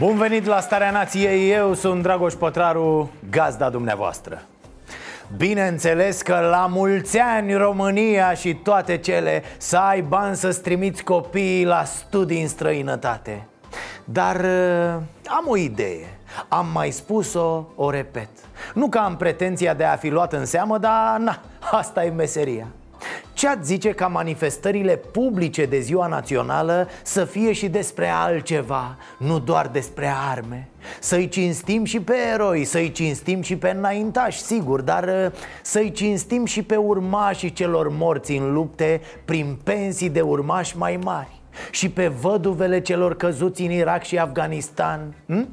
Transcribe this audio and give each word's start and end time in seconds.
Bun 0.00 0.16
venit 0.16 0.44
la 0.44 0.60
Starea 0.60 0.90
Nației, 0.90 1.50
eu 1.50 1.74
sunt 1.74 2.02
Dragoș 2.02 2.32
Pătraru, 2.32 3.10
gazda 3.30 3.70
dumneavoastră. 3.70 4.42
Bineînțeles 5.36 6.22
că 6.22 6.38
la 6.50 6.66
mulți 6.70 7.18
ani 7.18 7.54
România 7.54 8.34
și 8.34 8.54
toate 8.54 8.96
cele 8.96 9.42
Să 9.56 9.76
ai 9.76 10.00
bani 10.00 10.36
să-ți 10.36 10.62
trimiți 10.62 11.04
copiii 11.04 11.64
la 11.64 11.84
studii 11.84 12.42
în 12.42 12.48
străinătate. 12.48 13.46
Dar 14.04 14.36
uh, 14.36 15.02
am 15.26 15.44
o 15.46 15.56
idee. 15.56 16.18
Am 16.48 16.66
mai 16.72 16.90
spus-o, 16.90 17.66
o 17.74 17.90
repet. 17.90 18.28
Nu 18.74 18.88
că 18.88 18.98
am 18.98 19.16
pretenția 19.16 19.74
de 19.74 19.84
a 19.84 19.96
fi 19.96 20.08
luat 20.08 20.32
în 20.32 20.44
seamă, 20.44 20.78
dar 20.78 21.18
na, 21.18 21.40
asta 21.70 22.04
e 22.04 22.10
meseria 22.10 22.66
ce 23.32 23.48
ați 23.48 23.66
zice 23.66 23.90
ca 23.90 24.06
manifestările 24.06 24.96
publice 24.96 25.64
de 25.64 25.78
ziua 25.78 26.06
națională 26.06 26.88
să 27.02 27.24
fie 27.24 27.52
și 27.52 27.68
despre 27.68 28.08
altceva, 28.08 28.96
nu 29.18 29.38
doar 29.38 29.68
despre 29.68 30.12
arme? 30.30 30.68
Să-i 31.00 31.28
cinstim 31.28 31.84
și 31.84 32.00
pe 32.00 32.14
eroi, 32.32 32.64
să-i 32.64 32.92
cinstim 32.92 33.42
și 33.42 33.56
pe 33.56 33.70
înaintași, 33.76 34.40
sigur, 34.40 34.80
dar 34.80 35.04
uh, 35.04 35.38
să-i 35.62 35.92
cinstim 35.92 36.44
și 36.44 36.62
pe 36.62 36.76
urmașii 36.76 37.52
celor 37.52 37.88
morți 37.88 38.32
în 38.32 38.52
lupte 38.52 39.00
prin 39.24 39.58
pensii 39.64 40.10
de 40.10 40.20
urmași 40.20 40.76
mai 40.76 40.98
mari 41.02 41.40
și 41.70 41.90
pe 41.90 42.08
văduvele 42.08 42.80
celor 42.80 43.16
căzuți 43.16 43.62
în 43.62 43.70
Irak 43.70 44.04
și 44.04 44.18
Afganistan. 44.18 45.14
Hm? 45.26 45.48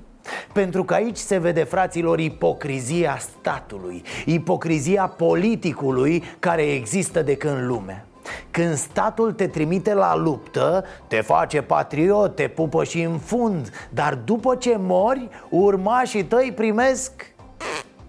Pentru 0.54 0.84
că 0.84 0.94
aici 0.94 1.18
se 1.18 1.38
vede, 1.38 1.64
fraților, 1.64 2.20
ipocrizia 2.20 3.18
statului 3.20 4.04
Ipocrizia 4.26 5.08
politicului 5.08 6.24
care 6.40 6.62
există 6.62 7.22
de 7.22 7.36
când 7.36 7.62
lume. 7.62 8.06
Când 8.52 8.76
statul 8.76 9.34
te 9.34 9.48
trimite 9.48 9.94
la 9.94 10.16
luptă, 10.16 10.86
te 11.08 11.22
face 11.22 11.62
patriot, 11.62 12.36
te 12.36 12.48
pupă 12.48 12.84
și 12.84 13.02
în 13.02 13.18
fund 13.18 13.72
Dar 13.90 14.16
după 14.16 14.56
ce 14.56 14.78
mori, 14.80 15.30
urmașii 15.50 16.24
tăi 16.24 16.54
primesc 16.56 17.12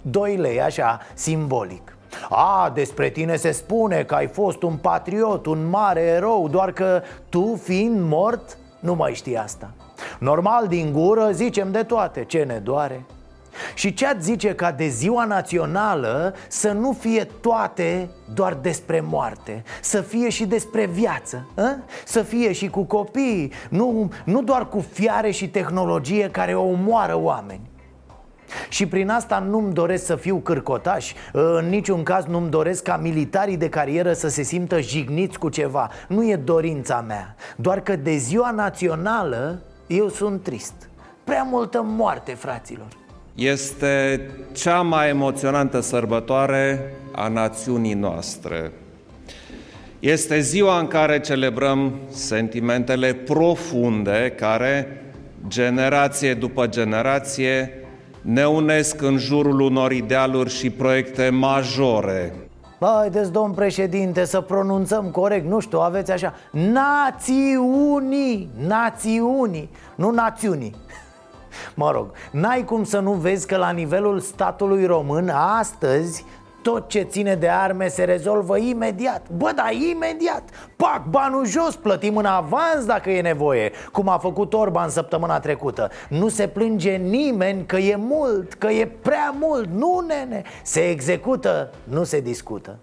2 0.03 0.37
lei, 0.37 0.61
așa, 0.61 1.01
simbolic. 1.15 1.97
A, 2.29 2.71
despre 2.75 3.09
tine 3.09 3.37
se 3.37 3.51
spune 3.51 4.03
că 4.03 4.15
ai 4.15 4.27
fost 4.27 4.63
un 4.63 4.77
patriot, 4.77 5.47
un 5.47 5.69
mare 5.69 6.01
erou 6.01 6.49
Doar 6.49 6.73
că 6.73 7.03
tu, 7.29 7.61
fiind 7.63 8.09
mort, 8.09 8.59
nu 8.81 8.95
mai 8.95 9.15
știi 9.15 9.37
asta 9.37 9.71
Normal, 10.19 10.67
din 10.67 10.93
gură 10.93 11.31
zicem 11.33 11.73
de 11.73 11.83
toate, 11.83 12.25
ce 12.25 12.43
ne 12.43 12.59
doare? 12.59 13.05
Și 13.75 13.95
ce 13.95 14.07
ați 14.07 14.25
zice 14.25 14.55
ca 14.55 14.73
de 14.73 14.87
ziua 14.87 15.25
națională 15.25 16.35
să 16.49 16.73
nu 16.73 16.93
fie 16.93 17.25
toate 17.25 18.09
doar 18.35 18.55
despre 18.55 19.01
moarte? 19.01 19.65
Să 19.81 20.01
fie 20.01 20.29
și 20.29 20.47
despre 20.47 20.87
viață 20.87 21.49
a? 21.57 21.77
Să 22.05 22.23
fie 22.23 22.53
și 22.53 22.69
cu 22.69 22.83
copii 22.83 23.53
nu, 23.69 24.11
nu 24.25 24.43
doar 24.43 24.69
cu 24.69 24.85
fiare 24.93 25.31
și 25.31 25.49
tehnologie 25.49 26.31
care 26.31 26.55
omoară 26.55 27.19
oameni. 27.19 27.71
Și 28.69 28.87
prin 28.87 29.09
asta 29.09 29.39
nu-mi 29.39 29.73
doresc 29.73 30.05
să 30.05 30.17
fiu 30.17 30.37
cârcotaș. 30.37 31.13
În 31.33 31.69
niciun 31.69 32.03
caz 32.03 32.25
nu-mi 32.25 32.51
doresc 32.51 32.83
ca 32.83 32.97
militarii 32.97 33.57
de 33.57 33.69
carieră 33.69 34.13
să 34.13 34.29
se 34.29 34.43
simtă 34.43 34.81
jigniți 34.81 35.39
cu 35.39 35.49
ceva. 35.49 35.91
Nu 36.09 36.29
e 36.29 36.37
dorința 36.37 37.05
mea. 37.07 37.35
Doar 37.57 37.81
că 37.81 37.97
de 37.97 38.17
ziua 38.17 38.51
națională 38.51 39.63
eu 39.89 40.09
sunt 40.09 40.43
trist. 40.43 40.89
Prea 41.25 41.43
multă 41.43 41.83
moarte, 41.85 42.33
fraților. 42.33 42.89
Este 43.35 44.21
cea 44.53 44.83
mai 44.83 45.09
emoționantă 45.09 45.81
sărbătoare 45.81 46.95
a 47.13 47.29
națiunii 47.29 47.95
noastre. 47.95 48.73
Este 50.01 50.41
ziua 50.41 50.79
în 50.79 50.87
care 50.87 51.21
celebrăm 51.21 51.93
sentimentele 52.09 53.15
profunde 53.15 54.35
care, 54.37 55.03
generație 55.49 56.35
după 56.35 56.67
generație, 56.67 57.73
ne 58.21 58.45
unesc 58.47 59.03
în 59.03 59.17
jurul 59.17 59.61
unor 59.61 59.93
idealuri 59.93 60.51
și 60.51 60.71
proiecte 60.71 61.29
majore 61.29 62.48
Haideți, 62.81 63.33
domn 63.33 63.53
președinte, 63.53 64.25
să 64.25 64.41
pronunțăm 64.41 65.11
corect. 65.11 65.47
Nu 65.47 65.59
știu, 65.59 65.79
aveți 65.79 66.11
așa. 66.11 66.35
Națiunii 66.53 68.51
Națiunii 68.67 69.71
Nu 69.95 70.11
națiunii 70.11 70.75
Mă 71.75 71.91
rog, 71.91 72.11
n-ai 72.31 72.65
cum 72.65 72.85
să 72.85 72.99
nu 72.99 73.13
vezi 73.13 73.47
că 73.47 73.57
la 73.57 73.71
nivelul 73.71 74.21
statului 74.21 74.87
român 74.87 75.29
Astăzi 75.29 76.25
tot 76.69 76.89
ce 76.89 77.01
ține 77.01 77.35
de 77.35 77.49
arme 77.49 77.89
se 77.89 78.05
rezolvă 78.05 78.59
imediat. 78.59 79.27
Bă, 79.37 79.53
da, 79.55 79.71
imediat. 79.91 80.43
Pac, 80.77 81.07
banul 81.11 81.47
jos, 81.47 81.77
plătim 81.77 82.17
în 82.17 82.25
avans 82.25 82.85
dacă 82.87 83.11
e 83.11 83.21
nevoie 83.21 83.71
Cum 83.93 84.09
a 84.09 84.19
făcut 84.19 84.55
Orban 84.55 84.89
săptămâna 84.89 85.41
trecută. 85.41 85.91
Nu 86.09 86.29
se 86.29 86.49
plânge 86.49 86.97
nimeni 86.97 87.67
că 87.67 87.77
e 87.77 87.97
mult, 87.97 88.55
că 88.55 88.67
e 88.67 88.87
prea 88.87 89.35
mult. 89.39 89.69
Nu, 89.69 90.05
nene, 90.07 90.43
se 90.63 90.81
execută, 90.81 91.71
nu 91.85 92.05
se 92.05 92.21
discută. 92.21 92.79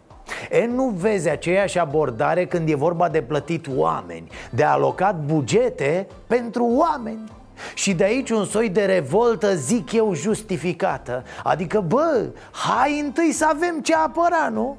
E, 0.50 0.66
nu 0.66 0.86
vezi 0.86 1.30
aceeași 1.30 1.80
abordare 1.80 2.46
când 2.46 2.70
e 2.70 2.76
vorba 2.76 3.10
de 3.10 3.22
plătit 3.22 3.68
oameni 3.76 4.28
De 4.50 4.64
alocat 4.64 5.20
bugete 5.20 6.08
pentru 6.28 6.66
oameni 6.66 7.32
și 7.74 7.94
de 7.94 8.04
aici 8.04 8.30
un 8.30 8.46
soi 8.46 8.70
de 8.70 8.86
revoltă, 8.86 9.56
zic 9.56 9.92
eu, 9.92 10.14
justificată. 10.14 11.24
Adică, 11.44 11.84
bă, 11.88 12.26
hai 12.52 13.00
întâi 13.00 13.32
să 13.32 13.46
avem 13.50 13.80
ce 13.82 13.96
apăra, 13.96 14.50
nu? 14.52 14.78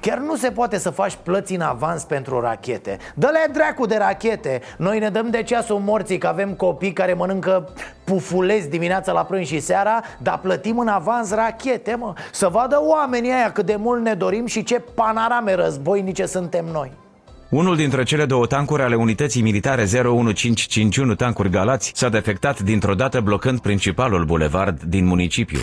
Chiar 0.00 0.18
nu 0.18 0.36
se 0.36 0.50
poate 0.50 0.78
să 0.78 0.90
faci 0.90 1.18
plăți 1.22 1.54
în 1.54 1.60
avans 1.60 2.04
pentru 2.04 2.40
rachete. 2.40 2.98
Dă-le 3.14 3.52
dracu 3.52 3.86
de 3.86 3.96
rachete. 3.96 4.60
Noi 4.76 4.98
ne 4.98 5.08
dăm 5.08 5.30
de 5.30 5.42
ceasul 5.42 5.78
morții 5.78 6.18
că 6.18 6.26
avem 6.26 6.54
copii 6.54 6.92
care 6.92 7.14
mănâncă 7.14 7.68
pufulezi 8.04 8.68
dimineața 8.68 9.12
la 9.12 9.24
prânz 9.24 9.46
și 9.46 9.60
seara 9.60 10.00
Dar 10.18 10.38
plătim 10.38 10.78
în 10.78 10.88
avans 10.88 11.34
rachete, 11.34 11.94
mă. 11.94 12.12
Să 12.32 12.48
vadă 12.48 12.80
oamenii 12.82 13.32
aia 13.32 13.52
cât 13.52 13.66
de 13.66 13.76
mult 13.76 14.02
ne 14.02 14.14
dorim 14.14 14.46
și 14.46 14.62
ce 14.62 14.80
panorame 14.94 15.54
războinice 15.54 16.26
suntem 16.26 16.64
noi 16.64 17.07
unul 17.50 17.76
dintre 17.76 18.02
cele 18.02 18.24
două 18.24 18.46
tancuri 18.46 18.82
ale 18.82 18.94
unității 18.94 19.42
militare 19.42 19.82
01551 19.82 21.14
tancuri 21.14 21.50
Galați 21.50 21.92
s-a 21.94 22.08
defectat 22.08 22.60
dintr-o 22.60 22.94
dată 22.94 23.20
blocând 23.20 23.60
principalul 23.60 24.24
bulevard 24.24 24.82
din 24.82 25.06
municipiu. 25.06 25.58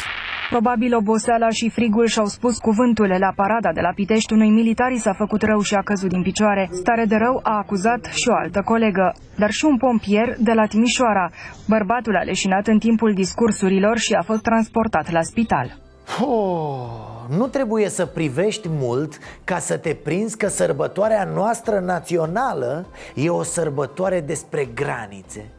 Probabil 0.49 0.95
oboseala 0.95 1.49
și 1.49 1.69
frigul 1.69 2.07
și-au 2.07 2.25
spus 2.25 2.57
cuvântul 2.57 3.07
la 3.07 3.31
parada 3.35 3.71
de 3.73 3.81
la 3.81 3.91
Pitești 3.95 4.33
unui 4.33 4.49
militar 4.49 4.91
s-a 4.97 5.13
făcut 5.13 5.41
rău 5.41 5.61
și 5.61 5.73
a 5.73 5.81
căzut 5.81 6.09
din 6.09 6.21
picioare. 6.21 6.69
Stare 6.71 7.05
de 7.05 7.15
rău 7.15 7.39
a 7.43 7.57
acuzat 7.57 8.05
și 8.13 8.27
o 8.29 8.35
altă 8.35 8.61
colegă, 8.65 9.13
dar 9.35 9.51
și 9.51 9.65
un 9.65 9.77
pompier 9.77 10.35
de 10.39 10.51
la 10.53 10.65
Timișoara. 10.65 11.29
Bărbatul 11.67 12.15
a 12.15 12.23
leșinat 12.23 12.67
în 12.67 12.79
timpul 12.79 13.13
discursurilor 13.13 13.97
și 13.97 14.13
a 14.13 14.21
fost 14.21 14.41
transportat 14.41 15.11
la 15.11 15.21
spital. 15.21 15.77
Oh 16.21 17.14
nu 17.29 17.47
trebuie 17.47 17.89
să 17.89 18.05
privești 18.05 18.69
mult 18.69 19.17
ca 19.43 19.59
să 19.59 19.77
te 19.77 19.93
prinzi 19.93 20.37
că 20.37 20.47
sărbătoarea 20.47 21.23
noastră 21.23 21.79
națională 21.79 22.85
e 23.13 23.29
o 23.29 23.43
sărbătoare 23.43 24.19
despre 24.21 24.65
granițe. 24.65 25.49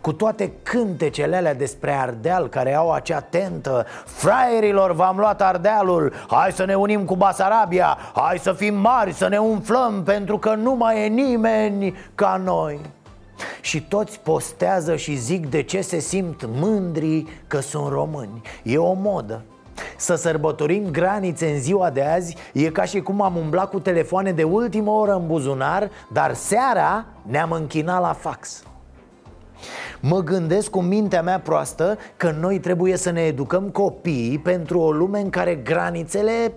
Cu 0.00 0.12
toate 0.12 0.52
cântecele 0.62 1.36
alea 1.36 1.54
despre 1.54 1.92
Ardeal 1.92 2.48
care 2.48 2.74
au 2.74 2.92
acea 2.92 3.20
tentă 3.20 3.86
Fraierilor, 4.04 4.92
v-am 4.92 5.16
luat 5.16 5.42
Ardealul, 5.42 6.12
hai 6.28 6.52
să 6.52 6.64
ne 6.64 6.74
unim 6.74 7.04
cu 7.04 7.16
Basarabia 7.16 7.98
Hai 8.14 8.38
să 8.38 8.52
fim 8.52 8.74
mari, 8.74 9.12
să 9.12 9.28
ne 9.28 9.38
umflăm 9.38 10.02
pentru 10.02 10.38
că 10.38 10.54
nu 10.54 10.74
mai 10.74 11.04
e 11.04 11.06
nimeni 11.06 11.96
ca 12.14 12.40
noi. 12.44 12.80
Și 13.60 13.82
toți 13.82 14.20
postează 14.20 14.96
și 14.96 15.14
zic 15.14 15.50
de 15.50 15.62
ce 15.62 15.80
se 15.80 15.98
simt 15.98 16.48
mândri 16.52 17.26
că 17.46 17.60
sunt 17.60 17.88
români. 17.88 18.40
E 18.62 18.78
o 18.78 18.92
modă 18.92 19.42
să 19.96 20.14
sărbătorim 20.14 20.90
granițe 20.90 21.46
în 21.46 21.60
ziua 21.60 21.90
de 21.90 22.02
azi 22.02 22.36
e 22.52 22.70
ca 22.70 22.84
și 22.84 23.00
cum 23.00 23.22
am 23.22 23.36
umblat 23.36 23.70
cu 23.70 23.80
telefoane 23.80 24.32
de 24.32 24.42
ultimă 24.42 24.90
oră 24.90 25.14
în 25.14 25.26
buzunar 25.26 25.90
Dar 26.12 26.34
seara 26.34 27.04
ne-am 27.22 27.50
închinat 27.50 28.00
la 28.00 28.12
fax. 28.12 28.62
Mă 30.00 30.20
gândesc 30.20 30.70
cu 30.70 30.80
mintea 30.80 31.22
mea 31.22 31.40
proastă 31.40 31.98
că 32.16 32.34
noi 32.40 32.58
trebuie 32.58 32.96
să 32.96 33.10
ne 33.10 33.20
educăm 33.20 33.68
copiii 33.68 34.38
pentru 34.38 34.80
o 34.80 34.92
lume 34.92 35.20
în 35.20 35.30
care 35.30 35.54
granițele 35.54 36.52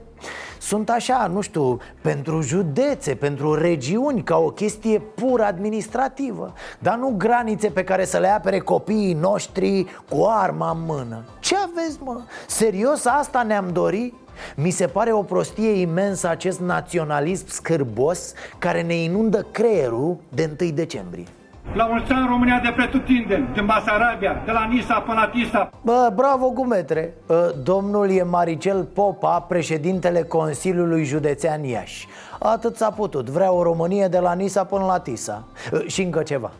sunt 0.65 0.89
așa, 0.89 1.27
nu 1.33 1.41
știu, 1.41 1.77
pentru 2.01 2.41
județe, 2.41 3.15
pentru 3.15 3.53
regiuni, 3.53 4.23
ca 4.23 4.37
o 4.37 4.49
chestie 4.49 4.99
pur 4.99 5.41
administrativă 5.41 6.53
Dar 6.79 6.97
nu 6.97 7.13
granițe 7.17 7.69
pe 7.69 7.83
care 7.83 8.05
să 8.05 8.17
le 8.17 8.27
apere 8.27 8.59
copiii 8.59 9.13
noștri 9.13 9.85
cu 10.09 10.25
arma 10.29 10.71
în 10.71 10.77
mână 10.85 11.23
Ce 11.39 11.55
aveți, 11.55 11.97
mă? 12.03 12.21
Serios 12.47 13.05
asta 13.05 13.43
ne-am 13.43 13.69
dorit? 13.71 14.13
Mi 14.55 14.69
se 14.69 14.87
pare 14.87 15.11
o 15.13 15.21
prostie 15.21 15.71
imensă 15.71 16.29
acest 16.29 16.59
naționalism 16.59 17.45
scârbos 17.47 18.33
care 18.57 18.81
ne 18.81 18.95
inundă 18.95 19.45
creierul 19.51 20.17
de 20.29 20.55
1 20.61 20.71
decembrie 20.71 21.25
la 21.73 21.85
mulți 21.85 22.11
ani 22.11 22.27
România 22.27 22.59
de 22.63 22.71
pretutindeni, 22.75 23.47
din 23.53 23.65
Basarabia, 23.65 24.41
de 24.45 24.51
la 24.51 24.65
Nisa 24.65 24.99
până 24.99 25.19
la 25.19 25.27
Tisa. 25.27 25.69
Bă, 25.81 26.11
bravo 26.15 26.49
Gumetre! 26.49 27.13
Domnul 27.63 28.09
e 28.11 28.23
Maricel 28.23 28.83
Popa, 28.83 29.39
președintele 29.39 30.23
Consiliului 30.23 31.03
Județean 31.03 31.63
Iași 31.63 32.07
Atât 32.39 32.75
s-a 32.75 32.89
putut, 32.89 33.29
vrea 33.29 33.51
o 33.51 33.63
Românie 33.63 34.07
de 34.07 34.19
la 34.19 34.33
Nisa 34.33 34.63
până 34.63 34.85
la 34.85 34.99
Tisa 34.99 35.43
Și 35.87 36.01
încă 36.01 36.23
ceva 36.23 36.51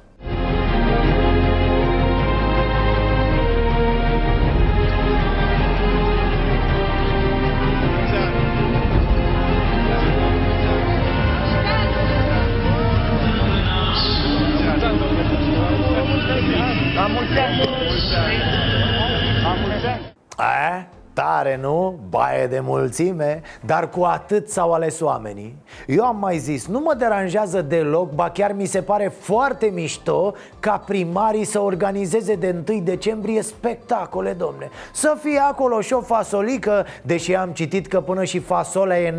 Baie 22.16 22.48
de 22.48 22.60
mulțime 22.60 23.42
Dar 23.66 23.90
cu 23.90 24.04
atât 24.04 24.50
s-au 24.50 24.74
ales 24.74 25.00
oamenii. 25.00 25.56
Eu 25.88 26.06
am 26.06 26.18
mai 26.20 26.38
zis, 26.38 26.68
nu 26.68 26.80
mă 26.80 26.94
deranjează 26.94 27.62
deloc 27.62 28.12
Ba 28.12 28.30
chiar 28.30 28.54
mi 28.54 28.66
se 28.66 28.82
pare 28.82 29.14
foarte 29.20 29.66
mișto 29.66 30.34
Ca 30.60 30.78
primarii 30.78 31.44
să 31.44 31.60
organizeze 31.60 32.36
de 32.36 32.56
1 32.70 32.80
decembrie 32.80 33.42
spectacole, 33.42 34.32
domne. 34.32 34.70
Să 34.94 35.18
fie 35.22 35.40
acolo 35.40 35.82
și 35.82 35.94
o 35.94 36.02
fasolică 36.02 36.86
Deși 37.02 37.36
am 37.36 37.50
citit 37.50 37.88
că 37.88 38.02
până 38.02 38.24
și 38.24 38.40
fasolea 38.40 39.00
e 39.00 39.14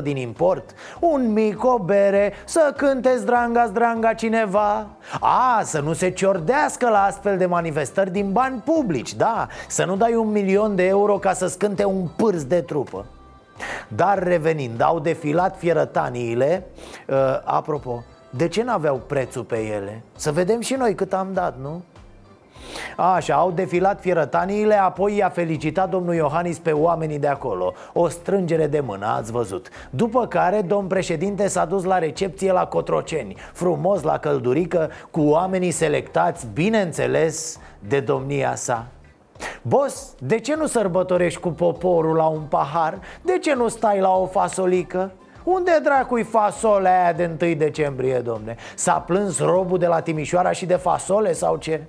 95% 0.00 0.02
din 0.02 0.16
import. 0.16 0.74
Un 1.00 1.32
mic, 1.32 1.64
o 1.64 1.78
bere 1.78 2.32
Să 2.44 2.72
cânte 2.76 3.16
zdranga, 3.16 3.66
zdranga 3.66 4.12
cineva. 4.12 4.86
A, 5.20 5.60
să 5.62 5.80
nu 5.80 5.92
se 5.92 6.10
ciordească 6.10 6.88
la 6.88 7.02
astfel 7.02 7.38
de 7.38 7.46
manifestări 7.46 8.10
din 8.10 8.32
bani 8.32 8.62
publici, 8.64 9.14
da. 9.14 9.46
Să 9.68 9.84
nu 9.84 9.96
dai 9.96 10.14
un 10.14 10.30
milion 10.30 10.42
milion 10.44 10.74
de 10.74 10.86
euro 10.86 11.18
ca 11.18 11.32
să 11.32 11.46
scânte 11.64 11.84
un 11.84 12.08
pârț 12.16 12.42
de 12.42 12.60
trupă. 12.60 13.06
Dar 13.88 14.22
revenind, 14.22 14.80
au 14.82 15.00
defilat 15.00 15.58
fierătaniile 15.58 16.66
uh, 17.08 17.16
Apropo, 17.44 18.02
de 18.30 18.48
ce 18.48 18.62
n-aveau 18.62 18.96
prețul 19.06 19.42
pe 19.42 19.56
ele? 19.56 20.02
Să 20.16 20.32
vedem 20.32 20.60
și 20.60 20.74
noi 20.74 20.94
cât 20.94 21.12
am 21.12 21.28
dat, 21.32 21.58
nu? 21.60 21.82
Așa, 22.96 23.34
au 23.34 23.50
defilat 23.50 24.00
fierătaniile, 24.00 24.74
apoi 24.74 25.16
i-a 25.16 25.28
felicitat 25.28 25.90
domnul 25.90 26.14
Iohannis 26.14 26.58
pe 26.58 26.72
oamenii 26.72 27.18
de 27.18 27.26
acolo. 27.26 27.72
O 27.92 28.08
strângere 28.08 28.66
de 28.66 28.80
mână, 28.80 29.06
ați 29.06 29.32
văzut. 29.32 29.68
După 29.90 30.26
care 30.26 30.62
domn 30.62 30.86
președinte 30.86 31.48
s-a 31.48 31.64
dus 31.64 31.84
la 31.84 31.98
recepție 31.98 32.52
la 32.52 32.66
Cotroceni. 32.66 33.36
Frumos 33.52 34.02
la 34.02 34.18
căldurică, 34.18 34.90
cu 35.10 35.20
oamenii 35.20 35.70
selectați, 35.70 36.46
bineînțeles, 36.52 37.58
de 37.78 38.00
domnia 38.00 38.54
sa 38.54 38.86
Bos, 39.62 40.14
de 40.18 40.38
ce 40.38 40.54
nu 40.54 40.66
sărbătorești 40.66 41.40
cu 41.40 41.48
poporul 41.48 42.16
la 42.16 42.26
un 42.26 42.42
pahar? 42.48 42.98
De 43.22 43.38
ce 43.38 43.54
nu 43.54 43.68
stai 43.68 44.00
la 44.00 44.10
o 44.10 44.26
fasolică? 44.26 45.12
Unde 45.44 45.70
dracui 45.82 46.22
fasolea 46.22 47.02
aia 47.02 47.12
de 47.12 47.30
1 47.40 47.54
decembrie, 47.54 48.18
domne? 48.18 48.56
S-a 48.74 48.92
plâns 48.92 49.40
robul 49.40 49.78
de 49.78 49.86
la 49.86 50.00
Timișoara 50.00 50.52
și 50.52 50.66
de 50.66 50.74
fasole 50.74 51.32
sau 51.32 51.56
ce? 51.56 51.80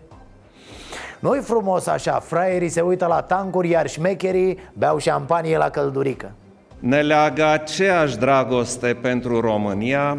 nu 1.20 1.42
frumos 1.42 1.88
așa, 1.88 2.20
fraierii 2.20 2.70
se 2.70 2.82
uită 2.82 3.06
la 3.06 3.22
tancuri, 3.22 3.70
iar 3.70 3.88
șmecherii 3.88 4.60
beau 4.74 4.98
șampanie 4.98 5.58
la 5.58 5.70
căldurică 5.70 6.32
Ne 6.80 7.02
leagă 7.02 7.46
aceeași 7.46 8.18
dragoste 8.18 8.98
pentru 9.02 9.40
România 9.40 10.18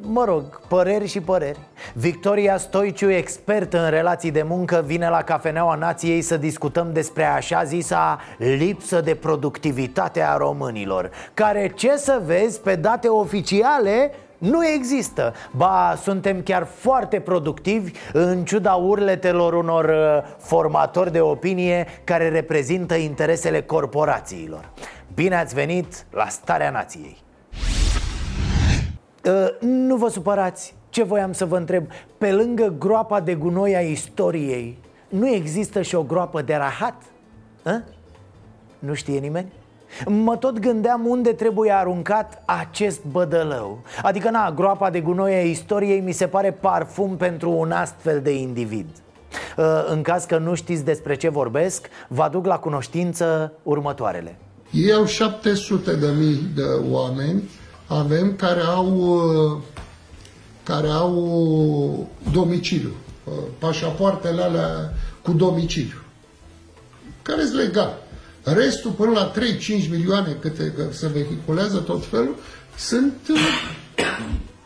Mă 0.00 0.24
rog, 0.24 0.60
păreri 0.68 1.06
și 1.06 1.20
păreri. 1.20 1.58
Victoria 1.94 2.56
Stoiciu, 2.56 3.10
expert 3.10 3.72
în 3.72 3.90
relații 3.90 4.30
de 4.30 4.42
muncă 4.42 4.82
Vine 4.86 5.08
la 5.08 5.22
Cafeneaua 5.22 5.74
Nației 5.74 6.22
să 6.22 6.36
discutăm 6.36 6.92
despre 6.92 7.24
așa 7.24 7.64
zisa 7.64 8.20
lipsă 8.38 9.00
de 9.00 9.14
productivitate 9.14 10.22
a 10.22 10.36
românilor 10.36 11.10
Care, 11.34 11.72
ce 11.74 11.96
să 11.96 12.22
vezi, 12.24 12.60
pe 12.60 12.74
date 12.74 13.08
oficiale 13.08 14.10
nu 14.38 14.66
există. 14.66 15.34
Ba, 15.56 15.94
suntem 16.02 16.42
chiar 16.42 16.66
foarte 16.74 17.20
productivi 17.20 17.92
În 18.12 18.44
ciuda 18.44 18.72
urletelor 18.72 19.52
unor 19.52 19.84
uh, 19.84 20.34
formatori 20.38 21.12
de 21.12 21.20
opinie 21.20 21.86
Care 22.04 22.28
reprezintă 22.28 22.94
interesele 22.94 23.62
corporațiilor. 23.62 24.68
Bine 25.14 25.36
ați 25.36 25.54
venit 25.54 26.06
la 26.10 26.28
Starea 26.28 26.70
Nației. 26.70 27.16
Uh, 27.20 27.27
nu 29.60 29.96
vă 29.96 30.08
supărați, 30.08 30.74
ce 30.90 31.02
voiam 31.02 31.32
să 31.32 31.44
vă 31.44 31.56
întreb 31.56 31.84
Pe 32.18 32.32
lângă 32.32 32.74
groapa 32.78 33.20
de 33.20 33.34
gunoi 33.34 33.76
a 33.76 33.80
istoriei 33.80 34.78
Nu 35.08 35.28
există 35.28 35.82
și 35.82 35.94
o 35.94 36.02
groapă 36.02 36.42
de 36.42 36.54
rahat? 36.54 37.02
A? 37.62 37.82
Nu 38.78 38.94
știe 38.94 39.18
nimeni? 39.18 39.52
Mă 40.06 40.36
tot 40.36 40.58
gândeam 40.58 41.06
unde 41.06 41.32
trebuie 41.32 41.72
aruncat 41.72 42.42
acest 42.46 43.04
bădălău 43.04 43.82
Adică, 44.02 44.30
na, 44.30 44.52
groapa 44.52 44.90
de 44.90 45.00
gunoi 45.00 45.34
a 45.34 45.42
istoriei 45.42 46.00
mi 46.00 46.12
se 46.12 46.26
pare 46.26 46.52
parfum 46.52 47.16
pentru 47.16 47.50
un 47.50 47.70
astfel 47.70 48.20
de 48.20 48.38
individ 48.38 48.88
uh, 49.56 49.64
În 49.90 50.02
caz 50.02 50.24
că 50.24 50.38
nu 50.38 50.54
știți 50.54 50.84
despre 50.84 51.16
ce 51.16 51.28
vorbesc, 51.28 51.88
vă 52.08 52.22
aduc 52.22 52.46
la 52.46 52.58
cunoștință 52.58 53.52
următoarele 53.62 54.36
Ei 54.70 54.92
au 54.92 55.04
700 55.04 55.96
de 55.96 56.06
mii 56.18 56.40
de 56.54 56.62
oameni 56.90 57.42
avem 57.88 58.36
care 58.36 58.60
au, 58.60 58.96
uh, 58.96 59.62
care 60.62 60.88
au 60.88 62.10
domiciliu, 62.32 62.92
uh, 63.24 63.32
pașapoartele 63.58 64.42
alea 64.42 64.92
cu 65.22 65.32
domiciliu, 65.32 65.98
care 67.22 67.42
sunt 67.42 67.54
legal. 67.54 67.98
Restul, 68.42 68.90
până 68.90 69.10
la 69.10 69.32
3-5 69.34 69.90
milioane 69.90 70.36
câte 70.40 70.72
se 70.90 71.06
vehiculează 71.06 71.78
tot 71.78 72.06
felul, 72.06 72.34
sunt 72.76 73.14
uh, 73.28 73.36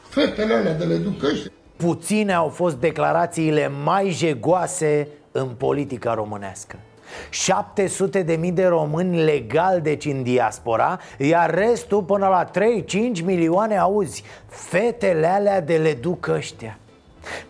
fetele 0.09 0.55
alea 0.55 0.75
de 0.75 0.85
le 0.85 0.97
duc 0.97 1.23
ăștia. 1.23 1.50
Puține 1.76 2.33
au 2.33 2.49
fost 2.49 2.76
declarațiile 2.76 3.71
mai 3.85 4.11
jegoase 4.11 5.09
în 5.33 5.49
politica 5.49 6.14
românească 6.14 6.79
700 7.31 8.23
de 8.23 8.35
mii 8.35 8.52
de 8.52 8.66
români 8.66 9.23
legal 9.23 9.81
deci 9.81 10.04
în 10.04 10.23
diaspora 10.23 10.99
Iar 11.19 11.54
restul 11.54 12.02
până 12.02 12.26
la 12.26 12.50
3-5 12.50 13.25
milioane 13.25 13.78
auzi 13.78 14.25
Fetele 14.47 15.26
alea 15.26 15.61
de 15.61 15.76
le 15.76 15.92
duc 15.92 16.26
ăștia. 16.26 16.78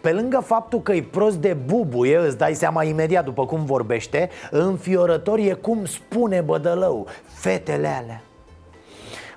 Pe 0.00 0.12
lângă 0.12 0.42
faptul 0.47 0.81
că 0.81 0.92
e 0.92 1.02
prost 1.02 1.37
de 1.37 1.52
bubuie, 1.52 2.19
îți 2.19 2.38
dai 2.38 2.54
seama 2.54 2.85
imediat 2.85 3.25
după 3.25 3.47
cum 3.47 3.64
vorbește 3.64 4.31
Înfiorător 4.50 5.38
e 5.38 5.52
cum 5.52 5.85
spune 5.85 6.40
bădălău, 6.40 7.07
fetele 7.25 7.88
alea. 7.88 8.23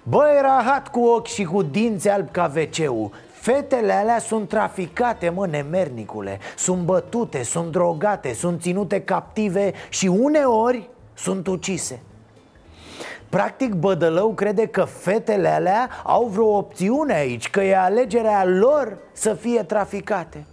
Băi, 0.03 0.39
rahat 0.41 0.88
cu 0.88 1.00
ochi 1.00 1.27
și 1.27 1.44
cu 1.44 1.62
dinți 1.62 2.10
albi 2.10 2.32
ca 2.32 2.51
wc 2.55 3.12
Fetele 3.46 3.94
alea 3.94 4.20
sunt 4.20 4.50
traficate, 4.50 5.30
mă, 5.30 5.48
nemernicule. 5.48 6.40
Sunt 6.58 6.84
bătute, 6.84 7.44
sunt 7.44 7.72
drogate, 7.72 8.34
sunt 8.34 8.62
ținute 8.62 9.02
captive 9.02 9.74
și 9.90 10.08
uneori 10.08 10.90
sunt 11.14 11.48
ucise. 11.48 12.02
Practic 13.30 13.74
Bădălău 13.74 14.34
crede 14.34 14.68
că 14.68 14.84
fetele 14.84 15.48
alea 15.48 15.90
au 16.04 16.25
vreo 16.25 16.58
opțiune 16.58 17.14
aici 17.14 17.50
Că 17.50 17.62
e 17.62 17.78
alegerea 17.78 18.46
lor 18.46 18.98
să 19.12 19.34
fie 19.34 19.64
traficate. 19.64 20.46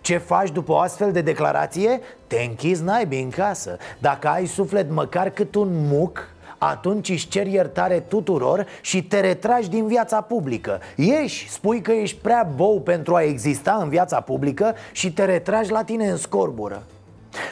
Ce 0.00 0.16
faci 0.16 0.50
după 0.50 0.72
o 0.72 0.78
astfel 0.78 1.12
de 1.12 1.20
declarație? 1.20 2.00
Te 2.26 2.40
închizi 2.48 2.82
naibii 2.82 3.22
în 3.22 3.30
casă. 3.30 3.76
Dacă 3.98 4.28
ai 4.28 4.46
suflet 4.46 4.90
măcar 4.90 5.30
cât 5.30 5.54
un 5.54 5.68
muc 5.70 6.28
atunci 6.62 7.08
își 7.08 7.28
cer 7.28 7.46
iertare 7.46 8.00
tuturor 8.00 8.66
și 8.80 9.02
te 9.04 9.20
retragi 9.20 9.68
din 9.68 9.86
viața 9.86 10.20
publică. 10.20 10.80
Ieși, 10.96 11.48
spui 11.48 11.80
că 11.80 11.92
ești 11.92 12.18
prea 12.18 12.48
bou 12.54 12.80
pentru 12.80 13.14
a 13.14 13.22
exista 13.22 13.78
în 13.82 13.88
viața 13.88 14.20
publică 14.20 14.74
și 14.92 15.12
te 15.12 15.24
retragi 15.24 15.70
la 15.70 15.84
tine 15.84 16.10
în 16.10 16.16
scorbură. 16.16 16.82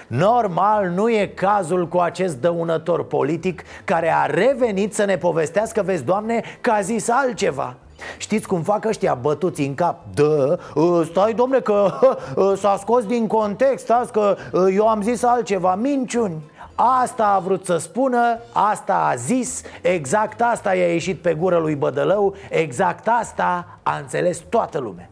Normal, 0.07 0.89
nu 0.89 1.11
e 1.11 1.27
cazul 1.27 1.89
cu 1.89 1.99
acest 1.99 2.37
dăunător 2.37 3.05
politic 3.05 3.63
care 3.85 4.13
a 4.15 4.27
revenit 4.27 4.95
să 4.95 5.05
ne 5.05 5.17
povestească, 5.17 5.83
vezi, 5.83 6.05
Doamne, 6.05 6.43
că 6.61 6.71
a 6.71 6.81
zis 6.81 7.09
altceva. 7.09 7.77
Știți 8.17 8.47
cum 8.47 8.63
fac 8.63 8.85
ăștia 8.85 9.15
bătuți 9.15 9.61
în 9.63 9.75
cap? 9.75 9.99
Dă, 10.15 10.59
ă, 10.77 11.05
stai 11.05 11.33
domne 11.33 11.61
că 11.61 11.91
ă, 12.37 12.55
s-a 12.55 12.77
scos 12.81 13.05
din 13.05 13.27
context 13.27 13.85
Stați 13.85 14.13
că 14.13 14.37
ă, 14.55 14.71
eu 14.71 14.89
am 14.89 15.03
zis 15.03 15.23
altceva. 15.23 15.75
Minciuni 15.75 16.43
Asta 16.81 17.27
a 17.27 17.39
vrut 17.39 17.65
să 17.65 17.77
spună, 17.77 18.39
asta 18.53 19.09
a 19.11 19.15
zis, 19.15 19.63
exact 19.83 20.43
asta 20.43 20.75
i-a 20.75 20.93
ieșit 20.93 21.19
pe 21.19 21.35
gură 21.35 21.59
lui 21.59 21.75
Bădălău 21.75 22.35
Exact 22.51 23.09
asta 23.21 23.79
a 23.83 23.97
înțeles 23.97 24.39
toată 24.39 24.79
lumea 24.79 25.09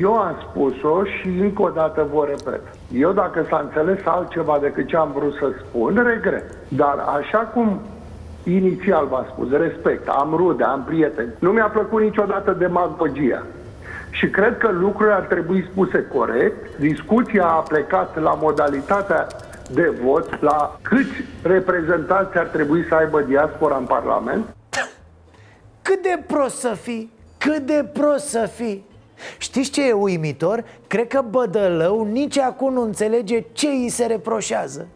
eu 0.00 0.14
am 0.14 0.36
spus-o 0.50 1.04
și 1.04 1.28
încă 1.28 1.62
o 1.62 1.68
dată 1.68 2.06
vă 2.12 2.26
repet. 2.28 2.60
Eu 2.92 3.12
dacă 3.12 3.46
s-a 3.48 3.60
înțeles 3.64 3.98
altceva 4.04 4.58
decât 4.60 4.86
ce 4.86 4.96
am 4.96 5.12
vrut 5.14 5.34
să 5.34 5.52
spun, 5.58 6.02
regret. 6.06 6.44
Dar 6.68 7.04
așa 7.18 7.38
cum 7.38 7.80
inițial 8.44 9.06
v-am 9.06 9.26
spus, 9.32 9.50
respect, 9.50 10.08
am 10.08 10.34
rude, 10.36 10.64
am 10.64 10.84
prieteni, 10.86 11.32
nu 11.38 11.50
mi-a 11.50 11.66
plăcut 11.66 12.02
niciodată 12.02 12.52
demagogia. 12.52 13.42
Și 14.10 14.28
cred 14.28 14.58
că 14.58 14.70
lucrurile 14.72 15.14
ar 15.14 15.22
trebui 15.22 15.68
spuse 15.70 16.06
corect. 16.14 16.78
Discuția 16.78 17.46
a 17.46 17.64
plecat 17.68 18.20
la 18.20 18.38
modalitatea 18.40 19.26
de 19.74 19.92
vot, 20.02 20.40
la 20.40 20.78
câți 20.82 21.12
reprezentanți 21.42 22.38
ar 22.38 22.46
trebui 22.46 22.84
să 22.88 22.94
aibă 22.94 23.20
diaspora 23.20 23.76
în 23.76 23.84
Parlament. 23.84 24.44
Cât 25.82 26.02
de 26.02 26.22
prost 26.26 26.58
să 26.58 26.76
fii, 26.82 27.12
cât 27.38 27.58
de 27.58 27.88
prost 27.92 28.28
să 28.28 28.50
fii 28.54 28.84
Știți 29.38 29.70
ce 29.70 29.88
e 29.88 29.92
uimitor? 29.92 30.64
Cred 30.86 31.06
că 31.06 31.24
Bădălău 31.30 32.04
nici 32.04 32.38
acum 32.38 32.72
nu 32.72 32.82
înțelege 32.82 33.44
ce 33.52 33.68
îi 33.68 33.88
se 33.88 34.06
reproșează 34.06 34.86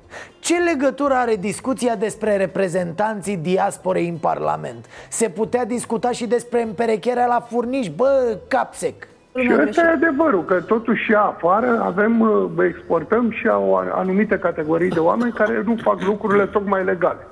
Ce 0.41 0.55
legătură 0.59 1.15
are 1.15 1.37
discuția 1.37 1.97
despre 1.97 2.37
reprezentanții 2.37 3.37
diasporei 3.37 4.09
în 4.09 4.17
Parlament? 4.17 4.87
Se 5.09 5.29
putea 5.29 5.65
discuta 5.65 6.11
și 6.11 6.27
despre 6.27 6.63
împerecherea 6.63 7.27
la 7.27 7.41
furnici, 7.41 7.91
bă, 7.91 8.39
capsec 8.49 9.09
și 9.43 9.57
ăsta 9.69 9.81
e 9.81 9.89
adevărul, 9.89 10.45
că 10.45 10.61
totuși 10.61 11.05
și 11.05 11.13
afară 11.13 11.83
avem, 11.85 12.21
uh, 12.21 12.67
exportăm 12.69 13.31
și 13.31 13.47
o 13.47 13.77
anumite 13.77 14.39
categorii 14.39 14.89
de 14.91 14.99
oameni 14.99 15.33
care 15.33 15.63
nu 15.65 15.77
fac 15.83 16.03
lucrurile 16.03 16.47
tocmai 16.47 16.85
legale 16.85 17.27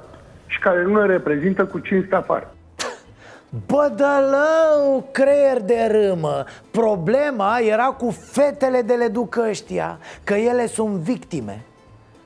și 0.47 0.59
care 0.59 0.83
nu 0.83 1.01
ne 1.01 1.07
reprezintă 1.07 1.65
cu 1.65 1.79
cinste 1.79 2.15
afară. 2.15 2.51
Bădălău, 3.67 5.09
creier 5.13 5.61
de 5.61 5.89
râmă 5.91 6.45
Problema 6.71 7.59
era 7.59 7.85
cu 7.85 8.11
fetele 8.11 8.83
de 8.83 8.95
le 8.95 9.09
duc 9.09 9.37
ăștia 9.49 9.99
Că 10.25 10.35
ele 10.35 10.67
sunt 10.67 10.95
victime 10.95 11.65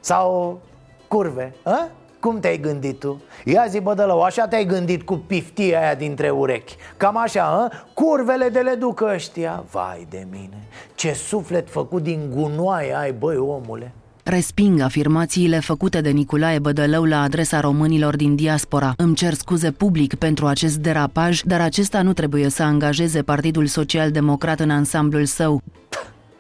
Sau 0.01 0.61
curve 1.09 1.55
a? 1.63 1.89
Cum 2.21 2.41
te-ai 2.41 2.59
gândit 2.59 2.99
tu? 2.99 3.23
Ia 3.45 3.67
zi, 3.69 3.81
Bădălău, 3.81 4.23
așa 4.23 4.49
te-ai 4.49 4.65
gândit 4.65 5.03
cu 5.03 5.17
piftia 5.17 5.81
aia 5.81 5.95
dintre 5.95 6.31
urechi 6.31 6.77
Cam 6.97 7.17
așa, 7.17 7.43
a? 7.43 7.87
curvele 7.95 8.49
de 8.49 8.61
le 8.61 8.75
duc 8.75 9.01
ăștia 9.01 9.65
Vai 9.71 10.07
de 10.11 10.27
mine, 10.31 10.67
ce 10.95 11.13
suflet 11.13 11.71
făcut 11.71 12.03
din 12.03 12.31
gunoaie 12.35 12.97
ai, 12.97 13.13
băi, 13.13 13.37
omule 13.37 13.93
Resping 14.25 14.81
afirmațiile 14.81 15.59
făcute 15.59 16.01
de 16.01 16.11
Nicolae 16.11 16.59
Bădălău 16.59 17.05
la 17.05 17.23
adresa 17.23 17.61
românilor 17.61 18.17
din 18.17 18.37
diaspora. 18.37 18.93
Îmi 18.97 19.15
cer 19.15 19.33
scuze 19.35 19.71
public 19.71 20.15
pentru 20.15 20.47
acest 20.47 20.77
derapaj, 20.77 21.41
dar 21.41 21.61
acesta 21.61 22.03
nu 22.03 22.13
trebuie 22.13 22.49
să 22.49 22.63
angajeze 22.63 23.23
Partidul 23.23 23.67
Social 23.67 24.11
Democrat 24.11 24.61
în 24.61 24.71
ansamblul 24.71 25.25
său. 25.25 25.61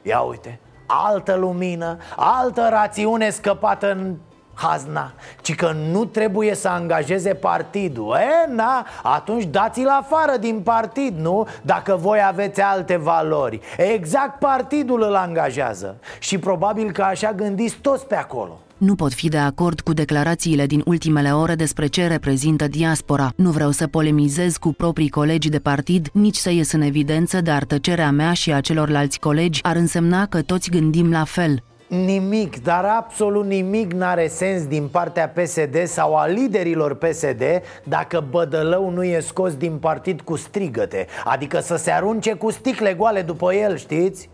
Ia 0.03 0.21
uite, 0.21 0.61
altă 0.87 1.37
lumină, 1.37 1.97
altă 2.17 2.69
rațiune 2.71 3.31
scăpată 3.31 3.93
în 3.93 4.17
hazna 4.61 5.13
Ci 5.41 5.55
că 5.55 5.73
nu 5.91 6.05
trebuie 6.05 6.55
să 6.55 6.69
angajeze 6.69 7.35
partidul 7.35 8.17
E, 8.17 8.53
na, 8.53 8.87
atunci 9.03 9.45
dați-l 9.45 9.89
afară 9.89 10.37
din 10.37 10.61
partid, 10.61 11.19
nu? 11.19 11.47
Dacă 11.63 11.97
voi 12.01 12.19
aveți 12.27 12.61
alte 12.61 12.97
valori 12.97 13.61
Exact 13.77 14.39
partidul 14.39 15.03
îl 15.03 15.15
angajează 15.15 15.97
Și 16.19 16.39
probabil 16.39 16.93
că 16.93 17.03
așa 17.03 17.33
gândiți 17.33 17.77
toți 17.81 18.07
pe 18.07 18.17
acolo 18.17 18.59
nu 18.81 18.95
pot 18.95 19.13
fi 19.13 19.29
de 19.29 19.39
acord 19.39 19.81
cu 19.81 19.93
declarațiile 19.93 20.67
din 20.67 20.83
ultimele 20.85 21.35
ore 21.35 21.55
despre 21.55 21.87
ce 21.87 22.07
reprezintă 22.07 22.69
diaspora. 22.69 23.33
Nu 23.37 23.51
vreau 23.51 23.71
să 23.71 23.87
polemizez 23.87 24.57
cu 24.57 24.73
proprii 24.73 25.09
colegi 25.09 25.49
de 25.49 25.59
partid, 25.59 26.09
nici 26.13 26.37
să 26.37 26.51
ies 26.51 26.73
în 26.73 26.81
evidență, 26.81 27.41
dar 27.41 27.65
tăcerea 27.65 28.11
mea 28.11 28.33
și 28.33 28.53
a 28.53 28.61
celorlalți 28.61 29.19
colegi 29.19 29.63
ar 29.63 29.77
însemna 29.77 30.27
că 30.27 30.43
toți 30.43 30.71
gândim 30.71 31.11
la 31.11 31.25
fel. 31.25 31.63
Nimic, 31.91 32.63
dar 32.63 32.85
absolut 32.85 33.47
nimic 33.47 33.93
n-are 33.93 34.27
sens 34.27 34.67
din 34.67 34.89
partea 34.89 35.29
PSD 35.29 35.87
sau 35.87 36.17
a 36.17 36.27
liderilor 36.27 36.95
PSD 36.95 37.43
Dacă 37.85 38.25
Bădălău 38.31 38.91
nu 38.91 39.05
e 39.05 39.21
scos 39.21 39.55
din 39.55 39.79
partid 39.79 40.21
cu 40.21 40.37
strigăte 40.37 41.07
Adică 41.25 41.61
să 41.61 41.77
se 41.77 41.91
arunce 41.91 42.33
cu 42.33 42.51
sticle 42.51 42.95
goale 42.95 43.23
după 43.23 43.55
el, 43.55 43.77
știți? 43.77 44.31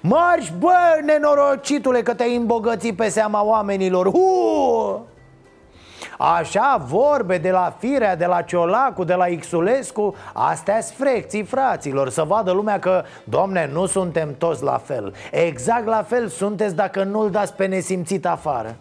Marș, 0.00 0.50
bă, 0.58 0.74
nenorocitule, 1.04 2.02
că 2.02 2.14
te-ai 2.14 2.36
îmbogățit 2.36 2.96
pe 2.96 3.08
seama 3.08 3.44
oamenilor 3.44 4.10
Hu! 4.10 5.06
Așa 6.32 6.84
vorbe 6.86 7.38
de 7.38 7.50
la 7.50 7.76
Firea, 7.78 8.16
de 8.16 8.26
la 8.26 8.42
Ciolacu, 8.42 9.04
de 9.04 9.14
la 9.14 9.24
Xulescu 9.40 10.14
Astea 10.32 10.80
frecții 10.80 11.42
fraților 11.42 12.08
Să 12.08 12.22
vadă 12.22 12.50
lumea 12.50 12.78
că, 12.78 13.04
domne, 13.24 13.70
nu 13.72 13.86
suntem 13.86 14.34
toți 14.38 14.62
la 14.62 14.78
fel. 14.84 15.14
Exact 15.30 15.86
la 15.86 16.02
fel 16.02 16.28
sunteți 16.28 16.74
dacă 16.74 17.02
nu-l 17.02 17.30
dați 17.30 17.54
pe 17.54 17.66
nesimțit 17.66 18.26
afară. 18.26 18.76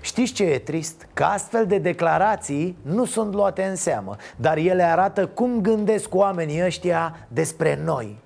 Știți 0.00 0.32
ce 0.32 0.44
e 0.44 0.58
trist? 0.58 1.06
Că 1.12 1.24
astfel 1.24 1.66
de 1.66 1.78
declarații 1.78 2.76
nu 2.82 3.04
sunt 3.04 3.34
luate 3.34 3.62
în 3.62 3.76
seamă 3.76 4.16
Dar 4.36 4.56
ele 4.56 4.82
arată 4.82 5.26
cum 5.26 5.60
gândesc 5.60 6.14
oamenii 6.14 6.64
ăștia 6.64 7.16
despre 7.28 7.80
noi 7.84 8.18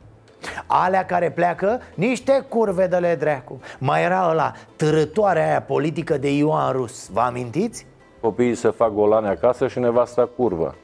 Alea 0.66 1.04
care 1.04 1.30
pleacă, 1.30 1.80
niște 1.94 2.46
curve 2.48 2.86
de 2.86 2.96
le 2.96 3.14
dreacu 3.14 3.60
Mai 3.78 4.02
era 4.02 4.28
ăla, 4.30 4.52
târătoarea 4.76 5.46
aia 5.46 5.62
politică 5.62 6.18
de 6.18 6.36
Ioan 6.36 6.72
Rus. 6.72 7.08
Vă 7.12 7.20
amintiți? 7.20 7.86
Copiii 8.20 8.54
se 8.54 8.70
fac 8.70 8.92
golane 8.92 9.28
acasă 9.28 9.68
și 9.68 9.78
nevasta 9.78 10.30
curvă. 10.36 10.74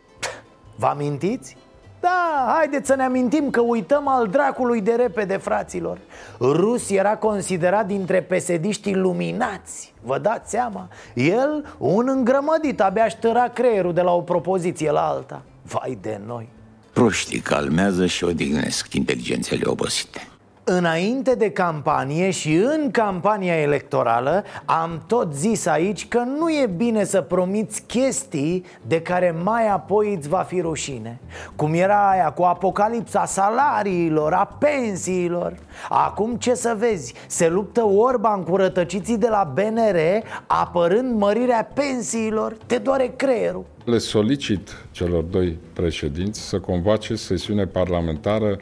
Vă 0.77 0.87
amintiți? 0.87 1.57
Da, 2.01 2.53
haideți 2.57 2.87
să 2.87 2.95
ne 2.95 3.03
amintim 3.03 3.51
că 3.51 3.61
uităm 3.61 4.09
al 4.09 4.27
dracului 4.27 4.81
de 4.81 4.93
repede, 4.93 5.37
fraților. 5.37 5.99
Rus 6.41 6.91
era 6.91 7.17
considerat 7.17 7.87
dintre 7.87 8.23
pesediștii 8.23 8.95
luminați. 8.95 9.95
Vă 10.03 10.19
dați 10.19 10.51
seama? 10.51 10.89
El, 11.15 11.75
un 11.79 12.09
îngrămădit, 12.09 12.81
abia 12.81 13.09
ștăra 13.09 13.49
creierul 13.49 13.93
de 13.93 14.01
la 14.01 14.13
o 14.13 14.21
propoziție 14.21 14.91
la 14.91 15.09
alta. 15.09 15.43
Vai 15.63 15.99
de 16.01 16.21
noi 16.27 16.49
Proștii 16.93 17.41
calmează 17.41 18.07
și 18.07 18.25
odihnesc 18.25 18.95
inteligențele 18.95 19.63
obosite 19.65 20.32
Înainte 20.65 21.35
de 21.35 21.51
campanie 21.51 22.31
și 22.31 22.55
în 22.55 22.91
campania 22.91 23.55
electorală 23.55 24.45
am 24.65 25.03
tot 25.07 25.35
zis 25.35 25.67
aici 25.67 26.09
că 26.09 26.19
nu 26.39 26.51
e 26.51 26.71
bine 26.77 27.05
să 27.05 27.21
promiți 27.21 27.83
chestii 27.83 28.65
de 28.87 29.01
care 29.01 29.35
mai 29.43 29.69
apoi 29.69 30.15
îți 30.15 30.29
va 30.29 30.39
fi 30.39 30.61
rușine. 30.61 31.19
Cum 31.57 31.75
era 31.75 32.11
aia 32.11 32.31
cu 32.31 32.43
apocalipsa 32.43 33.25
salariilor, 33.25 34.33
a 34.33 34.57
pensiilor. 34.59 35.55
Acum 35.89 36.35
ce 36.35 36.55
să 36.55 36.77
vezi, 36.79 37.15
se 37.27 37.49
luptă 37.49 37.85
Orban 37.85 38.43
cu 38.43 38.57
rătăciții 38.57 39.19
de 39.19 39.29
la 39.29 39.53
BNR 39.55 39.99
apărând 40.47 41.19
mărirea 41.19 41.71
pensiilor 41.75 42.57
Te 42.67 42.79
doare 42.79 43.13
creierul. 43.17 43.65
Le 43.85 43.99
solicit 43.99 44.85
celor 44.91 45.23
doi 45.23 45.59
președinți 45.73 46.41
să 46.41 46.59
convoace 46.59 47.15
sesiune 47.15 47.67
parlamentară 47.67 48.59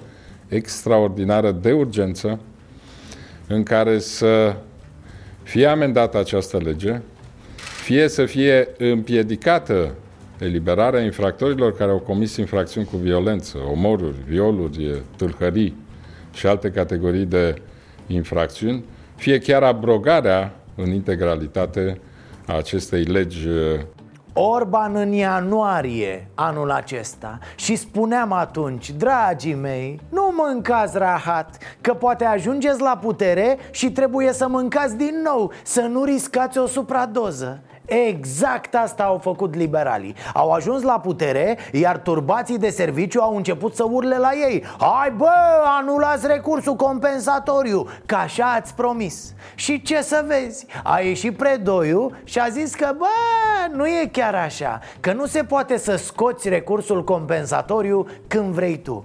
extraordinară 0.50 1.50
de 1.50 1.72
urgență 1.72 2.40
în 3.46 3.62
care 3.62 3.98
să 3.98 4.56
fie 5.42 5.66
amendată 5.66 6.18
această 6.18 6.56
lege, 6.56 7.00
fie 7.82 8.08
să 8.08 8.24
fie 8.24 8.68
împiedicată 8.78 9.94
eliberarea 10.38 11.00
infractorilor 11.00 11.76
care 11.76 11.90
au 11.90 11.98
comis 11.98 12.36
infracțiuni 12.36 12.86
cu 12.86 12.96
violență, 12.96 13.58
omoruri, 13.70 14.16
violuri, 14.26 15.02
tâlhării 15.16 15.76
și 16.34 16.46
alte 16.46 16.70
categorii 16.70 17.24
de 17.24 17.54
infracțiuni, 18.06 18.84
fie 19.16 19.38
chiar 19.38 19.62
abrogarea 19.62 20.54
în 20.74 20.92
integralitate 20.92 22.00
a 22.46 22.56
acestei 22.56 23.02
legi 23.02 23.48
Orban 24.32 24.96
în 24.96 25.12
ianuarie 25.12 26.28
anul 26.34 26.70
acesta 26.70 27.38
Și 27.54 27.76
spuneam 27.76 28.32
atunci, 28.32 28.90
dragii 28.90 29.54
mei, 29.54 30.00
nu 30.08 30.32
mâncați 30.36 30.98
rahat 30.98 31.58
Că 31.80 31.94
poate 31.94 32.24
ajungeți 32.24 32.80
la 32.80 32.98
putere 33.02 33.58
și 33.70 33.92
trebuie 33.92 34.32
să 34.32 34.48
mâncați 34.48 34.96
din 34.96 35.20
nou 35.24 35.52
Să 35.62 35.80
nu 35.80 36.04
riscați 36.04 36.58
o 36.58 36.66
supradoză 36.66 37.60
Exact 37.84 38.74
asta 38.74 39.04
au 39.04 39.18
făcut 39.18 39.54
liberalii. 39.54 40.14
Au 40.34 40.50
ajuns 40.50 40.82
la 40.82 41.00
putere, 41.00 41.58
iar 41.72 41.98
turbații 41.98 42.58
de 42.58 42.70
serviciu 42.70 43.20
au 43.20 43.36
început 43.36 43.74
să 43.74 43.84
urle 43.90 44.18
la 44.18 44.30
ei. 44.32 44.64
Hai 44.78 45.10
bă, 45.16 45.30
anulați 45.78 46.26
recursul 46.26 46.74
compensatoriu, 46.74 47.86
că 48.06 48.14
așa 48.14 48.52
ați 48.52 48.74
promis. 48.74 49.34
Și 49.54 49.82
ce 49.82 50.02
să 50.02 50.24
vezi, 50.26 50.66
a 50.82 51.00
ieșit 51.00 51.36
predoiu 51.36 52.10
și 52.24 52.38
a 52.38 52.48
zis 52.48 52.74
că 52.74 52.94
bă, 52.98 53.06
nu 53.72 53.86
e 53.86 54.08
chiar 54.12 54.34
așa 54.34 54.80
Că 55.00 55.12
nu 55.12 55.26
se 55.26 55.44
poate 55.44 55.76
să 55.78 55.96
scoți 55.96 56.48
recursul 56.48 57.04
compensatoriu 57.04 58.06
când 58.26 58.54
vrei 58.54 58.78
tu. 58.78 59.04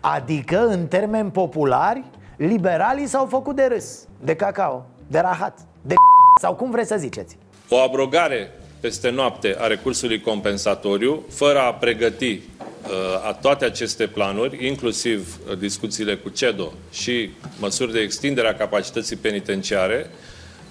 Adică, 0.00 0.66
în 0.66 0.86
termeni 0.86 1.30
populari, 1.30 2.04
liberalii 2.36 3.06
s-au 3.06 3.26
făcut 3.26 3.56
de 3.56 3.68
râs, 3.72 4.06
de 4.20 4.36
cacao, 4.36 4.84
de 5.06 5.18
rahat, 5.18 5.58
de 5.82 5.94
sau 6.40 6.54
cum 6.54 6.70
vreți 6.70 6.88
să 6.88 6.96
ziceți 6.96 7.42
O 7.74 7.80
abrogare 7.80 8.50
peste 8.80 9.10
noapte 9.10 9.56
a 9.58 9.66
recursului 9.66 10.20
compensatoriu, 10.20 11.24
fără 11.30 11.58
a 11.58 11.72
pregăti 11.74 12.32
uh, 12.32 13.28
a 13.28 13.32
toate 13.32 13.64
aceste 13.64 14.06
planuri, 14.06 14.66
inclusiv 14.66 15.38
uh, 15.50 15.58
discuțiile 15.58 16.14
cu 16.14 16.28
CEDO 16.28 16.72
și 16.92 17.30
măsuri 17.58 17.92
de 17.92 18.00
extindere 18.00 18.48
a 18.48 18.54
capacității 18.54 19.16
penitenciare, 19.16 20.10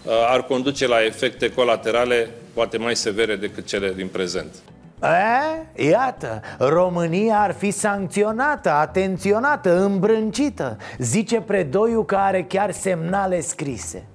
uh, 0.04 0.12
ar 0.28 0.44
conduce 0.44 0.88
la 0.88 1.06
efecte 1.06 1.50
colaterale 1.50 2.30
poate 2.54 2.78
mai 2.78 2.96
severe 2.96 3.36
decât 3.36 3.68
cele 3.68 3.94
din 3.94 4.08
prezent. 4.08 4.54
E? 5.76 5.84
Iată, 5.90 6.42
România 6.58 7.40
ar 7.40 7.54
fi 7.54 7.72
sancționată, 7.72 8.70
atenționată, 8.70 9.84
îmbrâncită 9.84 10.78
Zice 10.98 11.42
Predoiu 11.42 12.04
că 12.04 12.16
are 12.16 12.44
chiar 12.44 12.72
semnale 12.72 13.42
scrise 13.42 14.08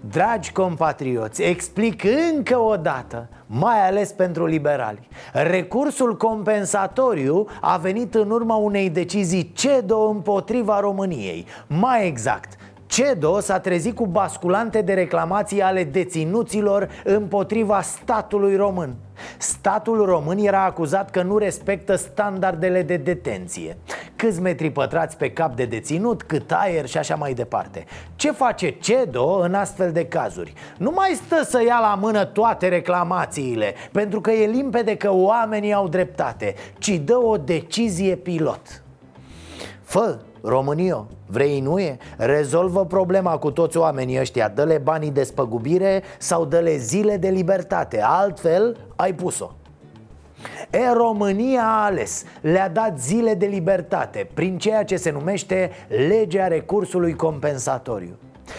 Dragi 0.00 0.52
compatrioți, 0.52 1.42
explic 1.42 2.02
încă 2.34 2.58
o 2.58 2.76
dată, 2.76 3.28
mai 3.46 3.86
ales 3.86 4.12
pentru 4.12 4.46
liberali. 4.46 5.08
Recursul 5.32 6.16
compensatoriu 6.16 7.46
a 7.60 7.76
venit 7.76 8.14
în 8.14 8.30
urma 8.30 8.54
unei 8.54 8.90
decizii 8.90 9.52
CEDO 9.54 10.08
împotriva 10.08 10.80
României. 10.80 11.46
Mai 11.66 12.06
exact, 12.06 12.56
CEDO 12.92 13.40
s-a 13.40 13.58
trezit 13.60 13.94
cu 13.94 14.06
basculante 14.06 14.82
de 14.82 14.92
reclamații 14.92 15.62
ale 15.62 15.84
deținuților 15.84 16.88
împotriva 17.04 17.80
statului 17.80 18.56
român. 18.56 18.94
Statul 19.38 20.04
român 20.04 20.38
era 20.38 20.64
acuzat 20.64 21.10
că 21.10 21.22
nu 21.22 21.38
respectă 21.38 21.96
standardele 21.96 22.82
de 22.82 22.96
detenție. 22.96 23.76
Câți 24.16 24.40
metri 24.40 24.70
pătrați 24.70 25.16
pe 25.16 25.30
cap 25.30 25.56
de 25.56 25.64
deținut, 25.64 26.22
cât 26.22 26.52
aer 26.52 26.86
și 26.86 26.98
așa 26.98 27.14
mai 27.14 27.34
departe. 27.34 27.84
Ce 28.16 28.32
face 28.32 28.70
CEDO 28.70 29.38
în 29.38 29.54
astfel 29.54 29.92
de 29.92 30.06
cazuri? 30.06 30.52
Nu 30.78 30.90
mai 30.94 31.20
stă 31.24 31.44
să 31.44 31.62
ia 31.66 31.78
la 31.80 31.98
mână 32.00 32.24
toate 32.24 32.68
reclamațiile 32.68 33.74
Pentru 33.92 34.20
că 34.20 34.30
e 34.30 34.46
limpede 34.46 34.96
că 34.96 35.12
oamenii 35.12 35.72
au 35.72 35.88
dreptate 35.88 36.54
Ci 36.78 36.90
dă 36.90 37.16
o 37.16 37.36
decizie 37.36 38.16
pilot. 38.16 38.82
Fă, 39.82 40.18
Românio, 40.42 41.06
vrei 41.26 41.60
nu 41.60 41.78
e? 41.78 41.98
Rezolvă 42.16 42.84
problema 42.84 43.38
cu 43.38 43.50
toți 43.50 43.76
oamenii 43.76 44.20
ăștia. 44.20 44.48
Dă-le 44.48 44.78
banii 44.78 45.10
de 45.10 45.22
spăgubire 45.22 46.02
sau 46.18 46.44
dă-le 46.44 46.76
zile 46.76 47.16
de 47.16 47.28
libertate. 47.28 48.00
Altfel 48.02 48.76
ai 48.96 49.14
pus-o. 49.14 49.50
E, 50.70 50.92
România 50.92 51.62
a 51.62 51.84
ales, 51.84 52.24
le-a 52.40 52.68
dat 52.68 53.00
zile 53.00 53.34
de 53.34 53.46
libertate 53.46 54.28
Prin 54.34 54.58
ceea 54.58 54.84
ce 54.84 54.96
se 54.96 55.10
numește 55.10 55.70
legea 56.08 56.46
recursului 56.46 57.14
compensatoriu 57.14 58.18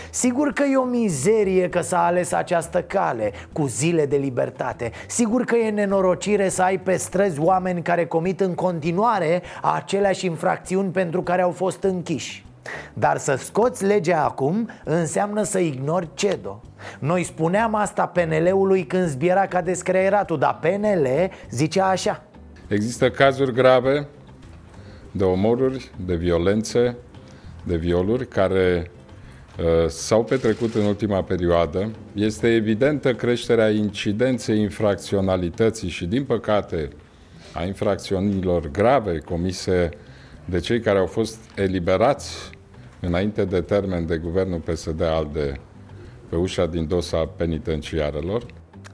Sigur 0.10 0.54
că 0.54 0.64
e 0.64 0.76
o 0.76 0.84
mizerie 0.84 1.70
că 1.70 1.82
s-a 1.82 2.06
ales 2.06 2.32
această 2.32 2.82
cale 2.82 3.32
cu 3.52 3.68
zile 3.68 4.06
de 4.06 4.16
libertate. 4.16 4.92
Sigur 5.08 5.44
că 5.44 5.56
e 5.56 5.70
nenorocire 5.70 6.50
să 6.50 6.62
ai 6.62 6.80
pe 6.80 6.96
străzi 6.96 7.40
oameni 7.40 7.82
care 7.82 8.06
comit 8.06 8.42
în 8.42 8.56
continuare 8.56 9.42
aceleași 9.62 10.26
infracțiuni 10.26 10.92
pentru 10.92 11.22
care 11.22 11.42
au 11.42 11.52
fost 11.52 11.84
închiși. 11.84 12.46
Dar 12.94 13.18
să 13.18 13.36
scoți 13.36 13.86
legea 13.86 14.24
acum 14.24 14.70
înseamnă 14.84 15.44
să 15.44 15.60
ignori 15.60 16.10
CEDO 16.14 16.62
Noi 17.00 17.24
spuneam 17.24 17.76
asta 17.76 18.06
PNL-ului 18.06 18.86
când 18.86 19.08
zbiera 19.08 19.46
ca 19.48 19.62
descreieratul 19.62 20.38
Dar 20.38 20.60
PNL 20.62 21.08
zicea 21.50 21.88
așa. 21.88 22.24
Există 22.68 23.10
cazuri 23.10 23.54
grave 23.54 24.08
de 25.12 25.24
omoruri, 25.24 25.92
de 26.06 26.16
violențe, 26.16 26.96
de 27.64 27.76
violuri 27.76 28.28
care 28.28 28.92
Uh, 28.94 29.03
s-au 29.88 30.24
petrecut 30.24 30.74
în 30.74 30.86
ultima 30.86 31.24
perioadă. 31.24 31.92
Este 32.14 32.54
evidentă 32.54 33.14
creșterea 33.14 33.70
incidenței 33.70 34.60
infracționalității 34.60 35.90
și, 35.90 36.06
din 36.06 36.24
păcate, 36.24 36.90
a 37.54 37.64
infracțiunilor 37.64 38.72
grave 38.72 39.18
comise 39.18 39.90
de 40.46 40.60
cei 40.60 40.80
care 40.80 41.00
au 41.00 41.06
fost 41.06 41.40
eliberați 41.56 42.52
înainte 43.00 43.46
de 43.46 43.62
termen 43.62 44.06
de 44.06 44.18
guvernul 44.18 44.60
PSD-ALDE 44.60 45.60
pe 46.30 46.36
ușa 46.36 46.66
din 46.66 46.88
dosa 46.88 47.26
penitenciarelor. 47.26 48.46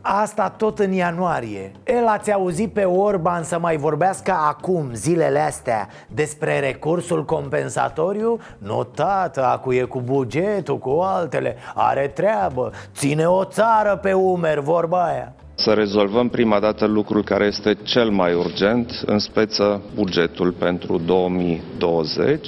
Asta 0.01 0.49
tot 0.49 0.79
în 0.79 0.91
ianuarie 0.91 1.71
El 1.85 2.07
ați 2.07 2.31
auzit 2.31 2.73
pe 2.73 2.83
Orban 2.83 3.43
să 3.43 3.59
mai 3.59 3.77
vorbească 3.77 4.31
acum, 4.31 4.89
zilele 4.93 5.39
astea 5.39 5.88
Despre 6.07 6.59
recursul 6.59 7.25
compensatoriu? 7.25 8.39
Nu, 8.57 8.83
tată, 8.83 9.45
acu 9.45 9.73
e 9.73 9.81
cu 9.81 10.01
bugetul, 10.01 10.77
cu 10.77 10.89
altele 10.89 11.55
Are 11.75 12.07
treabă, 12.07 12.71
ține 12.93 13.25
o 13.25 13.43
țară 13.43 13.99
pe 14.01 14.13
umeri, 14.13 14.62
vorba 14.62 15.03
aia 15.03 15.33
să 15.55 15.73
rezolvăm 15.73 16.29
prima 16.29 16.59
dată 16.59 16.85
lucrul 16.85 17.23
care 17.23 17.45
este 17.45 17.73
cel 17.83 18.09
mai 18.09 18.33
urgent, 18.33 19.03
în 19.05 19.19
speță 19.19 19.81
bugetul 19.95 20.51
pentru 20.51 20.97
2020. 20.97 22.47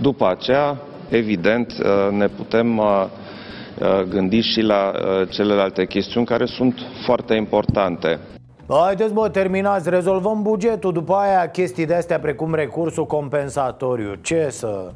După 0.00 0.28
aceea, 0.28 0.76
evident, 1.08 1.72
ne 2.10 2.28
putem 2.28 2.78
Uh, 2.78 3.06
gândi 4.08 4.40
și 4.40 4.60
la 4.60 4.92
uh, 4.94 5.28
celelalte 5.30 5.86
chestiuni 5.86 6.26
care 6.26 6.44
sunt 6.44 6.74
foarte 7.04 7.34
importante. 7.34 8.18
Haideți 8.68 9.12
bă, 9.12 9.28
terminați, 9.28 9.90
rezolvăm 9.90 10.42
bugetul 10.42 10.92
După 10.92 11.14
aia 11.14 11.50
chestii 11.50 11.86
de 11.86 11.94
astea 11.94 12.18
precum 12.18 12.54
recursul 12.54 13.06
compensatoriu 13.06 14.14
Ce 14.14 14.46
să... 14.50 14.92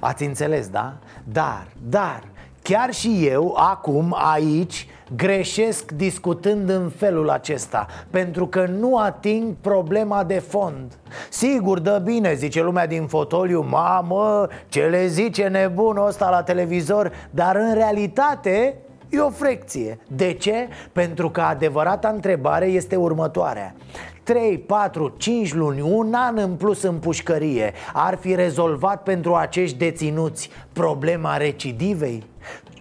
Ați 0.00 0.24
înțeles, 0.24 0.68
da? 0.68 0.92
Dar, 1.24 1.66
dar, 1.88 2.22
chiar 2.62 2.92
și 2.92 3.26
eu, 3.26 3.54
acum, 3.58 4.16
aici 4.34 4.86
Greșesc 5.16 5.90
discutând 5.90 6.68
în 6.68 6.90
felul 6.96 7.30
acesta 7.30 7.86
Pentru 8.10 8.46
că 8.46 8.66
nu 8.78 8.96
ating 8.96 9.54
problema 9.60 10.24
de 10.24 10.38
fond 10.38 10.98
Sigur, 11.30 11.78
dă 11.78 12.00
bine, 12.04 12.34
zice 12.34 12.62
lumea 12.62 12.86
din 12.86 13.06
fotoliu 13.06 13.66
Mamă, 13.70 14.48
ce 14.68 14.80
le 14.80 15.06
zice 15.06 15.46
nebunul 15.46 16.06
ăsta 16.06 16.30
la 16.30 16.42
televizor 16.42 17.12
Dar 17.30 17.56
în 17.56 17.74
realitate 17.74 18.76
E 19.08 19.18
o 19.18 19.30
frecție. 19.30 19.98
De 20.08 20.32
ce? 20.32 20.68
Pentru 20.92 21.30
că 21.30 21.40
adevărata 21.40 22.08
întrebare 22.08 22.66
este 22.66 22.96
următoarea 22.96 23.74
3, 24.22 24.58
4, 24.58 25.14
5 25.16 25.54
luni, 25.54 25.80
un 25.80 26.12
an 26.14 26.38
în 26.38 26.54
plus 26.54 26.82
în 26.82 26.98
pușcărie 26.98 27.72
Ar 27.92 28.16
fi 28.16 28.34
rezolvat 28.34 29.02
pentru 29.02 29.34
acești 29.34 29.78
deținuți 29.78 30.50
problema 30.72 31.36
recidivei? 31.36 32.24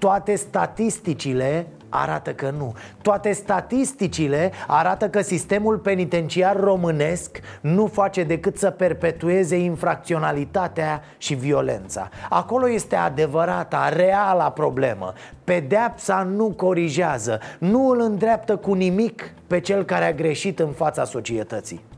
Toate 0.02 0.36
statisticile 0.36 1.68
arată 1.90 2.34
că 2.34 2.54
nu. 2.58 2.74
Toate 3.02 3.32
statisticile 3.32 4.52
arată 4.68 5.10
că 5.10 5.22
sistemul 5.22 5.78
penitenciar 5.78 6.60
românesc 6.60 7.40
nu 7.62 7.88
face 7.88 8.24
decât 8.24 8.58
să 8.58 8.70
perpetueze 8.70 9.56
infracționalitatea 9.56 11.02
și 11.18 11.34
violența. 11.34 12.10
Acolo 12.30 12.70
este 12.70 12.96
adevărata, 12.96 13.90
reala 13.90 14.52
problemă. 14.52 15.14
Pedeapsa 15.44 16.24
nu 16.24 16.52
corigează, 16.52 17.40
nu 17.60 17.90
îl 17.90 18.00
îndreaptă 18.00 18.56
cu 18.56 18.74
nimic 18.74 19.34
pe 19.48 19.60
cel 19.60 19.84
care 19.84 20.06
a 20.06 20.14
greșit 20.14 20.60
în 20.60 20.72
fața 20.72 21.04
societății 21.04 21.91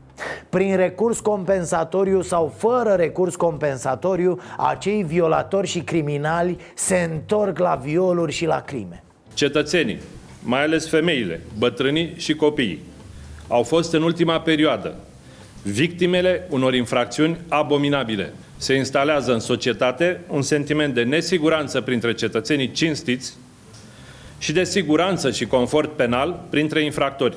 prin 0.48 0.76
recurs 0.76 1.20
compensatoriu 1.20 2.22
sau 2.22 2.54
fără 2.56 2.92
recurs 2.92 3.36
compensatoriu, 3.36 4.40
acei 4.56 5.02
violatori 5.02 5.66
și 5.66 5.80
criminali 5.80 6.58
se 6.74 7.08
întorc 7.12 7.58
la 7.58 7.74
violuri 7.82 8.32
și 8.32 8.46
la 8.46 8.60
crime. 8.60 9.02
Cetățenii, 9.34 10.00
mai 10.42 10.62
ales 10.62 10.88
femeile, 10.88 11.40
bătrânii 11.58 12.14
și 12.16 12.34
copiii, 12.34 12.82
au 13.48 13.62
fost 13.62 13.92
în 13.92 14.02
ultima 14.02 14.40
perioadă 14.40 14.94
victimele 15.62 16.46
unor 16.50 16.74
infracțiuni 16.74 17.38
abominabile. 17.48 18.32
Se 18.56 18.74
instalează 18.74 19.32
în 19.32 19.40
societate 19.40 20.20
un 20.28 20.42
sentiment 20.42 20.94
de 20.94 21.02
nesiguranță 21.02 21.80
printre 21.80 22.14
cetățenii 22.14 22.70
cinstiți 22.70 23.36
și 24.38 24.52
de 24.52 24.64
siguranță 24.64 25.30
și 25.30 25.46
confort 25.46 25.92
penal 25.92 26.44
printre 26.50 26.80
infractori. 26.82 27.36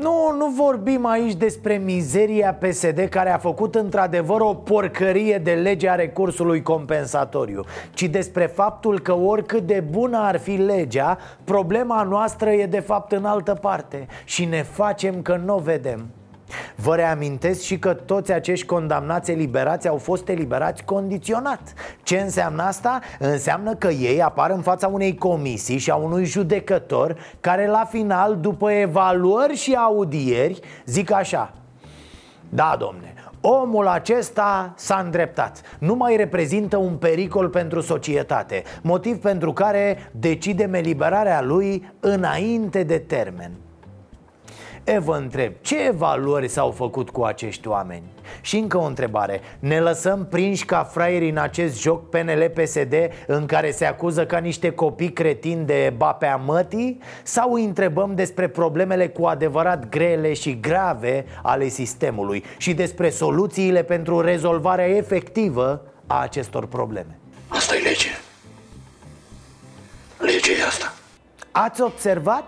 Nu, 0.00 0.34
nu 0.36 0.46
vorbim 0.46 1.06
aici 1.06 1.34
despre 1.34 1.76
mizeria 1.76 2.54
PSD 2.54 2.98
care 2.98 3.30
a 3.30 3.38
făcut 3.38 3.74
într-adevăr 3.74 4.40
o 4.40 4.54
porcărie 4.54 5.38
de 5.38 5.52
lege 5.52 5.88
a 5.88 5.94
recursului 5.94 6.62
compensatoriu 6.62 7.64
Ci 7.94 8.02
despre 8.02 8.46
faptul 8.46 9.00
că 9.00 9.12
oricât 9.16 9.66
de 9.66 9.84
bună 9.90 10.18
ar 10.18 10.38
fi 10.38 10.50
legea, 10.50 11.18
problema 11.44 12.02
noastră 12.02 12.50
e 12.50 12.66
de 12.66 12.80
fapt 12.80 13.12
în 13.12 13.24
altă 13.24 13.58
parte 13.60 14.06
Și 14.24 14.44
ne 14.44 14.62
facem 14.62 15.22
că 15.22 15.40
nu 15.44 15.54
o 15.54 15.58
vedem 15.58 16.06
Vă 16.76 16.94
reamintesc 16.94 17.60
și 17.60 17.78
că 17.78 17.94
toți 17.94 18.32
acești 18.32 18.66
condamnați 18.66 19.30
eliberați 19.30 19.88
au 19.88 19.96
fost 19.96 20.28
eliberați 20.28 20.84
condiționat. 20.84 21.60
Ce 22.02 22.18
înseamnă 22.18 22.62
asta? 22.62 23.00
Înseamnă 23.18 23.74
că 23.74 23.88
ei 23.88 24.22
apar 24.22 24.50
în 24.50 24.60
fața 24.60 24.86
unei 24.86 25.14
comisii 25.14 25.78
și 25.78 25.90
a 25.90 25.94
unui 25.94 26.24
judecător 26.24 27.16
Care 27.40 27.66
la 27.66 27.84
final, 27.84 28.36
după 28.36 28.70
evaluări 28.70 29.56
și 29.56 29.74
audieri, 29.74 30.60
zic 30.84 31.12
așa 31.12 31.52
Da, 32.48 32.76
domne, 32.78 33.14
Omul 33.40 33.86
acesta 33.86 34.72
s-a 34.76 35.00
îndreptat. 35.04 35.60
Nu 35.78 35.94
mai 35.94 36.16
reprezintă 36.16 36.76
un 36.76 36.96
pericol 36.96 37.48
pentru 37.48 37.80
societate 37.80 38.62
Motiv 38.82 39.16
pentru 39.20 39.52
care 39.52 40.10
decidem 40.12 40.74
eliberarea 40.74 41.42
lui 41.42 41.92
înainte 42.00 42.82
de 42.82 42.98
termen 42.98 43.50
E, 44.94 44.98
vă 44.98 45.16
întreb, 45.16 45.52
ce 45.60 45.86
evaluări 45.86 46.48
s-au 46.48 46.70
făcut 46.70 47.10
cu 47.10 47.22
acești 47.22 47.68
oameni? 47.68 48.02
Și 48.40 48.56
încă 48.56 48.78
o 48.78 48.82
întrebare 48.82 49.40
Ne 49.58 49.80
lăsăm 49.80 50.26
prinși 50.26 50.64
ca 50.64 50.84
fraieri 50.84 51.28
în 51.28 51.36
acest 51.36 51.80
joc 51.80 52.08
PNL-PSD 52.08 52.94
În 53.26 53.46
care 53.46 53.70
se 53.70 53.84
acuză 53.84 54.26
ca 54.26 54.38
niște 54.38 54.70
copii 54.70 55.12
cretini 55.12 55.64
de 55.64 55.94
bapea 55.96 56.36
mătii? 56.36 57.00
Sau 57.22 57.52
îi 57.52 57.64
întrebăm 57.64 58.14
despre 58.14 58.48
problemele 58.48 59.08
cu 59.08 59.26
adevărat 59.26 59.88
grele 59.88 60.32
și 60.32 60.60
grave 60.60 61.24
ale 61.42 61.68
sistemului 61.68 62.44
Și 62.56 62.74
despre 62.74 63.10
soluțiile 63.10 63.82
pentru 63.82 64.20
rezolvarea 64.20 64.86
efectivă 64.86 65.82
a 66.06 66.20
acestor 66.22 66.66
probleme? 66.66 67.18
Asta 67.48 67.76
e 67.76 67.78
lege. 67.78 68.08
Legea 70.18 70.52
e 70.52 70.66
asta. 70.66 70.94
Ați 71.50 71.82
observat? 71.82 72.44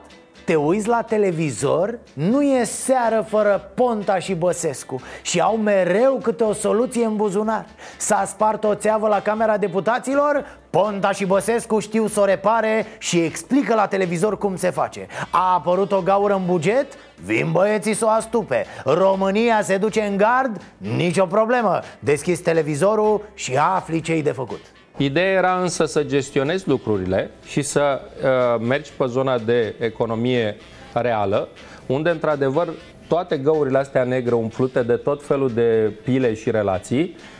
Te 0.51 0.57
uiți 0.57 0.89
la 0.89 1.03
televizor, 1.03 1.99
nu 2.13 2.43
e 2.43 2.65
seară 2.65 3.25
fără 3.29 3.71
Ponta 3.75 4.19
și 4.19 4.35
Băsescu 4.35 5.01
Și 5.23 5.41
au 5.41 5.57
mereu 5.57 6.19
câte 6.23 6.45
o 6.45 6.53
soluție 6.53 7.05
în 7.05 7.17
buzunar 7.17 7.67
S-a 7.97 8.25
spart 8.27 8.65
o 8.65 8.75
țeavă 8.75 9.09
la 9.09 9.21
Camera 9.21 9.57
Deputaților 9.57 10.59
Ponta 10.71 11.11
și 11.11 11.25
Băsescu 11.27 11.79
știu 11.79 12.07
să 12.07 12.21
o 12.21 12.25
repare 12.25 12.87
și 12.99 13.19
explică 13.19 13.75
la 13.75 13.87
televizor 13.87 14.39
cum 14.39 14.57
se 14.57 14.71
face 14.71 15.07
A 15.31 15.55
apărut 15.55 15.93
o 15.93 16.01
gaură 16.01 16.35
în 16.35 16.47
buget? 16.47 16.87
Vin 17.25 17.53
băieții 17.53 17.95
să 17.95 18.05
o 18.05 18.09
astupe 18.09 18.67
România 18.85 19.63
se 19.63 19.77
duce 19.77 20.01
în 20.01 20.17
gard? 20.17 20.63
Nicio 20.77 21.27
problemă 21.27 21.81
Deschizi 21.99 22.43
televizorul 22.43 23.23
și 23.35 23.57
afli 23.57 24.01
ce-i 24.01 24.23
de 24.23 24.33
făcut 24.33 24.61
Ideea 25.03 25.33
era 25.33 25.61
însă 25.61 25.85
să 25.85 26.03
gestionezi 26.03 26.69
lucrurile 26.69 27.31
și 27.47 27.63
să 27.63 28.01
uh, 28.01 28.67
mergi 28.67 28.91
pe 28.97 29.05
zona 29.07 29.39
de 29.39 29.75
economie 29.79 30.57
reală, 30.93 31.49
unde 31.87 32.11
într-adevăr 32.11 32.69
toate 33.09 33.37
găurile 33.37 33.79
astea 33.79 34.05
negre 34.05 34.35
umplute 34.35 34.83
de 34.83 34.97
tot 34.97 35.27
felul 35.27 35.51
de 35.51 35.93
pile 36.05 36.35
și 36.35 36.51
relații 36.51 37.03
uh, 37.03 37.40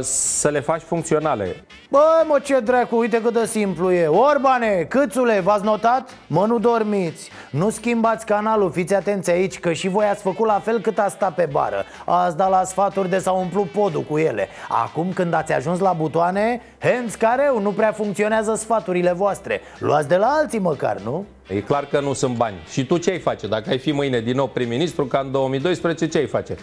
să 0.00 0.48
le 0.48 0.60
faci 0.60 0.82
funcționale. 0.82 1.64
Bă, 1.90 2.24
mă, 2.26 2.38
ce 2.42 2.60
dracu, 2.60 2.96
uite 2.96 3.22
cât 3.22 3.32
de 3.32 3.46
simplu 3.46 3.90
e 3.90 4.06
Orbane, 4.06 4.86
câțule, 4.88 5.40
v-ați 5.40 5.64
notat? 5.64 6.10
Mă, 6.26 6.46
nu 6.46 6.58
dormiți 6.58 7.30
Nu 7.50 7.70
schimbați 7.70 8.26
canalul, 8.26 8.70
fiți 8.70 8.94
atenți 8.94 9.30
aici 9.30 9.58
Că 9.58 9.72
și 9.72 9.88
voi 9.88 10.06
ați 10.06 10.22
făcut 10.22 10.46
la 10.46 10.60
fel 10.64 10.80
cât 10.80 10.98
a 10.98 11.08
stat 11.08 11.34
pe 11.34 11.48
bară 11.50 11.84
Ați 12.04 12.36
dat 12.36 12.50
la 12.50 12.64
sfaturi 12.64 13.08
de 13.08 13.18
s-au 13.18 13.40
umplut 13.40 13.70
podul 13.70 14.02
cu 14.02 14.18
ele 14.18 14.48
Acum 14.68 15.12
când 15.14 15.34
ați 15.34 15.52
ajuns 15.52 15.78
la 15.78 15.92
butoane 15.92 16.60
Hands 16.78 17.14
careu, 17.14 17.60
nu 17.60 17.70
prea 17.70 17.92
funcționează 17.92 18.54
sfaturile 18.54 19.12
voastre 19.12 19.60
Luați 19.78 20.08
de 20.08 20.16
la 20.16 20.26
alții 20.26 20.58
măcar, 20.58 20.96
nu? 21.04 21.24
E 21.48 21.60
clar 21.60 21.84
că 21.84 22.00
nu 22.00 22.12
sunt 22.12 22.36
bani. 22.36 22.56
Și 22.70 22.86
tu 22.86 22.96
ce 22.96 23.10
ai 23.10 23.18
face? 23.18 23.46
Dacă 23.46 23.70
ai 23.70 23.78
fi 23.78 23.92
mâine 23.92 24.20
din 24.20 24.36
nou 24.36 24.46
prim-ministru, 24.46 25.04
ca 25.04 25.18
în 25.18 25.30
2012, 25.30 26.08
ce 26.08 26.18
ai 26.18 26.26
face? 26.26 26.56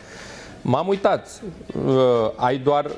M-am 0.68 0.88
uitat. 0.88 1.42
Uh, 1.86 1.94
ai 2.36 2.58
doar 2.58 2.92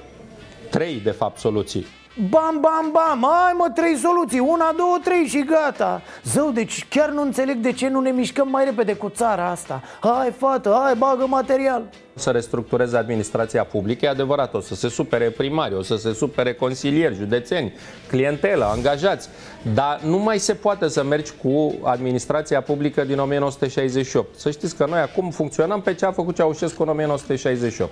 trei, 0.70 1.00
de 1.04 1.12
fapt, 1.12 1.40
soluții. 1.40 1.86
Bam, 2.30 2.58
bam, 2.60 2.90
bam, 2.92 3.26
ai 3.26 3.54
mă, 3.58 3.70
trei 3.74 3.96
soluții, 3.96 4.40
una, 4.40 4.74
două, 4.78 4.98
trei 5.04 5.26
și 5.26 5.44
gata. 5.44 6.02
Zău, 6.24 6.52
deci 6.52 6.86
chiar 6.90 7.10
nu 7.10 7.22
înțeleg 7.22 7.58
de 7.58 7.72
ce 7.72 7.88
nu 7.88 8.00
ne 8.00 8.10
mișcăm 8.10 8.48
mai 8.50 8.66
repede 8.66 8.96
cu 8.96 9.10
țara 9.10 9.50
asta. 9.50 9.82
Hai, 10.00 10.32
fată, 10.32 10.80
hai, 10.84 10.96
bagă 10.96 11.28
material 11.28 11.84
Să 12.18 12.30
restructureze 12.30 12.98
administrația 12.98 13.64
publică, 13.64 14.06
e 14.06 14.10
adevărat, 14.10 14.54
o 14.54 14.60
să 14.60 14.76
se 14.76 14.90
supere 14.90 15.30
primari, 15.30 15.76
o 15.76 15.82
să 15.82 15.96
se 15.96 16.14
supere 16.14 16.54
consilieri, 16.54 17.16
județeni, 17.16 17.74
clientelă, 18.08 18.66
angajați 18.66 19.30
Dar 19.74 20.00
nu 20.04 20.18
mai 20.18 20.38
se 20.38 20.54
poate 20.54 20.88
să 20.88 21.04
mergi 21.04 21.32
cu 21.44 21.74
administrația 21.84 22.62
publică 22.62 23.04
din 23.04 23.20
1968 23.20 24.40
Să 24.40 24.52
știți 24.52 24.76
că 24.76 24.86
noi 24.90 25.00
acum 25.00 25.30
funcționăm 25.30 25.82
pe 25.82 25.94
ce 25.94 26.06
a 26.06 26.12
făcut 26.12 26.36
Ceaușescu 26.36 26.82
în 26.82 26.90
1968 26.90 27.92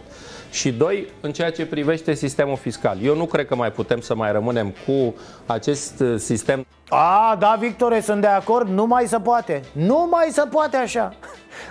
și 0.52 0.72
doi, 0.72 1.08
în 1.22 1.32
ceea 1.32 1.52
ce 1.52 1.66
privește 1.66 2.14
sistemul 2.14 2.58
fiscal. 2.58 2.98
Eu 3.02 3.16
nu 3.16 3.26
cred 3.26 3.48
că 3.48 3.56
mai 3.56 3.72
putem 3.72 4.00
să 4.00 4.16
mai 4.16 4.32
rămânem 4.32 4.74
cu 4.86 5.16
acest 5.46 6.00
uh, 6.00 6.16
sistem. 6.18 6.66
A, 6.90 7.36
da, 7.40 7.58
Victore, 7.60 8.02
sunt 8.02 8.22
de 8.22 8.28
acord, 8.28 8.68
nu 8.68 8.86
mai 8.86 9.06
se 9.08 9.20
poate. 9.20 9.62
Nu 9.72 10.08
mai 10.12 10.28
se 10.32 10.44
poate 10.52 10.78
așa. 10.78 11.14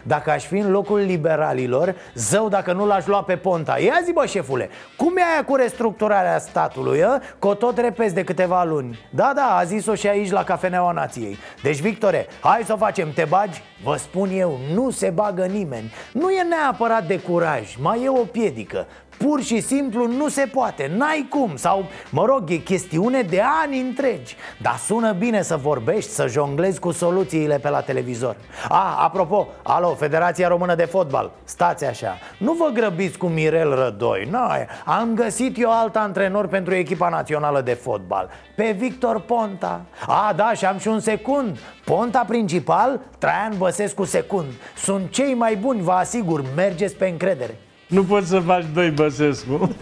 Dacă 0.02 0.30
aș 0.30 0.44
fi 0.44 0.56
în 0.56 0.70
locul 0.70 0.98
liberalilor, 0.98 1.94
zău 2.14 2.48
dacă 2.48 2.72
nu 2.72 2.86
l-aș 2.86 3.06
lua 3.06 3.22
pe 3.22 3.36
Ponta. 3.36 3.78
Ia 3.78 4.00
zi 4.04 4.12
bă 4.12 4.26
șefule, 4.26 4.68
cum 4.96 5.16
e 5.16 5.22
aia 5.32 5.44
cu 5.44 5.56
restructurarea 5.56 6.38
statului, 6.38 7.04
a? 7.04 7.20
că 7.38 7.46
o 7.46 7.54
tot 7.54 7.78
repezi 7.78 8.14
de 8.14 8.24
câteva 8.24 8.64
luni. 8.64 8.98
Da, 9.10 9.32
da, 9.34 9.56
a 9.56 9.64
zis-o 9.64 9.94
și 9.94 10.08
aici 10.08 10.30
la 10.30 10.44
Cafeneaua 10.44 10.92
Nației. 10.92 11.38
Deci, 11.62 11.80
Victore, 11.80 12.26
hai 12.40 12.62
să 12.64 12.72
o 12.72 12.76
facem, 12.76 13.12
te 13.12 13.24
bagi? 13.28 13.62
Vă 13.82 13.96
spun 13.96 14.28
eu, 14.32 14.58
nu 14.74 14.90
se 14.90 15.10
bagă 15.10 15.44
nimeni. 15.44 15.92
Nu 16.12 16.30
e 16.30 16.42
neapărat 16.42 17.06
de 17.06 17.20
curaj, 17.20 17.76
mai 17.80 18.02
e 18.02 18.08
o 18.08 18.24
piedică 18.24 18.86
Pur 19.18 19.42
și 19.42 19.60
simplu 19.60 20.06
nu 20.06 20.28
se 20.28 20.46
poate, 20.52 20.90
n-ai 20.96 21.26
cum 21.30 21.56
Sau, 21.56 21.86
mă 22.10 22.24
rog, 22.24 22.50
e 22.50 22.56
chestiune 22.56 23.22
de 23.22 23.42
ani 23.62 23.80
întregi. 23.80 24.36
Dar 24.60 24.76
sună 24.76 25.12
bine 25.12 25.42
să 25.42 25.56
vorbești, 25.56 26.10
să 26.10 26.26
jonglezi 26.26 26.78
cu 26.78 26.90
soluțiile 26.90 27.58
pe 27.58 27.68
la 27.68 27.80
televizor. 27.80 28.36
A, 28.68 29.02
apropo, 29.02 29.48
alo, 29.62 29.94
Federația 29.94 30.48
Română 30.48 30.74
de 30.74 30.84
Fotbal 30.84 31.30
Stați 31.44 31.84
așa, 31.84 32.18
nu 32.38 32.52
vă 32.52 32.70
grăbiți 32.72 33.18
cu 33.18 33.26
Mirel 33.26 33.74
Rădoi 33.74 34.28
Noi, 34.30 34.66
am 34.84 35.14
găsit 35.14 35.60
eu 35.60 35.70
alt 35.70 35.96
antrenor 35.96 36.46
pentru 36.46 36.74
echipa 36.74 37.08
națională 37.08 37.60
de 37.60 37.72
fotbal 37.72 38.30
Pe 38.56 38.74
Victor 38.78 39.20
Ponta. 39.20 39.80
A, 40.06 40.32
da, 40.36 40.52
și 40.52 40.64
am 40.64 40.78
și 40.78 40.88
un 40.88 41.00
secund. 41.00 41.58
Ponta 41.84 42.24
principal, 42.28 43.00
Traian 43.18 43.54
Băsescu 43.58 44.04
secund. 44.04 44.52
Sunt 44.76 45.10
cei 45.10 45.34
mai 45.34 45.56
buni, 45.56 45.82
vă 45.82 45.92
asigur, 45.92 46.44
mergeți 46.54 46.94
pe 46.94 47.06
încredere 47.06 47.58
nu 47.86 48.04
poți 48.04 48.28
să 48.28 48.38
faci 48.38 48.64
doi 48.74 48.90
Băsescu. 48.90 49.74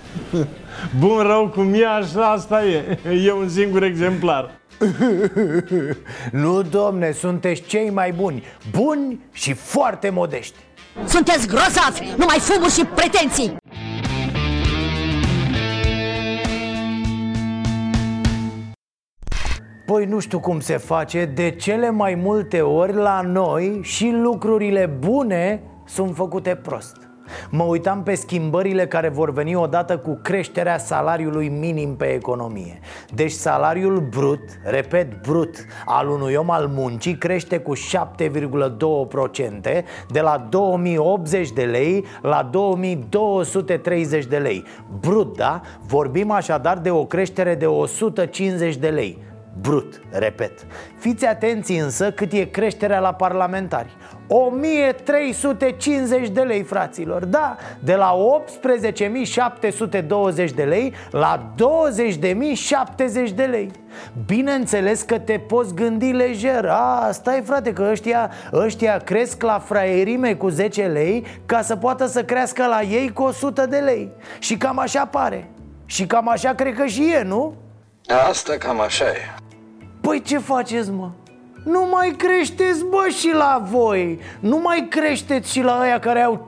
Bun, 0.98 1.18
rău 1.18 1.48
cum 1.48 1.74
e, 1.74 1.86
așa 1.86 2.30
asta 2.30 2.64
e. 2.64 2.98
E 3.24 3.32
un 3.32 3.48
singur 3.48 3.82
exemplar. 3.82 4.50
nu, 6.42 6.62
domne, 6.62 7.12
sunteți 7.12 7.62
cei 7.62 7.90
mai 7.90 8.12
buni. 8.12 8.42
Buni 8.70 9.20
și 9.32 9.52
foarte 9.52 10.10
modești. 10.10 10.56
Sunteți 11.04 11.46
grozavi, 11.46 12.14
numai 12.16 12.38
fumuri 12.38 12.72
și 12.72 12.84
pretenții. 12.84 13.56
Păi 19.86 20.04
nu 20.04 20.18
știu 20.18 20.40
cum 20.40 20.60
se 20.60 20.76
face, 20.76 21.24
de 21.34 21.50
cele 21.50 21.90
mai 21.90 22.14
multe 22.14 22.60
ori 22.60 22.94
la 22.94 23.20
noi 23.20 23.80
și 23.82 24.10
lucrurile 24.22 24.86
bune 24.98 25.62
sunt 25.84 26.14
făcute 26.14 26.54
prost. 26.54 27.01
Mă 27.54 27.62
uitam 27.62 28.02
pe 28.02 28.14
schimbările 28.14 28.86
care 28.86 29.08
vor 29.08 29.32
veni 29.32 29.54
odată 29.54 29.98
cu 29.98 30.18
creșterea 30.22 30.78
salariului 30.78 31.48
minim 31.48 31.96
pe 31.96 32.04
economie. 32.04 32.80
Deci 33.14 33.30
salariul 33.30 34.00
brut, 34.00 34.40
repet 34.64 35.20
brut, 35.22 35.56
al 35.84 36.08
unui 36.08 36.34
om 36.34 36.50
al 36.50 36.66
muncii 36.66 37.18
crește 37.18 37.58
cu 37.58 37.72
7,2% 37.76 37.82
De 40.08 40.20
la 40.20 40.46
2080 40.48 41.50
de 41.50 41.62
lei 41.62 42.04
la 42.22 42.48
2230 42.50 44.24
de 44.24 44.36
lei. 44.36 44.64
Brut, 45.00 45.36
da? 45.36 45.60
Vorbim 45.86 46.30
așadar 46.30 46.78
de 46.78 46.90
o 46.90 47.04
creștere 47.04 47.54
de 47.54 47.66
150 47.66 48.76
de 48.76 48.88
lei 48.88 49.18
Brut, 49.60 50.00
repet. 50.10 50.66
Fiți 50.98 51.26
atenți 51.26 51.72
însă 51.72 52.10
cât 52.10 52.32
e 52.32 52.44
creșterea 52.44 53.00
la 53.00 53.12
parlamentari. 53.12 53.96
1350 54.28 56.28
de 56.28 56.40
lei, 56.40 56.62
fraților. 56.62 57.24
Da, 57.24 57.56
de 57.78 57.94
la 57.94 58.16
18.720 60.44 60.50
de 60.54 60.62
lei 60.62 60.94
la 61.10 61.52
20.070 63.26 63.34
de 63.34 63.44
lei. 63.44 63.70
Bineînțeles 64.26 65.02
că 65.02 65.18
te 65.18 65.38
poți 65.38 65.74
gândi 65.74 66.12
lejer. 66.12 66.66
A, 66.68 67.08
stai 67.12 67.42
frate 67.44 67.72
că 67.72 67.88
ăștia, 67.90 68.30
ăștia 68.52 68.96
cresc 68.96 69.42
la 69.42 69.58
fraierime 69.58 70.34
cu 70.34 70.48
10 70.48 70.82
lei 70.82 71.26
Ca 71.46 71.62
să 71.62 71.76
poată 71.76 72.06
să 72.06 72.24
crească 72.24 72.66
la 72.66 72.82
ei 72.82 73.12
cu 73.12 73.22
100 73.22 73.66
de 73.66 73.78
lei. 73.78 74.12
Și 74.38 74.56
cam 74.56 74.78
așa 74.78 75.06
pare. 75.06 75.50
Și 75.84 76.06
cam 76.06 76.28
așa 76.28 76.54
cred 76.54 76.74
că 76.74 76.86
și 76.86 77.12
e, 77.12 77.22
nu? 77.22 77.54
Asta 78.28 78.54
cam 78.58 78.80
așa 78.80 79.04
e 79.04 79.41
Păi 80.02 80.22
ce 80.22 80.38
faceți, 80.38 80.90
mă? 80.90 81.10
Nu 81.64 81.88
mai 81.90 82.14
creșteți, 82.16 82.84
bă, 82.84 83.08
și 83.18 83.30
la 83.32 83.62
voi 83.70 84.18
Nu 84.40 84.60
mai 84.62 84.86
creșteți 84.90 85.52
și 85.52 85.60
la 85.60 85.78
ăia 85.82 85.98
care 85.98 86.22
au 86.22 86.44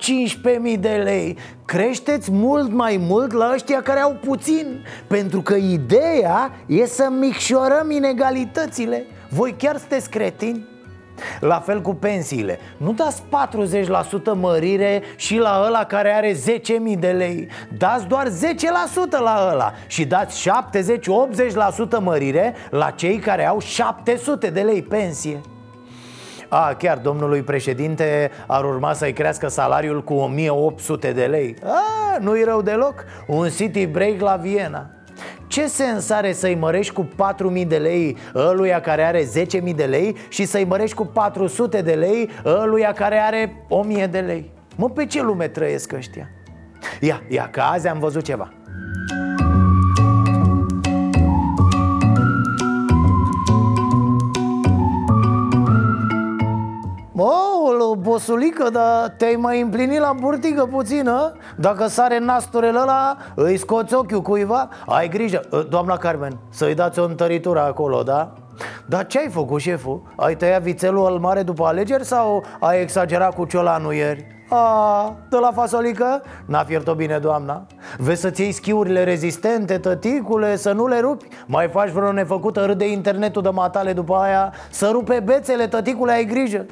15.000 0.73 0.81
de 0.81 1.01
lei 1.05 1.39
Creșteți 1.65 2.31
mult 2.31 2.73
mai 2.73 2.97
mult 3.01 3.33
la 3.33 3.51
ăștia 3.55 3.83
care 3.83 4.01
au 4.01 4.17
puțin 4.25 4.85
Pentru 5.07 5.41
că 5.41 5.55
ideea 5.55 6.51
e 6.67 6.87
să 6.87 7.09
micșorăm 7.21 7.91
inegalitățile 7.91 9.07
Voi 9.31 9.55
chiar 9.59 9.77
sunteți 9.77 10.11
cretini? 10.11 10.74
La 11.41 11.61
fel 11.61 11.81
cu 11.81 11.95
pensiile. 11.95 12.59
Nu 12.77 12.93
dați 12.93 13.23
40% 13.23 13.25
mărire 14.35 15.03
și 15.17 15.39
la 15.39 15.63
ăla 15.67 15.85
care 15.85 16.13
are 16.13 16.33
10.000 16.33 16.99
de 16.99 17.11
lei. 17.11 17.49
Dați 17.79 18.07
doar 18.07 18.29
10% 18.29 18.31
la 19.11 19.49
ăla 19.53 19.73
Și 19.87 20.05
dați 20.05 20.49
70-80% 21.99 22.01
mărire 22.01 22.55
la 22.71 22.91
cei 22.91 23.19
care 23.19 23.47
au 23.47 23.61
700 23.61 24.51
de 24.51 24.61
lei 24.61 24.83
pensie. 24.83 25.41
A, 26.49 26.75
chiar 26.75 26.99
domnului 26.99 27.43
președinte 27.43 28.31
ar 28.47 28.65
urma 28.65 28.93
să-i 28.93 29.13
crească 29.13 29.49
salariul 29.49 30.03
cu 30.03 30.15
1800 30.15 31.13
de 31.13 31.25
lei. 31.25 31.57
A, 31.65 32.19
nu-i 32.21 32.45
rău 32.45 32.63
deloc. 32.63 33.05
Un 33.27 33.49
city 33.49 33.87
break 33.87 34.21
la 34.21 34.37
Viena 34.37 34.91
ce 35.47 35.67
sens 35.67 36.11
are 36.11 36.33
să-i 36.33 36.55
mărești 36.55 36.93
cu 36.93 37.09
4.000 37.55 37.67
de 37.67 37.77
lei 37.77 38.17
ăluia 38.35 38.81
care 38.81 39.03
are 39.03 39.25
10.000 39.25 39.75
de 39.75 39.85
lei 39.85 40.17
Și 40.29 40.45
să-i 40.45 40.65
mărești 40.65 40.97
cu 40.97 41.07
400 41.07 41.83
de 41.83 41.93
lei 41.93 42.31
ăluia 42.45 42.93
care 42.93 43.19
are 43.19 43.67
1.000 44.05 44.11
de 44.11 44.19
lei 44.19 44.51
Mă, 44.77 44.91
pe 44.91 45.07
ce 45.07 45.23
lume 45.23 45.49
trăiesc 45.49 45.93
ăștia? 45.93 46.31
Ia, 47.01 47.23
ia, 47.29 47.49
că 47.51 47.61
azi 47.61 47.89
am 47.89 47.99
văzut 47.99 48.23
ceva 48.23 48.53
Mă, 57.17 57.95
bosulică, 57.99 58.69
dar 58.71 59.15
te-ai 59.17 59.35
mai 59.35 59.61
împlinit 59.61 60.01
la 60.01 60.15
burtică 60.21 60.67
puțină? 60.67 61.33
Dacă 61.57 61.87
sare 61.87 62.19
nasturel 62.19 62.77
ăla, 62.77 63.17
îi 63.35 63.57
scoți 63.57 63.95
ochiul 63.95 64.23
cuiva 64.23 64.69
Ai 64.87 65.09
grijă, 65.09 65.41
ă, 65.53 65.63
doamna 65.63 65.97
Carmen, 65.97 66.39
să-i 66.51 66.75
dați 66.75 66.99
o 66.99 67.05
întăritură 67.05 67.61
acolo, 67.61 68.03
da? 68.03 68.33
Dar 68.87 69.07
ce 69.07 69.19
ai 69.19 69.29
făcut, 69.29 69.61
șeful? 69.61 70.03
Ai 70.17 70.37
tăiat 70.37 70.63
vițelul 70.63 71.07
al 71.07 71.19
mare 71.19 71.43
după 71.43 71.65
alegeri 71.65 72.05
sau 72.05 72.45
ai 72.61 72.81
exagerat 72.81 73.35
cu 73.35 73.45
ciolanul 73.45 73.93
ieri? 73.93 74.27
A, 74.49 75.17
de 75.31 75.37
la 75.37 75.51
fasolică? 75.53 76.23
N-a 76.47 76.65
fiert-o 76.65 76.95
bine, 76.95 77.19
doamna 77.19 77.67
Vezi 77.99 78.21
să-ți 78.21 78.41
iei 78.41 78.53
schiurile 78.53 79.05
rezistente, 79.05 79.79
tăticule, 79.79 80.57
să 80.57 80.73
nu 80.73 80.87
le 80.87 81.01
rupi 81.01 81.29
Mai 81.47 81.69
faci 81.69 81.91
vreo 81.91 82.13
nefăcută 82.13 82.65
râde 82.65 82.91
internetul 82.91 83.43
de 83.43 83.49
matale 83.49 83.93
după 83.93 84.15
aia 84.15 84.53
Să 84.71 84.89
rupe 84.93 85.21
bețele, 85.25 85.67
tăticule, 85.67 86.13
ai 86.13 86.25
grijă 86.25 86.67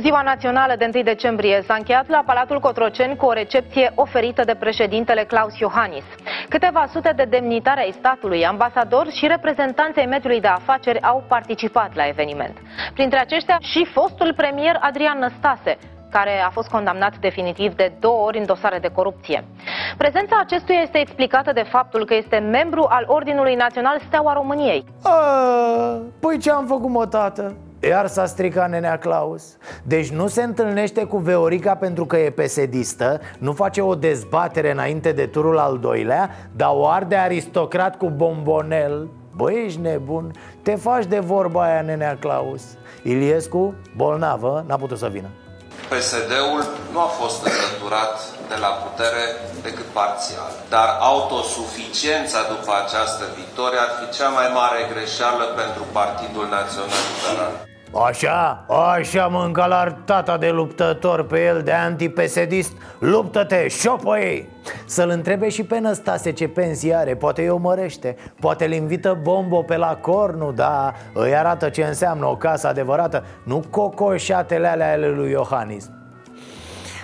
Ziua 0.00 0.22
națională 0.22 0.74
de 0.78 0.90
1 0.94 1.02
decembrie 1.02 1.62
s-a 1.66 1.74
încheiat 1.74 2.08
la 2.08 2.22
Palatul 2.26 2.60
Cotroceni 2.60 3.16
cu 3.16 3.26
o 3.26 3.32
recepție 3.32 3.92
oferită 3.94 4.44
de 4.44 4.54
președintele 4.54 5.24
Claus 5.24 5.58
Iohannis. 5.58 6.04
Câteva 6.48 6.86
sute 6.92 7.12
de 7.16 7.24
demnitari 7.24 7.80
ai 7.80 7.94
statului, 7.98 8.46
ambasadori 8.46 9.16
și 9.16 9.26
reprezentanții 9.26 10.00
ai 10.00 10.06
mediului 10.06 10.40
de 10.40 10.48
afaceri 10.48 11.02
au 11.02 11.24
participat 11.28 11.94
la 11.94 12.06
eveniment. 12.06 12.56
Printre 12.94 13.18
aceștia 13.18 13.56
și 13.60 13.84
fostul 13.84 14.34
premier 14.36 14.76
Adrian 14.80 15.18
Năstase, 15.18 15.78
care 16.10 16.42
a 16.46 16.50
fost 16.50 16.68
condamnat 16.68 17.18
definitiv 17.18 17.74
de 17.74 17.92
două 18.00 18.24
ori 18.24 18.38
în 18.38 18.46
dosare 18.46 18.78
de 18.78 18.88
corupție. 18.88 19.44
Prezența 19.96 20.36
acestuia 20.40 20.80
este 20.80 20.98
explicată 20.98 21.52
de 21.52 21.62
faptul 21.62 22.04
că 22.04 22.14
este 22.14 22.38
membru 22.38 22.86
al 22.88 23.04
Ordinului 23.06 23.54
Național 23.54 24.00
Steaua 24.06 24.32
României. 24.32 24.84
A, 25.02 25.12
păi 26.20 26.38
ce 26.38 26.50
am 26.50 26.66
făcut, 26.66 26.90
mă, 26.90 27.06
tată? 27.06 27.56
Iar 27.80 28.06
s-a 28.06 28.26
stricat 28.26 28.70
nenea 28.70 28.98
Claus. 28.98 29.56
Deci 29.82 30.10
nu 30.10 30.26
se 30.26 30.42
întâlnește 30.42 31.04
cu 31.04 31.16
Veorica 31.16 31.74
pentru 31.74 32.06
că 32.06 32.16
e 32.16 32.30
pesedistă 32.30 33.20
Nu 33.38 33.52
face 33.52 33.80
o 33.80 33.94
dezbatere 33.94 34.70
înainte 34.70 35.12
de 35.12 35.26
turul 35.26 35.58
al 35.58 35.78
doilea 35.78 36.30
Dar 36.56 36.70
o 36.72 36.88
arde 36.88 37.16
aristocrat 37.16 37.96
cu 37.96 38.10
bombonel. 38.10 39.08
Băi, 39.36 39.62
ești 39.66 39.80
nebun 39.80 40.30
Te 40.62 40.74
faci 40.74 41.06
de 41.06 41.18
vorba 41.18 41.62
aia, 41.62 41.80
nenea 41.80 42.16
Claus. 42.16 42.62
Iliescu, 43.02 43.74
bolnavă, 43.96 44.64
n-a 44.66 44.76
putut 44.76 44.98
să 44.98 45.08
vină 45.08 45.28
PSD-ul 45.90 46.60
nu 46.92 47.00
a 47.00 47.10
fost 47.20 47.38
înlăturat 47.50 48.14
de 48.48 48.56
la 48.64 48.66
putere 48.84 49.24
decât 49.62 49.88
parțial. 49.98 50.52
Dar 50.68 50.88
autosuficiența 51.00 52.40
după 52.54 52.72
această 52.84 53.24
victorie 53.40 53.78
ar 53.78 53.92
fi 53.98 54.16
cea 54.16 54.28
mai 54.28 54.48
mare 54.54 54.90
greșeală 54.92 55.44
pentru 55.44 55.82
Partidul 55.92 56.46
Național 56.56 57.02
Liberal. 57.10 57.54
Așa, 57.92 58.64
așa 58.68 59.26
mâncalar 59.26 59.92
tata 60.04 60.36
de 60.36 60.50
luptător 60.50 61.26
pe 61.26 61.44
el 61.44 61.62
de 61.62 61.72
antipesedist 61.72 62.72
Luptă-te, 62.98 63.68
șopă 63.68 64.18
ei! 64.18 64.48
Să-l 64.86 65.08
întrebe 65.08 65.48
și 65.48 65.64
pe 65.64 65.78
Năstase 65.78 66.32
ce 66.32 66.48
pensie 66.48 66.94
are 66.94 67.14
Poate 67.14 67.42
îi 67.42 67.48
o 67.48 67.56
mărește 67.56 68.16
Poate 68.40 68.64
îl 68.64 68.72
invită 68.72 69.18
Bombo 69.22 69.62
pe 69.62 69.76
la 69.76 69.96
cornu 70.00 70.52
Da, 70.52 70.92
îi 71.12 71.36
arată 71.36 71.68
ce 71.68 71.82
înseamnă 71.82 72.26
o 72.26 72.36
casă 72.36 72.68
adevărată 72.68 73.24
Nu 73.42 73.62
cocoșatele 73.70 74.68
alea 74.68 74.92
ale 74.92 75.08
lui 75.08 75.30
Iohannis. 75.30 75.90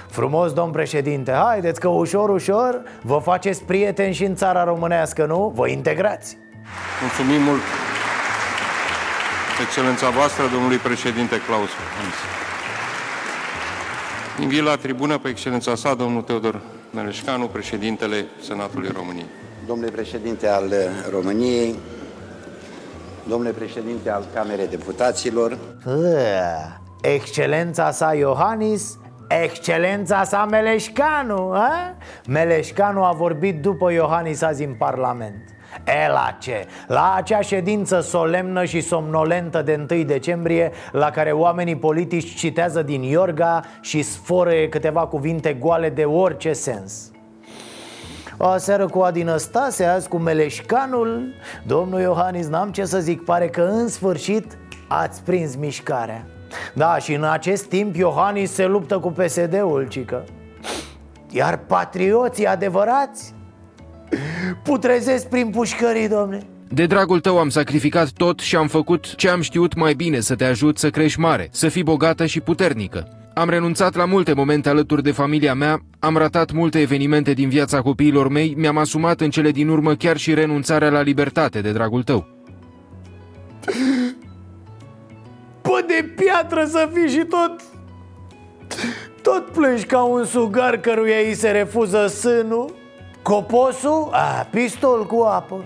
Frumos, 0.09 0.53
domn 0.53 0.73
președinte, 0.73 1.33
haideți 1.33 1.81
că 1.81 1.89
ușor, 1.89 2.29
ușor 2.29 2.83
Vă 3.03 3.19
faceți 3.19 3.65
prieteni 3.65 4.15
și 4.15 4.25
în 4.25 4.35
țara 4.35 4.65
românească, 4.65 5.25
nu? 5.25 5.53
Vă 5.55 5.69
integrați! 5.69 6.39
Mulțumim 7.01 7.43
mult 7.43 7.61
Excelența 9.61 10.11
voastră, 10.11 10.43
domnului 10.53 10.77
președinte 10.77 11.41
Claus 11.47 11.69
Hans. 11.69 12.15
Invit 14.41 14.63
la 14.63 14.77
tribună 14.77 15.19
pe 15.19 15.29
excelența 15.29 15.75
sa, 15.75 15.95
domnul 15.95 16.23
Teodor 16.23 16.61
Meleșcanu, 16.91 17.47
președintele 17.47 18.27
Senatului 18.43 18.89
României. 18.97 19.27
Domnule 19.67 19.91
președinte 19.91 20.49
al 20.49 20.73
României, 21.11 21.79
domnule 23.29 23.51
președinte 23.51 24.11
al 24.11 24.25
Camerei 24.35 24.69
Deputaților, 24.69 25.59
Excelența 27.01 27.91
sa 27.91 28.15
Iohannis 28.15 28.99
Excelența 29.43 30.25
sa 30.25 30.45
Meleșcanu 30.51 31.51
a? 31.53 31.97
Meleșcanu 32.27 33.05
a 33.05 33.13
vorbit 33.13 33.61
după 33.61 33.93
Iohannis 33.93 34.43
azi 34.43 34.65
în 34.65 34.75
Parlament 34.75 35.52
E 35.85 36.09
la 36.09 36.37
ce? 36.39 36.67
La 36.87 37.15
acea 37.17 37.41
ședință 37.41 38.01
solemnă 38.01 38.65
și 38.65 38.81
somnolentă 38.81 39.63
de 39.63 39.87
1 39.91 40.03
decembrie 40.03 40.73
La 40.93 41.11
care 41.11 41.31
oamenii 41.31 41.77
politici 41.77 42.35
citează 42.35 42.83
din 42.83 43.03
Iorga 43.03 43.65
și 43.81 44.03
sforă 44.03 44.53
câteva 44.71 45.07
cuvinte 45.07 45.53
goale 45.53 45.91
de 45.91 46.05
orice 46.05 46.53
sens. 46.53 47.11
O 48.37 48.57
seară 48.57 48.87
cu 48.87 49.01
Adină 49.01 49.37
Stase, 49.37 49.85
azi 49.85 50.09
cu 50.09 50.17
Meleșcanul 50.17 51.35
Domnul 51.67 52.01
Iohannis, 52.01 52.49
n-am 52.49 52.71
ce 52.71 52.85
să 52.85 52.99
zic, 52.99 53.25
pare 53.25 53.49
că 53.49 53.63
în 53.63 53.89
sfârșit 53.89 54.59
ați 54.89 55.23
prins 55.23 55.55
mișcarea. 55.55 56.27
Da, 56.75 56.99
și 56.99 57.15
în 57.15 57.25
acest 57.25 57.65
timp 57.65 57.97
Iohannis 57.97 58.53
se 58.53 58.67
luptă 58.67 58.99
cu 58.99 59.11
PSD-ul, 59.11 59.87
cică. 59.89 60.25
Iar 61.31 61.59
patrioții 61.67 62.47
adevărați 62.47 63.35
Putrezesc 64.63 65.29
prin 65.29 65.51
pușcării, 65.51 66.09
domne 66.09 66.47
de 66.75 66.87
dragul 66.87 67.21
tău 67.21 67.39
am 67.39 67.49
sacrificat 67.49 68.11
tot 68.11 68.39
și 68.39 68.57
am 68.57 68.67
făcut 68.67 69.15
ce 69.15 69.29
am 69.29 69.41
știut 69.41 69.75
mai 69.75 69.95
bine 69.95 70.21
să 70.21 70.35
te 70.35 70.45
ajut 70.45 70.79
să 70.79 70.91
crești 70.91 71.21
mare, 71.21 71.49
să 71.51 71.69
fii 71.69 71.83
bogată 71.83 72.27
și 72.27 72.41
puternică. 72.41 73.09
Am 73.35 73.49
renunțat 73.49 73.95
la 73.95 74.05
multe 74.05 74.33
momente 74.33 74.69
alături 74.69 75.03
de 75.03 75.11
familia 75.11 75.55
mea, 75.55 75.81
am 75.99 76.17
ratat 76.17 76.53
multe 76.53 76.81
evenimente 76.81 77.33
din 77.33 77.49
viața 77.49 77.81
copiilor 77.81 78.29
mei, 78.29 78.55
mi-am 78.57 78.79
asumat 78.79 79.21
în 79.21 79.31
cele 79.31 79.51
din 79.51 79.69
urmă 79.69 79.95
chiar 79.95 80.17
și 80.17 80.35
renunțarea 80.35 80.91
la 80.91 81.01
libertate 81.01 81.61
de 81.61 81.73
dragul 81.73 82.03
tău. 82.03 82.27
Pă 85.63 85.85
de 85.87 86.13
piatră 86.17 86.65
să 86.65 86.91
fii 86.93 87.09
și 87.09 87.25
tot... 87.29 87.63
Tot 89.23 89.47
plângi 89.47 89.85
ca 89.85 90.03
un 90.03 90.25
sugar 90.25 90.77
căruia 90.77 91.19
îi 91.27 91.35
se 91.35 91.51
refuză 91.51 92.07
sânul 92.07 92.82
Coposul? 93.23 94.09
A, 94.11 94.47
pistol 94.51 95.07
cu 95.07 95.23
apă 95.23 95.65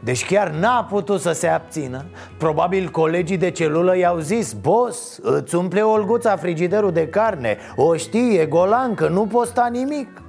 Deci 0.00 0.26
chiar 0.26 0.50
n-a 0.50 0.84
putut 0.84 1.20
să 1.20 1.32
se 1.32 1.46
abțină 1.46 2.04
Probabil 2.38 2.88
colegii 2.88 3.36
de 3.36 3.50
celulă 3.50 3.96
i-au 3.96 4.18
zis 4.18 4.52
Boss, 4.52 5.18
îți 5.22 5.54
umple 5.54 5.80
Olguța 5.80 6.36
frigiderul 6.36 6.92
de 6.92 7.08
carne 7.08 7.56
O 7.76 7.96
știe, 7.96 8.46
golancă, 8.46 9.08
nu 9.08 9.26
poți 9.26 9.50
sta 9.50 9.68
nimic 9.72 10.22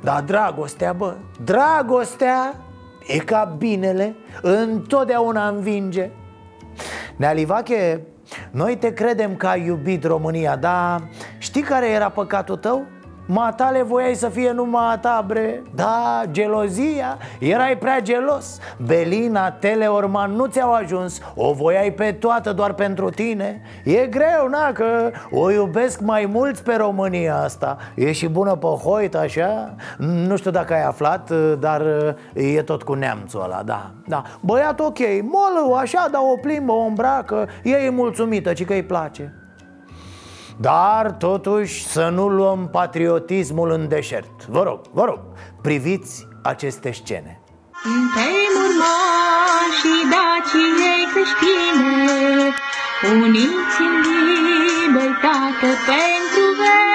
Dar 0.00 0.22
dragostea, 0.22 0.92
bă, 0.92 1.14
dragostea 1.44 2.64
e 3.06 3.18
ca 3.18 3.54
binele 3.58 4.16
Întotdeauna 4.42 5.48
învinge 5.48 6.10
Nealivache, 7.16 8.06
noi 8.50 8.76
te 8.76 8.92
credem 8.92 9.36
că 9.36 9.46
ai 9.46 9.64
iubit 9.66 10.04
România 10.04 10.56
Dar 10.56 11.08
știi 11.38 11.62
care 11.62 11.88
era 11.88 12.08
păcatul 12.08 12.56
tău? 12.56 12.93
Matale 13.26 13.82
voiai 13.82 14.14
să 14.14 14.28
fie 14.28 14.50
numai 14.50 14.92
a 14.92 14.98
ta, 14.98 15.24
bre. 15.26 15.62
Da, 15.74 16.22
gelozia, 16.30 17.18
erai 17.40 17.78
prea 17.78 18.00
gelos. 18.00 18.58
Belina, 18.86 19.50
Teleorman 19.50 20.32
nu 20.32 20.46
ți-au 20.46 20.72
ajuns. 20.72 21.20
O 21.34 21.52
voiai 21.52 21.92
pe 21.92 22.12
toată 22.12 22.52
doar 22.52 22.72
pentru 22.72 23.10
tine. 23.10 23.62
E 23.84 24.06
greu, 24.06 24.48
na, 24.50 24.72
că 24.72 25.10
o 25.30 25.50
iubesc 25.50 26.00
mai 26.00 26.26
mulți 26.26 26.62
pe 26.62 26.74
România 26.74 27.36
asta. 27.36 27.76
E 27.94 28.12
și 28.12 28.28
bună 28.28 28.56
pe 28.56 28.66
hoit, 28.66 29.14
așa. 29.14 29.74
Nu 29.98 30.36
știu 30.36 30.50
dacă 30.50 30.72
ai 30.72 30.84
aflat, 30.84 31.30
dar 31.58 31.82
e 32.34 32.62
tot 32.62 32.82
cu 32.82 32.94
neamțul 32.94 33.42
ăla, 33.42 33.62
da, 33.62 33.90
da. 34.06 34.22
Băiat 34.40 34.80
ok, 34.80 34.98
molă, 35.22 35.76
așa, 35.80 36.08
dar 36.10 36.20
o 36.32 36.36
plimbă, 36.40 36.72
o 36.72 36.84
îmbracă. 36.84 37.48
E 37.62 37.70
e 37.70 37.90
mulțumită, 37.90 38.52
ci 38.52 38.64
că 38.64 38.72
îi 38.72 38.82
place 38.82 39.32
dar 40.56 41.12
totuși 41.12 41.86
să 41.86 42.08
nu 42.08 42.28
luăm 42.28 42.68
patriotismul 42.68 43.70
în 43.70 43.88
deșert. 43.88 44.46
Vă 44.48 44.62
rog, 44.62 44.80
vă 44.92 45.04
rog, 45.04 45.20
priviți 45.62 46.26
aceste 46.42 46.92
scene. 46.92 47.40
Suntem 47.82 48.54
și 49.78 49.92
Daciei 50.10 51.04
creștine 51.12 52.54
Uniți 53.12 53.80
în 53.80 54.02
libertate 54.64 55.70
pentru 55.86 56.44
veci 56.58 56.93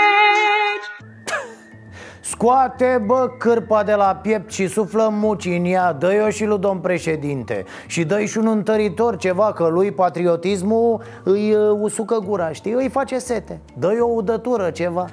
Scoate, 2.41 3.03
bă, 3.05 3.29
cârpa 3.37 3.83
de 3.83 3.93
la 3.93 4.19
piept 4.21 4.51
și 4.51 4.67
suflă 4.67 5.09
muci 5.11 5.45
în 5.45 5.65
ea 5.65 5.93
Dă-i-o 5.93 6.29
și 6.29 6.45
lui 6.45 6.57
domn 6.57 6.79
președinte. 6.79 7.65
Și 7.87 8.03
dă-i 8.03 8.25
și 8.25 8.37
un 8.37 8.47
întăritor 8.47 9.17
ceva 9.17 9.53
Că 9.53 9.67
lui 9.67 9.91
patriotismul 9.91 11.01
îi 11.23 11.53
uh, 11.53 11.77
usucă 11.79 12.19
gura, 12.25 12.51
știi? 12.51 12.71
Îi 12.71 12.89
face 12.89 13.17
sete. 13.17 13.61
Dă-i 13.77 13.99
o 13.99 14.05
udătură, 14.05 14.69
ceva. 14.69 15.05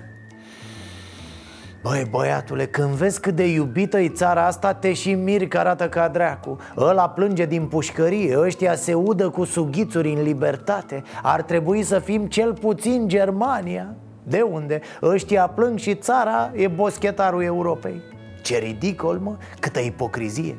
Băi, 1.83 2.07
băiatule, 2.11 2.67
când 2.67 2.89
vezi 2.89 3.21
cât 3.21 3.35
de 3.35 3.53
iubită 3.53 3.99
e 3.99 4.09
țara 4.09 4.47
asta 4.47 4.75
Te 4.75 4.93
și 4.93 5.15
miri 5.15 5.49
că 5.49 5.59
arată 5.59 5.89
ca 5.89 6.09
dracu. 6.09 6.57
Ăla 6.77 7.09
plânge 7.09 7.47
din 7.47 7.67
pușcărie 7.67 8.39
Ăștia 8.39 8.75
se 8.75 8.95
udă 8.95 9.29
cu 9.29 9.45
sughițuri 9.45 10.13
în 10.13 10.23
libertate. 10.23 11.03
Ar 11.23 11.43
trebui 11.43 11.83
să 11.83 11.99
fim 11.99 12.27
cel 12.27 12.55
puțin 12.55 13.09
Germania 13.09 13.97
de 14.29 14.41
unde? 14.41 14.81
Ăștia 15.03 15.47
plâng 15.47 15.79
și 15.79 15.95
țara 15.95 16.51
e 16.55 16.69
boschetarul 16.69 17.43
Europei 17.43 18.03
Ce 18.43 18.59
ridicol, 18.59 19.19
mă, 19.19 19.37
câtă 19.61 19.81
ipocrizie 19.81 20.59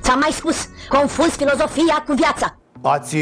Ți-am 0.00 0.18
mai 0.18 0.30
spus, 0.30 0.68
confuz 0.88 1.36
filozofia 1.36 2.04
cu 2.06 2.12
viața 2.12 2.56
Ați 2.82 3.16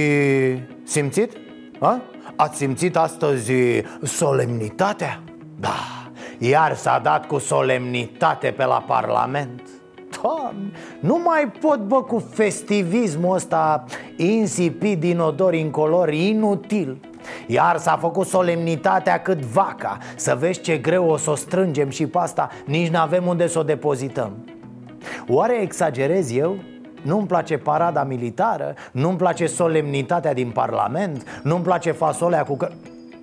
simțit? 0.85 1.33
A? 1.79 2.01
Ați 2.37 2.57
simțit 2.57 2.97
astăzi 2.97 3.53
solemnitatea? 4.03 5.23
Da, 5.61 6.09
iar 6.39 6.77
s-a 6.77 7.01
dat 7.03 7.27
cu 7.27 7.39
solemnitate 7.39 8.51
pe 8.51 8.65
la 8.65 8.85
Parlament 8.87 9.63
Doamne, 10.23 10.71
nu 11.01 11.21
mai 11.25 11.53
pot, 11.61 11.79
bă, 11.79 12.03
cu 12.03 12.29
festivismul 12.33 13.35
ăsta 13.35 13.85
insipid, 14.17 15.03
inodor, 15.03 15.55
incolor, 15.55 16.13
inutil 16.13 17.10
iar 17.47 17.79
s-a 17.79 17.97
făcut 17.97 18.27
solemnitatea 18.27 19.21
cât 19.21 19.39
vaca 19.39 19.99
Să 20.17 20.37
vezi 20.39 20.61
ce 20.61 20.77
greu 20.77 21.09
o 21.09 21.17
să 21.17 21.31
o 21.31 21.35
strângem 21.35 21.91
și 21.91 22.07
pe 22.07 22.19
asta 22.19 22.49
Nici 22.65 22.89
n-avem 22.89 23.27
unde 23.27 23.47
să 23.47 23.59
o 23.59 23.63
depozităm 23.63 24.33
Oare 25.29 25.61
exagerez 25.63 26.31
eu? 26.35 26.57
Nu-mi 27.03 27.27
place 27.27 27.57
parada 27.57 28.05
militară 28.05 28.75
Nu-mi 28.93 29.17
place 29.17 29.47
solemnitatea 29.47 30.35
din 30.35 30.51
Parlament 30.51 31.41
Nu-mi 31.43 31.63
place 31.65 31.93
fasolea 31.93 32.43
cu 32.43 32.57
că... 32.57 32.69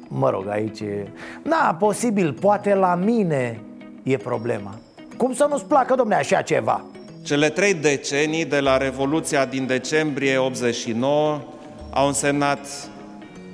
Mă 0.08 0.30
rog, 0.30 0.48
aici 0.50 0.80
e... 0.80 1.08
Da, 1.44 1.76
posibil, 1.80 2.34
poate 2.34 2.74
la 2.74 2.96
mine 2.96 3.60
e 4.04 4.18
problema 4.18 4.74
Cum 5.18 5.34
să 5.34 5.48
nu-ți 5.50 5.66
placă, 5.66 5.96
domne, 5.96 6.16
așa 6.16 6.42
ceva? 6.42 6.82
Cele 7.22 7.50
trei 7.50 7.74
decenii 7.74 8.46
de 8.46 8.60
la 8.60 8.78
Revoluția 8.78 9.46
din 9.46 9.66
decembrie 9.66 10.38
89 10.38 11.40
au 11.90 12.08
însemnat 12.08 12.60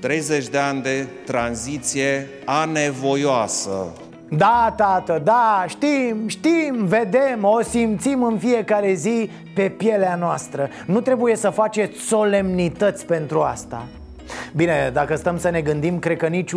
30 0.03 0.47
de 0.47 0.57
ani 0.57 0.81
de 0.81 1.07
tranziție 1.25 2.27
anevoioasă. 2.45 3.93
Da, 4.29 4.73
tată, 4.77 5.21
da, 5.23 5.65
știm, 5.67 6.27
știm, 6.27 6.85
vedem, 6.85 7.43
o 7.43 7.61
simțim 7.61 8.23
în 8.23 8.37
fiecare 8.37 8.93
zi 8.93 9.29
pe 9.55 9.69
pielea 9.69 10.15
noastră 10.15 10.69
Nu 10.85 11.01
trebuie 11.01 11.35
să 11.35 11.49
faceți 11.49 11.99
solemnități 11.99 13.05
pentru 13.05 13.41
asta 13.41 13.85
Bine, 14.55 14.89
dacă 14.93 15.15
stăm 15.15 15.37
să 15.37 15.49
ne 15.49 15.61
gândim, 15.61 15.99
cred 15.99 16.17
că 16.17 16.27
nici 16.27 16.51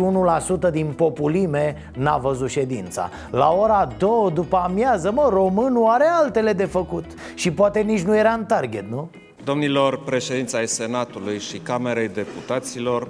1% 0.67 0.71
din 0.71 0.85
populime 0.95 1.91
n-a 1.93 2.17
văzut 2.17 2.49
ședința 2.49 3.09
La 3.31 3.51
ora 3.51 3.87
2 3.97 4.09
după 4.33 4.61
amiază, 4.63 5.11
mă, 5.11 5.29
românul 5.29 5.85
are 5.87 6.05
altele 6.21 6.53
de 6.53 6.65
făcut 6.65 7.05
Și 7.35 7.51
poate 7.51 7.79
nici 7.79 8.01
nu 8.01 8.17
era 8.17 8.31
în 8.31 8.45
target, 8.45 8.89
nu? 8.89 9.09
Domnilor 9.43 10.03
președinți 10.03 10.55
ai 10.55 10.67
Senatului 10.67 11.39
și 11.39 11.57
Camerei 11.57 12.07
Deputaților, 12.07 13.07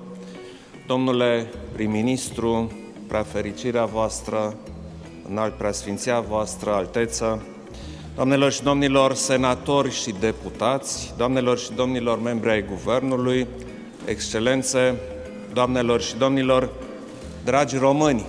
Domnule 0.88 1.48
prim-ministru, 1.74 2.72
prea 3.08 3.24
fericirea 3.24 3.86
voastră, 3.86 4.56
înalt 5.30 5.54
preasfinția 5.54 6.20
voastră, 6.20 6.72
alteță, 6.72 7.46
doamnelor 8.16 8.52
și 8.52 8.64
domnilor 8.64 9.14
senatori 9.14 9.92
și 9.92 10.16
deputați, 10.20 11.14
doamnelor 11.18 11.58
și 11.58 11.72
domnilor 11.74 12.22
membri 12.22 12.50
ai 12.50 12.66
Guvernului, 12.66 13.48
excelențe, 14.06 14.96
doamnelor 15.54 16.02
și 16.02 16.16
domnilor, 16.16 16.70
dragi 17.44 17.78
români, 17.78 18.26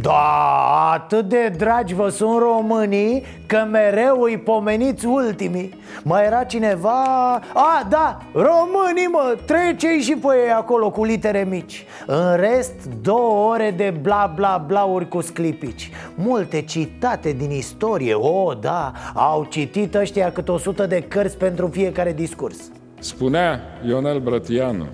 da, 0.00 0.92
atât 0.92 1.28
de 1.28 1.54
dragi 1.56 1.94
vă 1.94 2.08
sunt 2.08 2.38
românii 2.38 3.24
Că 3.46 3.66
mereu 3.70 4.20
îi 4.20 4.38
pomeniți 4.38 5.06
ultimii. 5.06 5.74
Mai 6.02 6.24
era 6.24 6.44
cineva... 6.44 7.34
A, 7.54 7.86
da, 7.88 8.18
românii 8.32 9.06
mă, 9.10 9.36
trece 9.44 10.00
și 10.00 10.16
pe 10.16 10.26
ei 10.44 10.50
acolo 10.50 10.90
cu 10.90 11.04
litere 11.04 11.46
mici. 11.50 11.84
În 12.06 12.36
rest, 12.36 12.84
două 13.02 13.52
ore 13.52 13.74
de 13.76 13.94
bla 14.00 14.32
bla 14.34 14.64
blauri 14.66 15.08
cu 15.08 15.20
sclipici. 15.20 15.90
Multe 16.14 16.62
citate 16.62 17.32
din 17.32 17.50
istorie, 17.50 18.14
o, 18.14 18.28
oh, 18.28 18.58
da 18.60 18.92
Au 19.14 19.46
citit 19.50 19.94
ăștia 19.94 20.32
cât 20.32 20.48
o 20.48 20.58
sută 20.58 20.86
de 20.86 21.02
cărți 21.08 21.36
pentru 21.36 21.68
fiecare 21.68 22.12
discurs. 22.12 22.56
Spunea 22.98 23.60
Ionel 23.86 24.18
Brătianu. 24.18 24.86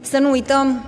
Să 0.00 0.18
nu 0.18 0.30
uităm 0.30 0.84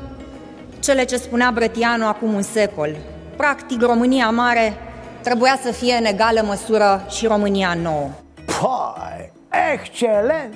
cele 0.80 1.04
ce 1.04 1.16
spunea 1.16 1.50
Brătianu 1.54 2.06
acum 2.06 2.34
un 2.34 2.42
secol 2.42 2.96
Practic, 3.36 3.82
România 3.82 4.30
mare 4.30 4.76
trebuia 5.22 5.58
să 5.62 5.72
fie 5.72 5.94
în 5.94 6.04
egală 6.04 6.42
măsură 6.46 7.04
și 7.08 7.26
România 7.26 7.76
nouă. 7.82 8.08
Păi, 8.44 9.32
excelent! 9.72 10.54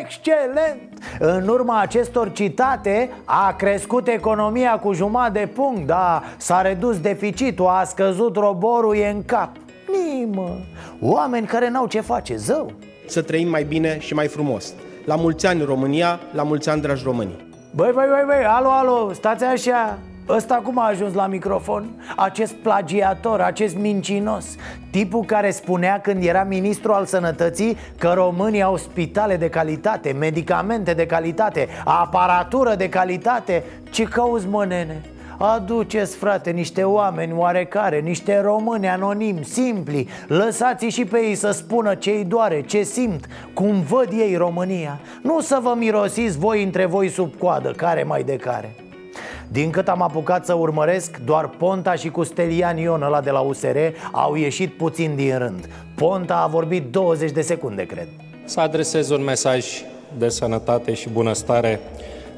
Excelent! 0.00 0.92
În 1.18 1.48
urma 1.48 1.80
acestor 1.80 2.32
citate 2.32 3.10
a 3.24 3.52
crescut 3.52 4.08
economia 4.08 4.78
cu 4.78 4.92
jumătate 4.92 5.38
de 5.38 5.46
punct, 5.46 5.86
da, 5.86 6.22
s-a 6.36 6.60
redus 6.60 7.00
deficitul, 7.00 7.66
a 7.66 7.84
scăzut 7.84 8.36
roborul, 8.36 8.96
e 8.96 9.08
în 9.08 9.24
cap 9.24 9.50
Nimă, 9.92 10.58
oameni 11.00 11.46
care 11.46 11.68
n-au 11.70 11.86
ce 11.86 12.00
face, 12.00 12.36
zău 12.36 12.72
Să 13.06 13.22
trăim 13.22 13.48
mai 13.48 13.64
bine 13.64 13.98
și 14.00 14.14
mai 14.14 14.26
frumos 14.26 14.72
La 15.04 15.14
mulți 15.14 15.46
ani 15.46 15.62
România, 15.62 16.20
la 16.32 16.42
mulți 16.42 16.68
ani 16.68 16.80
dragi 16.80 17.02
români 17.04 17.36
Băi, 17.74 17.90
băi, 17.94 18.06
băi, 18.08 18.22
băi, 18.26 18.44
alo, 18.46 18.68
alo, 18.70 19.12
stați 19.12 19.44
așa 19.44 19.98
Ăsta 20.28 20.54
cum 20.54 20.78
a 20.78 20.86
ajuns 20.86 21.14
la 21.14 21.26
microfon? 21.26 21.90
Acest 22.16 22.52
plagiator, 22.52 23.40
acest 23.40 23.76
mincinos. 23.76 24.44
Tipul 24.90 25.24
care 25.24 25.50
spunea 25.50 26.00
când 26.00 26.24
era 26.24 26.44
ministru 26.44 26.92
al 26.92 27.04
sănătății 27.04 27.76
Că 27.98 28.12
românii 28.14 28.62
au 28.62 28.76
spitale 28.76 29.36
de 29.36 29.48
calitate, 29.48 30.12
medicamente 30.12 30.94
de 30.94 31.06
calitate, 31.06 31.68
aparatură 31.84 32.74
de 32.74 32.88
calitate. 32.88 33.64
Ce 33.90 34.04
cauți 34.04 34.48
mă 34.48 34.64
nene? 34.64 35.02
Aduceți, 35.38 36.16
frate, 36.16 36.50
niște 36.50 36.82
oameni 36.82 37.32
oarecare, 37.36 38.00
niște 38.00 38.40
români 38.40 38.88
anonimi, 38.88 39.44
simpli. 39.44 40.08
Lăsați-i 40.26 40.90
și 40.90 41.04
pe 41.04 41.18
ei 41.18 41.34
să 41.34 41.50
spună 41.50 41.94
ce-i 41.94 42.24
doare, 42.24 42.62
ce 42.62 42.82
simt, 42.82 43.26
cum 43.54 43.80
văd 43.80 44.08
ei 44.12 44.36
România. 44.36 45.00
Nu 45.22 45.40
să 45.40 45.58
vă 45.62 45.74
mirosiți 45.78 46.38
voi 46.38 46.62
între 46.62 46.86
voi 46.86 47.08
sub 47.08 47.34
coadă, 47.38 47.70
care 47.70 48.02
mai 48.02 48.22
de 48.22 48.36
care 48.36 48.74
din 49.54 49.70
cât 49.70 49.88
am 49.88 50.02
apucat 50.02 50.44
să 50.44 50.54
urmăresc, 50.54 51.20
doar 51.24 51.48
Ponta 51.48 51.94
și 51.94 52.08
Custelian 52.08 52.76
Ion 52.76 53.02
ăla 53.02 53.20
de 53.20 53.30
la 53.30 53.40
USR 53.40 53.76
au 54.12 54.34
ieșit 54.34 54.72
puțin 54.72 55.14
din 55.16 55.38
rând. 55.38 55.68
Ponta 55.94 56.34
a 56.34 56.46
vorbit 56.46 56.90
20 56.90 57.30
de 57.30 57.40
secunde, 57.40 57.82
cred. 57.82 58.08
Să 58.44 58.60
adresez 58.60 59.10
un 59.10 59.24
mesaj 59.24 59.66
de 60.18 60.28
sănătate 60.28 60.94
și 60.94 61.08
bunăstare 61.08 61.80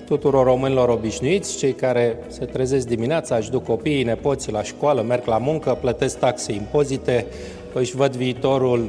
tuturor 0.06 0.44
românilor 0.44 0.88
obișnuiți, 0.88 1.56
cei 1.56 1.72
care 1.72 2.16
se 2.28 2.44
trezesc 2.44 2.86
dimineața, 2.86 3.36
își 3.36 3.50
duc 3.50 3.64
copiii, 3.64 4.02
nepoții 4.02 4.52
la 4.52 4.62
școală, 4.62 5.02
merg 5.02 5.26
la 5.26 5.38
muncă, 5.38 5.78
plătesc 5.80 6.18
taxe, 6.18 6.52
impozite, 6.52 7.26
își 7.72 7.96
văd 7.96 8.16
viitorul 8.16 8.80
uh, 8.80 8.88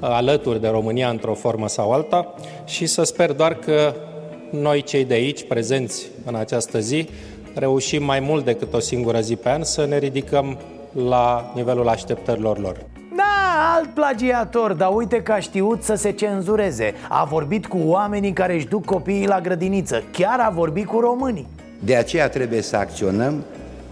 alături 0.00 0.60
de 0.60 0.68
România 0.68 1.08
într-o 1.08 1.34
formă 1.34 1.68
sau 1.68 1.92
alta. 1.92 2.34
Și 2.64 2.86
să 2.86 3.02
sper 3.02 3.32
doar 3.32 3.54
că 3.54 3.94
noi 4.50 4.82
cei 4.82 5.04
de 5.04 5.14
aici, 5.14 5.44
prezenți 5.44 6.06
în 6.24 6.34
această 6.34 6.78
zi, 6.78 7.08
reușim 7.54 8.04
mai 8.04 8.20
mult 8.20 8.44
decât 8.44 8.74
o 8.74 8.78
singură 8.78 9.20
zi 9.20 9.36
pe 9.36 9.48
an 9.48 9.64
să 9.64 9.86
ne 9.88 9.98
ridicăm 9.98 10.58
la 11.08 11.52
nivelul 11.54 11.88
așteptărilor 11.88 12.58
lor. 12.58 12.76
Da, 13.16 13.74
alt 13.76 13.88
plagiator, 13.94 14.72
dar 14.72 14.90
uite 14.94 15.22
că 15.22 15.32
a 15.32 15.38
știut 15.38 15.82
să 15.82 15.94
se 15.94 16.10
cenzureze. 16.10 16.94
A 17.08 17.24
vorbit 17.24 17.66
cu 17.66 17.78
oamenii 17.84 18.32
care 18.32 18.54
își 18.54 18.66
duc 18.66 18.84
copiii 18.84 19.26
la 19.26 19.40
grădiniță. 19.40 20.02
Chiar 20.12 20.40
a 20.40 20.50
vorbit 20.50 20.86
cu 20.86 21.00
românii. 21.00 21.46
De 21.84 21.96
aceea 21.96 22.28
trebuie 22.28 22.62
să 22.62 22.76
acționăm 22.76 23.44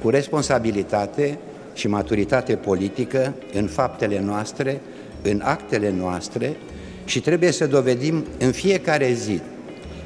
cu 0.03 0.09
responsabilitate 0.09 1.39
și 1.75 1.89
maturitate 1.89 2.55
politică 2.55 3.35
în 3.53 3.67
faptele 3.67 4.21
noastre, 4.21 4.81
în 5.23 5.41
actele 5.45 5.91
noastre 5.91 6.57
și 7.05 7.21
trebuie 7.21 7.51
să 7.51 7.67
dovedim 7.67 8.25
în 8.39 8.53
fiecare 8.53 9.13
zi, 9.13 9.41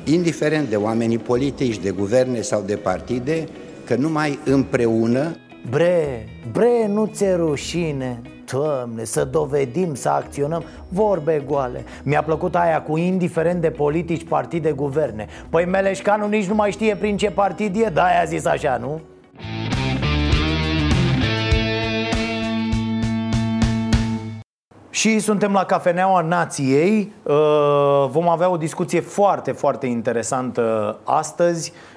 indiferent 0.04 0.68
de 0.68 0.76
oamenii 0.76 1.18
politici, 1.18 1.78
de 1.78 1.90
guverne 1.90 2.40
sau 2.40 2.62
de 2.66 2.76
partide, 2.76 3.48
că 3.84 3.94
numai 3.94 4.38
împreună 4.44 5.36
Bre, 5.70 6.28
bre, 6.52 6.86
nu 6.88 7.06
ți 7.06 7.24
rușine? 7.36 8.20
Doamne, 8.52 9.04
să 9.04 9.24
dovedim, 9.24 9.94
să 9.94 10.08
acționăm. 10.08 10.64
Vorbe 10.88 11.42
goale. 11.46 11.84
Mi-a 12.02 12.22
plăcut 12.22 12.54
aia 12.54 12.82
cu 12.82 12.96
indiferent 12.96 13.60
de 13.60 13.70
politici, 13.70 14.24
partide, 14.24 14.72
guverne. 14.72 15.26
Păi 15.48 15.64
Meleșcanu 15.64 16.28
nici 16.28 16.46
nu 16.46 16.54
mai 16.54 16.70
știe 16.70 16.96
prin 16.96 17.16
ce 17.16 17.30
partid 17.30 17.76
e 17.76 17.90
Da, 17.92 18.04
a 18.20 18.24
zis 18.24 18.44
așa, 18.44 18.76
nu? 18.76 19.00
Și 24.94 25.18
suntem 25.18 25.52
la 25.52 25.64
Cafeneaua 25.64 26.20
Nației. 26.20 27.12
Vom 28.10 28.28
avea 28.28 28.48
o 28.50 28.56
discuție 28.56 29.00
foarte, 29.00 29.52
foarte 29.52 29.86
interesantă 29.86 30.96
astăzi. 31.04 31.72
Uh, 31.74 31.91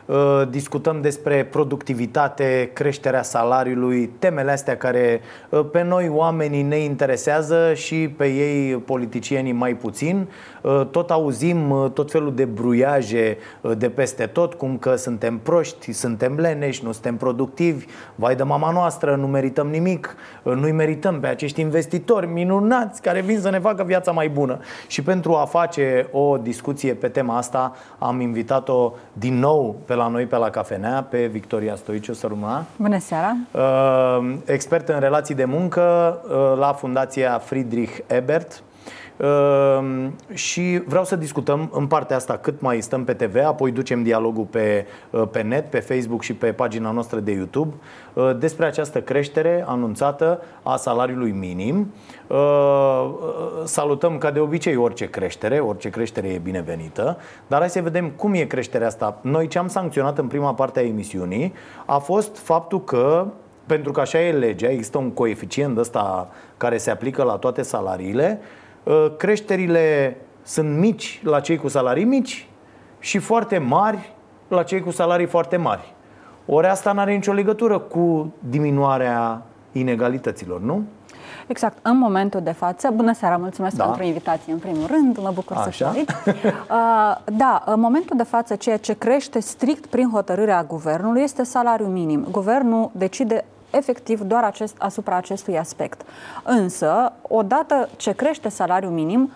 discutăm 0.50 1.02
despre 1.02 1.46
productivitate, 1.46 2.70
creșterea 2.74 3.24
salariului, 3.24 4.10
temele 4.20 4.52
astea 4.52 4.78
care 4.78 5.22
uh, 5.50 5.66
pe 5.72 5.84
noi 5.84 6.10
oamenii 6.10 6.62
ne 6.62 6.78
interesează 6.78 7.74
și 7.74 8.14
pe 8.18 8.26
ei 8.26 8.76
politicienii 8.76 9.52
mai 9.52 9.74
puțin. 9.74 10.28
Uh, 10.62 10.88
tot 10.92 11.12
auzim 11.12 11.92
tot 11.94 12.12
felul 12.12 12.36
de 12.36 12.46
bruiaje 12.46 13.38
de 13.78 13.90
peste 13.90 14.26
tot, 14.26 14.54
cum 14.54 14.78
că 14.78 14.96
suntem 14.96 15.38
proști, 15.38 15.92
suntem 15.92 16.36
leneși, 16.36 16.84
nu 16.84 16.92
suntem 16.92 17.18
productivi, 17.18 17.86
vai 18.16 18.36
de 18.36 18.44
mama 18.44 18.72
noastră, 18.72 19.16
nu 19.16 19.28
merităm 19.28 19.68
nimic, 19.68 20.16
nu-i 20.44 20.72
merităm 20.72 21.20
pe 21.20 21.28
acești 21.28 21.62
investitori 21.62 22.28
minunați 22.28 23.02
care 23.02 23.22
vin 23.22 23.40
să 23.40 23.50
ne 23.50 23.60
facă 23.60 23.84
viața 23.84 24.12
mai 24.12 24.30
bună. 24.30 24.60
Și 24.88 25.04
pentru 25.04 25.34
a 25.34 25.46
face 25.46 26.08
o 26.12 26.38
discuție 26.38 26.94
pe 26.94 27.08
tema 27.08 27.38
asta 27.38 27.74
am 28.00 28.22
invitat-o 28.22 28.94
din 29.14 29.40
nou 29.40 29.76
pe 29.86 29.94
la 29.96 30.08
noi 30.08 30.26
pe 30.26 30.36
la 30.36 30.50
cafenea, 30.50 31.06
pe 31.10 31.26
Victoria 31.26 31.76
Stoiciu, 31.76 32.14
să 32.14 32.28
rămână. 32.28 32.66
Bună 32.78 33.00
seara! 33.00 33.36
Uh, 33.52 34.36
expert 34.46 34.90
în 34.90 35.00
relații 35.00 35.36
de 35.36 35.46
muncă 35.46 36.18
uh, 36.24 36.60
la 36.60 36.74
Fundația 36.74 37.38
Friedrich 37.38 37.98
Ebert. 38.08 38.64
Uh, 39.18 40.08
și 40.34 40.82
vreau 40.86 41.04
să 41.04 41.16
discutăm 41.16 41.70
în 41.74 41.88
partea 41.88 42.16
asta 42.16 42.38
cât 42.38 42.62
mai 42.62 42.82
stăm 42.82 43.04
pe 43.04 43.14
TV, 43.14 43.36
apoi 43.46 43.72
ducem 43.72 44.04
dialogul 44.04 44.44
pe, 44.44 44.86
uh, 45.10 45.24
pe 45.32 45.42
net, 45.42 45.70
pe 45.70 45.80
Facebook 45.80 46.22
și 46.22 46.34
pe 46.34 46.52
pagina 46.52 46.92
noastră 46.92 47.20
de 47.20 47.32
YouTube 47.32 47.74
uh, 48.14 48.38
despre 48.38 48.66
această 48.66 49.02
creștere 49.02 49.64
anunțată 49.68 50.42
a 50.64 50.76
salariului 50.76 51.32
minim. 51.32 51.94
Salutăm 53.64 54.18
ca 54.18 54.32
de 54.32 54.40
obicei 54.40 54.76
orice 54.76 55.10
creștere, 55.10 55.60
orice 55.60 55.90
creștere 55.90 56.28
e 56.28 56.38
binevenită, 56.38 57.18
dar 57.48 57.60
hai 57.60 57.70
să 57.70 57.82
vedem 57.82 58.10
cum 58.10 58.34
e 58.34 58.44
creșterea 58.44 58.88
asta. 58.88 59.20
Noi 59.22 59.48
ce 59.48 59.58
am 59.58 59.68
sancționat 59.68 60.18
în 60.18 60.28
prima 60.28 60.54
parte 60.54 60.80
a 60.80 60.84
emisiunii 60.84 61.54
a 61.86 61.98
fost 61.98 62.38
faptul 62.38 62.84
că 62.84 63.28
pentru 63.66 63.92
că 63.92 64.00
așa 64.00 64.22
e 64.22 64.32
legea, 64.32 64.70
există 64.70 64.98
un 64.98 65.12
coeficient 65.12 65.78
ăsta 65.78 66.30
care 66.58 66.78
se 66.78 66.92
aplică 66.92 67.24
la 67.24 67.36
toate 67.36 67.62
salariile, 67.62 68.40
Uh, 68.40 68.65
creșterile 69.18 70.18
sunt 70.44 70.78
mici 70.78 71.22
la 71.24 71.40
cei 71.40 71.58
cu 71.58 71.68
salarii 71.68 72.04
mici 72.04 72.48
și 73.00 73.18
foarte 73.18 73.58
mari 73.58 74.14
la 74.48 74.64
cei 74.64 74.82
cu 74.82 74.92
salarii 74.92 75.26
foarte 75.26 75.58
mari. 75.58 75.94
Ori 76.46 76.68
asta 76.68 76.92
nu 76.92 77.00
are 77.00 77.14
nicio 77.14 77.34
legătură 77.34 77.80
cu 77.80 78.34
diminuarea 78.50 79.42
inegalităților, 79.72 80.62
nu? 80.62 80.84
Exact. 81.48 81.78
În 81.82 81.98
momentul 81.98 82.42
de 82.42 82.52
față, 82.52 82.90
bună 82.94 83.14
seara, 83.14 83.38
mulțumesc 83.38 83.76
da. 83.76 83.84
pentru 83.84 84.04
invitație 84.04 84.54
în 84.54 84.60
primul 84.60 84.88
rând, 84.88 85.18
mă 85.22 85.32
bucur 85.34 85.56
Așa. 85.56 85.64
să 85.64 85.70
fiu 85.70 85.86
aici. 85.86 86.10
Uh, 86.46 87.18
da, 87.38 87.64
în 87.66 87.80
momentul 87.80 88.18
de 88.18 88.24
față, 88.24 88.56
ceea 88.56 88.78
ce 88.78 88.94
crește 88.94 89.40
strict 89.40 89.86
prin 89.86 90.10
hotărârea 90.10 90.64
guvernului 90.64 91.22
este 91.22 91.44
salariul 91.44 91.90
minim. 91.90 92.28
Guvernul 92.32 92.90
decide 92.94 93.46
efectiv 93.76 94.22
doar 94.22 94.44
acest, 94.44 94.76
asupra 94.80 95.16
acestui 95.16 95.58
aspect. 95.58 96.02
Însă, 96.44 97.12
odată 97.22 97.90
ce 97.96 98.12
crește 98.12 98.50
salariul 98.50 98.92
minim, 98.92 99.32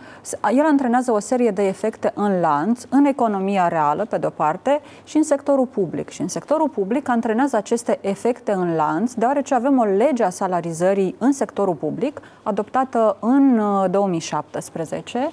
el 0.55 0.65
antrenează 0.65 1.11
o 1.11 1.19
serie 1.19 1.51
de 1.51 1.67
efecte 1.67 2.11
în 2.15 2.39
lanț, 2.39 2.83
în 2.89 3.05
economia 3.05 3.67
reală, 3.67 4.05
pe 4.05 4.17
de-o 4.17 4.29
parte, 4.29 4.81
și 5.03 5.17
în 5.17 5.23
sectorul 5.23 5.65
public. 5.65 6.09
Și 6.09 6.21
în 6.21 6.27
sectorul 6.27 6.69
public 6.69 7.09
antrenează 7.09 7.55
aceste 7.55 7.97
efecte 8.01 8.51
în 8.51 8.75
lanț, 8.75 9.13
deoarece 9.13 9.53
avem 9.53 9.79
o 9.79 9.83
lege 9.83 10.23
a 10.23 10.29
salarizării 10.29 11.15
în 11.17 11.31
sectorul 11.31 11.73
public, 11.75 12.21
adoptată 12.43 13.17
în 13.19 13.61
2017, 13.91 15.17
uh, 15.17 15.31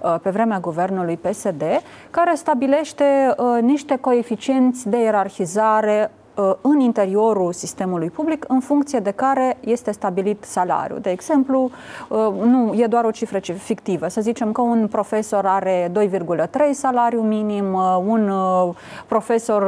uh, 0.00 0.20
pe 0.22 0.30
vremea 0.30 0.60
guvernului 0.60 1.16
PSD, 1.16 1.62
care 2.10 2.34
stabilește 2.34 3.34
uh, 3.36 3.62
niște 3.62 3.96
coeficienți 3.96 4.88
de 4.88 5.02
ierarhizare 5.02 6.10
Uh, 6.10 6.17
în 6.60 6.80
interiorul 6.80 7.52
sistemului 7.52 8.10
public 8.10 8.44
în 8.48 8.60
funcție 8.60 8.98
de 8.98 9.10
care 9.10 9.56
este 9.60 9.90
stabilit 9.90 10.44
salariul. 10.44 10.98
De 11.00 11.10
exemplu, 11.10 11.70
uh, 12.08 12.18
nu 12.42 12.74
e 12.76 12.86
doar 12.86 13.04
o 13.04 13.10
cifră 13.10 13.38
fictivă. 13.38 14.08
Să 14.08 14.20
zicem 14.20 14.52
că 14.52 14.60
un 14.60 14.88
profesor 14.90 15.46
are 15.46 15.92
2,3 15.92 16.72
salariu 16.72 17.20
minim, 17.20 17.74
uh, 17.74 17.98
un 18.06 18.32
profesor, 19.06 19.62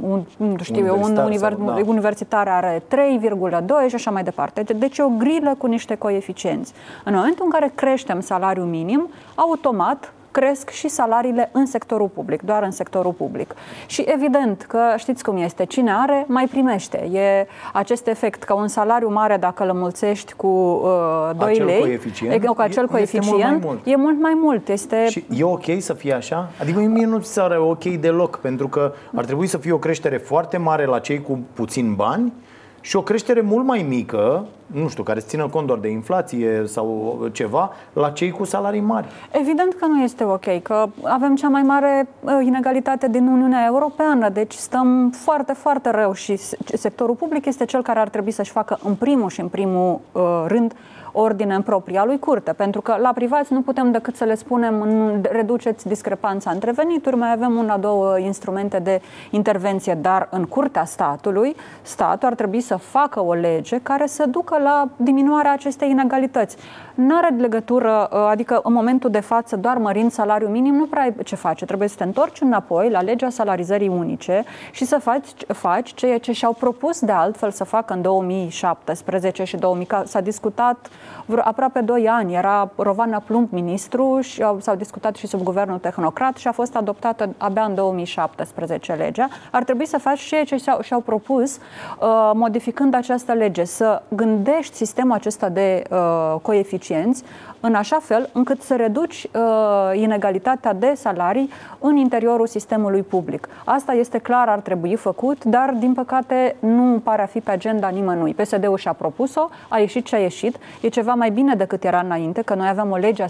un, 0.00 0.22
nu 0.36 0.56
știu 0.62 0.86
eu, 0.86 1.02
un 1.02 1.16
univers, 1.16 1.56
sau, 1.56 1.66
da. 1.66 1.80
universitar 1.86 2.48
are 2.48 2.82
3,2 2.88 3.88
și 3.88 3.94
așa 3.94 4.10
mai 4.10 4.22
departe. 4.22 4.62
Deci 4.62 4.98
e 4.98 5.02
o 5.02 5.08
grilă 5.08 5.54
cu 5.58 5.66
niște 5.66 5.94
coeficienți. 5.94 6.72
În 7.04 7.14
momentul 7.14 7.44
în 7.44 7.50
care 7.50 7.72
creștem 7.74 8.20
salariul 8.20 8.66
minim, 8.66 9.08
automat 9.34 10.12
cresc 10.32 10.70
și 10.70 10.88
salariile 10.88 11.48
în 11.52 11.66
sectorul 11.66 12.08
public, 12.08 12.42
doar 12.42 12.62
în 12.62 12.70
sectorul 12.70 13.12
public. 13.12 13.54
Și 13.86 14.04
evident 14.06 14.62
că 14.62 14.78
știți 14.96 15.24
cum 15.24 15.36
este, 15.36 15.64
cine 15.64 15.92
are, 15.92 16.24
mai 16.28 16.46
primește. 16.46 16.98
E 17.12 17.46
acest 17.72 18.06
efect 18.06 18.42
că 18.42 18.54
un 18.54 18.68
salariu 18.68 19.08
mare, 19.08 19.36
dacă 19.36 19.64
îl 19.64 19.72
mulțești 19.72 20.32
cu 20.32 20.46
uh, 20.46 21.30
2 21.36 21.50
acel 21.50 21.64
lei, 21.64 21.80
coeficient, 21.80 22.44
e, 22.44 22.46
cu 22.46 22.60
acel 22.60 22.86
coeficient, 22.86 23.26
mult 23.26 23.42
mai 23.42 23.58
mult. 23.62 23.86
e 23.86 23.96
mult 23.96 24.20
mai 24.20 24.38
mult. 24.42 24.68
Este... 24.68 25.06
Și 25.08 25.24
e 25.36 25.44
ok 25.44 25.64
să 25.78 25.92
fie 25.92 26.12
așa? 26.12 26.48
Adică 26.60 26.80
mie 26.80 27.06
nu 27.06 27.18
ți 27.18 27.32
se 27.32 27.40
ok 27.40 27.84
deloc, 27.84 28.38
pentru 28.38 28.68
că 28.68 28.92
ar 29.14 29.24
trebui 29.24 29.46
să 29.46 29.58
fie 29.58 29.72
o 29.72 29.78
creștere 29.78 30.16
foarte 30.16 30.56
mare 30.56 30.84
la 30.84 30.98
cei 30.98 31.22
cu 31.22 31.38
puțin 31.52 31.94
bani 31.94 32.32
și 32.80 32.96
o 32.96 33.02
creștere 33.02 33.40
mult 33.40 33.66
mai 33.66 33.86
mică, 33.88 34.46
nu 34.72 34.88
știu, 34.88 35.02
care 35.02 35.20
să 35.20 35.26
țină 35.26 35.48
cont 35.48 35.66
doar 35.66 35.78
de 35.78 35.88
inflație 35.88 36.62
sau 36.66 37.18
ceva, 37.32 37.70
la 37.92 38.10
cei 38.10 38.30
cu 38.30 38.44
salarii 38.44 38.80
mari. 38.80 39.06
Evident 39.30 39.74
că 39.74 39.86
nu 39.86 40.02
este 40.02 40.24
ok, 40.24 40.62
că 40.62 40.86
avem 41.02 41.34
cea 41.34 41.48
mai 41.48 41.62
mare 41.62 42.08
uh, 42.20 42.32
inegalitate 42.44 43.08
din 43.08 43.26
Uniunea 43.26 43.64
Europeană, 43.66 44.28
deci 44.28 44.52
stăm 44.52 45.10
foarte, 45.10 45.52
foarte 45.52 45.90
rău 45.90 46.12
și 46.12 46.36
sectorul 46.74 47.14
public 47.14 47.46
este 47.46 47.64
cel 47.64 47.82
care 47.82 47.98
ar 47.98 48.08
trebui 48.08 48.30
să-și 48.30 48.50
facă 48.50 48.78
în 48.82 48.94
primul 48.94 49.28
și 49.28 49.40
în 49.40 49.48
primul 49.48 50.00
uh, 50.12 50.44
rând 50.46 50.74
ordine 51.12 51.54
în 51.54 51.62
propria 51.62 52.04
lui 52.04 52.18
curte, 52.18 52.52
pentru 52.52 52.80
că 52.80 52.96
la 53.00 53.12
privați 53.12 53.52
nu 53.52 53.60
putem 53.60 53.90
decât 53.90 54.16
să 54.16 54.24
le 54.24 54.34
spunem 54.34 54.84
reduceți 55.30 55.88
discrepanța 55.88 56.50
între 56.50 56.70
venituri, 56.70 57.16
mai 57.16 57.32
avem 57.32 57.56
una, 57.56 57.76
două 57.76 58.18
instrumente 58.18 58.78
de 58.78 59.00
intervenție, 59.30 59.94
dar 59.94 60.28
în 60.30 60.44
curtea 60.44 60.84
statului, 60.84 61.56
statul 61.82 62.28
ar 62.28 62.34
trebui 62.34 62.60
să 62.60 62.76
facă 62.76 63.24
o 63.24 63.32
lege 63.32 63.78
care 63.82 64.06
să 64.06 64.26
ducă 64.26 64.58
la 64.58 64.88
diminuarea 64.96 65.52
acestei 65.52 65.90
inegalități. 65.90 66.56
Nu 66.94 67.16
are 67.16 67.34
legătură, 67.38 68.08
ă, 68.12 68.28
adică 68.28 68.60
în 68.62 68.72
momentul 68.72 69.10
de 69.10 69.20
față, 69.20 69.56
doar 69.56 69.76
mărind 69.76 70.12
salariul 70.12 70.50
minim, 70.50 70.74
nu 70.74 70.86
prea 70.86 71.02
ai 71.02 71.14
ce 71.24 71.36
face. 71.36 71.64
Trebuie 71.64 71.88
să 71.88 71.94
te 71.96 72.04
întorci 72.04 72.40
înapoi 72.40 72.90
la 72.90 73.00
legea 73.00 73.28
salarizării 73.28 73.88
unice 73.88 74.44
și 74.70 74.84
să 74.84 74.98
faci, 74.98 75.28
faci 75.46 75.94
ceea 75.94 76.18
ce 76.18 76.32
și-au 76.32 76.52
propus 76.52 77.00
de 77.00 77.12
altfel 77.12 77.50
să 77.50 77.64
facă 77.64 77.94
în 77.94 78.02
2017 78.02 79.44
și 79.44 79.56
2000. 79.56 79.86
S-a 80.04 80.20
discutat 80.20 80.88
vreo 81.26 81.42
aproape 81.44 81.80
2 81.80 82.08
ani. 82.08 82.34
Era 82.34 82.70
Rovana 82.76 83.18
Plumb 83.18 83.48
ministru 83.50 84.20
și 84.20 84.44
s-au 84.58 84.76
discutat 84.76 85.16
și 85.16 85.26
sub 85.26 85.42
guvernul 85.42 85.78
tehnocrat 85.78 86.36
și 86.36 86.48
a 86.48 86.52
fost 86.52 86.76
adoptată 86.76 87.28
abia 87.38 87.64
în 87.64 87.74
2017 87.74 88.92
legea. 88.92 89.28
Ar 89.50 89.64
trebui 89.64 89.86
să 89.86 89.98
faci 89.98 90.18
și 90.18 90.44
ce 90.44 90.56
și-au, 90.56 90.80
și-au 90.80 91.00
propus 91.00 91.56
uh, 91.56 92.30
modificând 92.34 92.94
această 92.94 93.32
lege, 93.32 93.64
să 93.64 94.02
gândești 94.08 94.76
sistemul 94.76 95.12
acesta 95.12 95.48
de 95.48 95.82
uh, 95.90 96.34
coeficienți 96.42 97.24
în 97.64 97.74
așa 97.74 97.98
fel 98.02 98.28
încât 98.32 98.62
să 98.62 98.76
reduci 98.76 99.28
uh, 99.34 100.00
inegalitatea 100.00 100.72
de 100.72 100.92
salarii 100.96 101.50
în 101.78 101.96
interiorul 101.96 102.46
sistemului 102.46 103.02
public. 103.02 103.48
Asta 103.64 103.92
este 103.92 104.18
clar, 104.18 104.48
ar 104.48 104.58
trebui 104.58 104.96
făcut, 104.96 105.44
dar 105.44 105.74
din 105.78 105.92
păcate 105.92 106.56
nu 106.58 107.00
pare 107.02 107.22
a 107.22 107.26
fi 107.26 107.40
pe 107.40 107.50
agenda 107.50 107.88
nimănui. 107.88 108.34
PSD-ul 108.34 108.76
și-a 108.76 108.92
propus-o, 108.92 109.48
a 109.68 109.78
ieșit 109.78 110.04
ce 110.04 110.16
a 110.16 110.18
ieșit, 110.18 110.56
e 110.80 110.88
ceva 110.88 111.14
mai 111.14 111.30
bine 111.30 111.54
decât 111.54 111.84
era 111.84 112.00
înainte, 112.00 112.42
că 112.42 112.54
noi 112.54 112.68
aveam 112.68 112.90
o 112.90 112.96
lege 112.96 113.24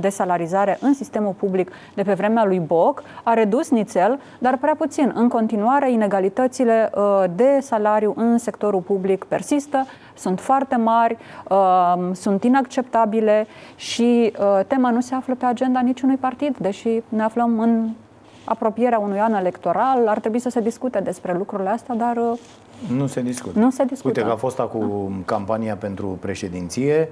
de 0.00 0.08
salarizare 0.08 0.78
în 0.80 0.94
sistemul 0.94 1.34
public 1.38 1.70
de 1.94 2.02
pe 2.02 2.12
vremea 2.12 2.44
lui 2.44 2.58
Boc, 2.58 3.02
a 3.22 3.34
redus 3.34 3.70
nițel, 3.70 4.20
dar 4.38 4.56
prea 4.56 4.74
puțin. 4.78 5.12
În 5.14 5.28
continuare, 5.28 5.92
inegalitățile 5.92 6.90
uh, 6.94 7.24
de 7.36 7.58
salariu 7.60 8.12
în 8.16 8.38
sectorul 8.38 8.80
public 8.80 9.24
persistă, 9.24 9.86
sunt 10.14 10.40
foarte 10.40 10.76
mari, 10.76 11.16
uh, 11.48 12.10
sunt 12.12 12.44
inacceptabile 12.44 13.46
și 13.76 14.32
uh, 14.38 14.60
tema 14.66 14.90
nu 14.90 15.00
se 15.00 15.14
află 15.14 15.34
pe 15.34 15.44
agenda 15.44 15.80
niciunui 15.80 16.16
partid, 16.16 16.56
deși 16.56 16.88
ne 17.08 17.22
aflăm 17.22 17.60
în 17.60 17.88
apropierea 18.44 18.98
unui 18.98 19.18
an 19.20 19.34
electoral, 19.34 20.08
ar 20.08 20.18
trebui 20.18 20.38
să 20.38 20.48
se 20.48 20.60
discute 20.60 21.00
despre 21.00 21.34
lucrurile 21.36 21.68
astea, 21.68 21.94
dar 21.94 22.16
uh, 22.16 22.38
nu 22.96 23.06
se 23.06 23.20
discută. 23.20 23.58
Nu 23.58 23.70
se 23.70 23.84
discută. 23.84 24.08
Uite 24.08 24.22
că 24.22 24.34
a 24.34 24.36
fost 24.36 24.58
acum 24.58 25.22
campania 25.24 25.76
pentru 25.76 26.18
președinție, 26.20 27.08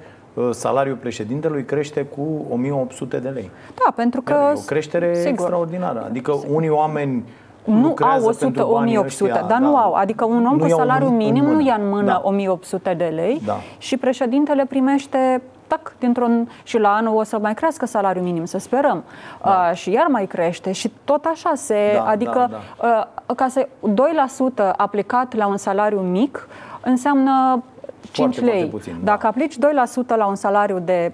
salariul 0.50 0.96
președintelui 0.96 1.64
crește 1.64 2.02
cu 2.02 2.46
1800 2.50 3.18
de 3.18 3.28
lei. 3.28 3.50
Da, 3.84 3.92
pentru 3.96 4.20
că... 4.20 4.32
E 4.32 4.58
o 4.58 4.60
creștere 4.60 5.14
sigur. 5.14 5.30
extraordinară. 5.30 6.04
Adică 6.04 6.32
sigur. 6.40 6.56
unii 6.56 6.68
oameni 6.68 7.24
nu 7.72 7.94
au 8.00 8.24
100, 8.24 8.66
1800, 8.66 9.30
ăștia, 9.30 9.46
dar 9.48 9.60
da. 9.60 9.66
nu 9.66 9.76
au. 9.76 9.92
Adică 9.92 10.24
un 10.24 10.46
om 10.46 10.56
nu 10.56 10.64
cu 10.64 10.68
salariu 10.68 11.08
un, 11.08 11.16
minim 11.16 11.44
nu 11.44 11.60
ia 11.60 11.76
în 11.80 11.88
mână 11.88 12.06
da. 12.06 12.20
1800 12.24 12.94
de 12.94 13.04
lei 13.04 13.40
da. 13.46 13.56
și 13.78 13.96
președintele 13.96 14.64
primește 14.64 15.42
tac, 15.66 15.92
dintr-un 15.98 16.48
și 16.62 16.78
la 16.78 16.94
anul 16.94 17.16
o 17.16 17.22
să 17.22 17.38
mai 17.38 17.54
crească 17.54 17.86
salariul 17.86 18.24
minim, 18.24 18.44
să 18.44 18.58
sperăm. 18.58 19.04
Da. 19.42 19.50
Uh, 19.50 19.76
și 19.76 19.90
iar 19.90 20.06
mai 20.06 20.26
crește 20.26 20.72
și 20.72 20.92
tot 21.04 21.24
așa 21.24 21.52
se, 21.54 21.90
da, 21.94 22.04
adică 22.04 22.48
da, 22.50 22.86
da. 22.88 23.06
Uh, 23.28 23.34
ca 23.36 23.48
să 23.48 23.68
2% 24.72 24.76
aplicat 24.76 25.34
la 25.34 25.46
un 25.46 25.56
salariu 25.56 26.00
mic 26.00 26.48
înseamnă 26.80 27.62
5 28.10 28.34
foarte, 28.34 28.40
lei. 28.40 28.68
Foarte 28.68 28.76
puțin, 28.76 28.96
da. 28.98 29.10
Dacă 29.10 29.26
aplici 29.26 29.56
2% 29.56 29.58
la 30.16 30.26
un 30.26 30.34
salariu 30.34 30.78
de 30.78 31.12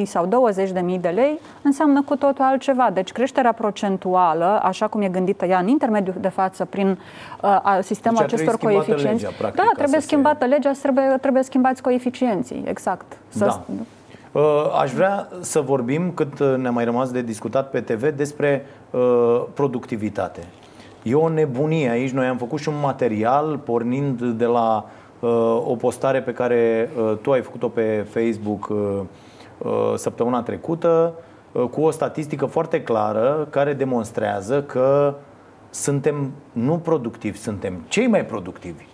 2.000 0.00 0.02
sau 0.04 0.26
20.000 0.26 1.00
de 1.00 1.08
lei, 1.08 1.40
înseamnă 1.62 2.02
cu 2.02 2.16
totul 2.16 2.44
altceva. 2.44 2.90
Deci 2.92 3.12
creșterea 3.12 3.52
procentuală, 3.52 4.60
așa 4.62 4.86
cum 4.86 5.00
e 5.00 5.08
gândită 5.08 5.44
ea 5.46 5.58
în 5.58 5.68
intermediul 5.68 6.14
de 6.20 6.28
față 6.28 6.64
prin 6.64 6.98
uh, 7.42 7.78
sistemul 7.80 8.18
deci 8.20 8.32
acestor 8.32 8.56
coeficienți. 8.58 9.22
Legea, 9.22 9.34
practic, 9.38 9.62
da, 9.62 9.70
trebuie 9.76 10.00
schimbată 10.00 10.44
se... 10.44 10.46
legea, 10.46 10.70
trebuie, 10.82 11.16
trebuie 11.20 11.42
schimbați 11.42 11.82
coeficienții. 11.82 12.62
Exact. 12.66 13.18
Să 13.28 13.44
da. 13.44 13.64
Uh, 14.32 14.42
aș 14.80 14.92
vrea 14.92 15.28
să 15.40 15.60
vorbim, 15.60 16.10
cât 16.14 16.40
ne-a 16.56 16.70
mai 16.70 16.84
rămas 16.84 17.10
de 17.10 17.22
discutat 17.22 17.70
pe 17.70 17.80
TV, 17.80 18.08
despre 18.08 18.66
uh, 18.90 19.42
productivitate. 19.54 20.40
E 21.02 21.14
o 21.14 21.28
nebunie 21.28 21.90
aici. 21.90 22.10
Noi 22.10 22.26
am 22.26 22.36
făcut 22.36 22.58
și 22.58 22.68
un 22.68 22.80
material 22.82 23.58
pornind 23.64 24.22
de 24.22 24.44
la 24.44 24.84
o 25.64 25.76
postare 25.76 26.22
pe 26.22 26.32
care 26.32 26.90
uh, 26.96 27.16
tu 27.22 27.32
ai 27.32 27.40
făcut-o 27.40 27.68
pe 27.68 28.06
Facebook 28.08 28.68
uh, 28.68 29.00
uh, 29.58 29.94
săptămâna 29.96 30.42
trecută 30.42 31.14
cu 31.70 31.80
o 31.80 31.90
statistică 31.90 32.46
foarte 32.46 32.82
clară 32.82 33.46
care 33.50 33.72
demonstrează 33.72 34.62
că 34.62 35.14
suntem 35.70 36.32
nu 36.52 36.78
productivi, 36.78 37.38
suntem 37.38 37.84
cei 37.88 38.06
mai 38.06 38.24
productivi 38.24 38.84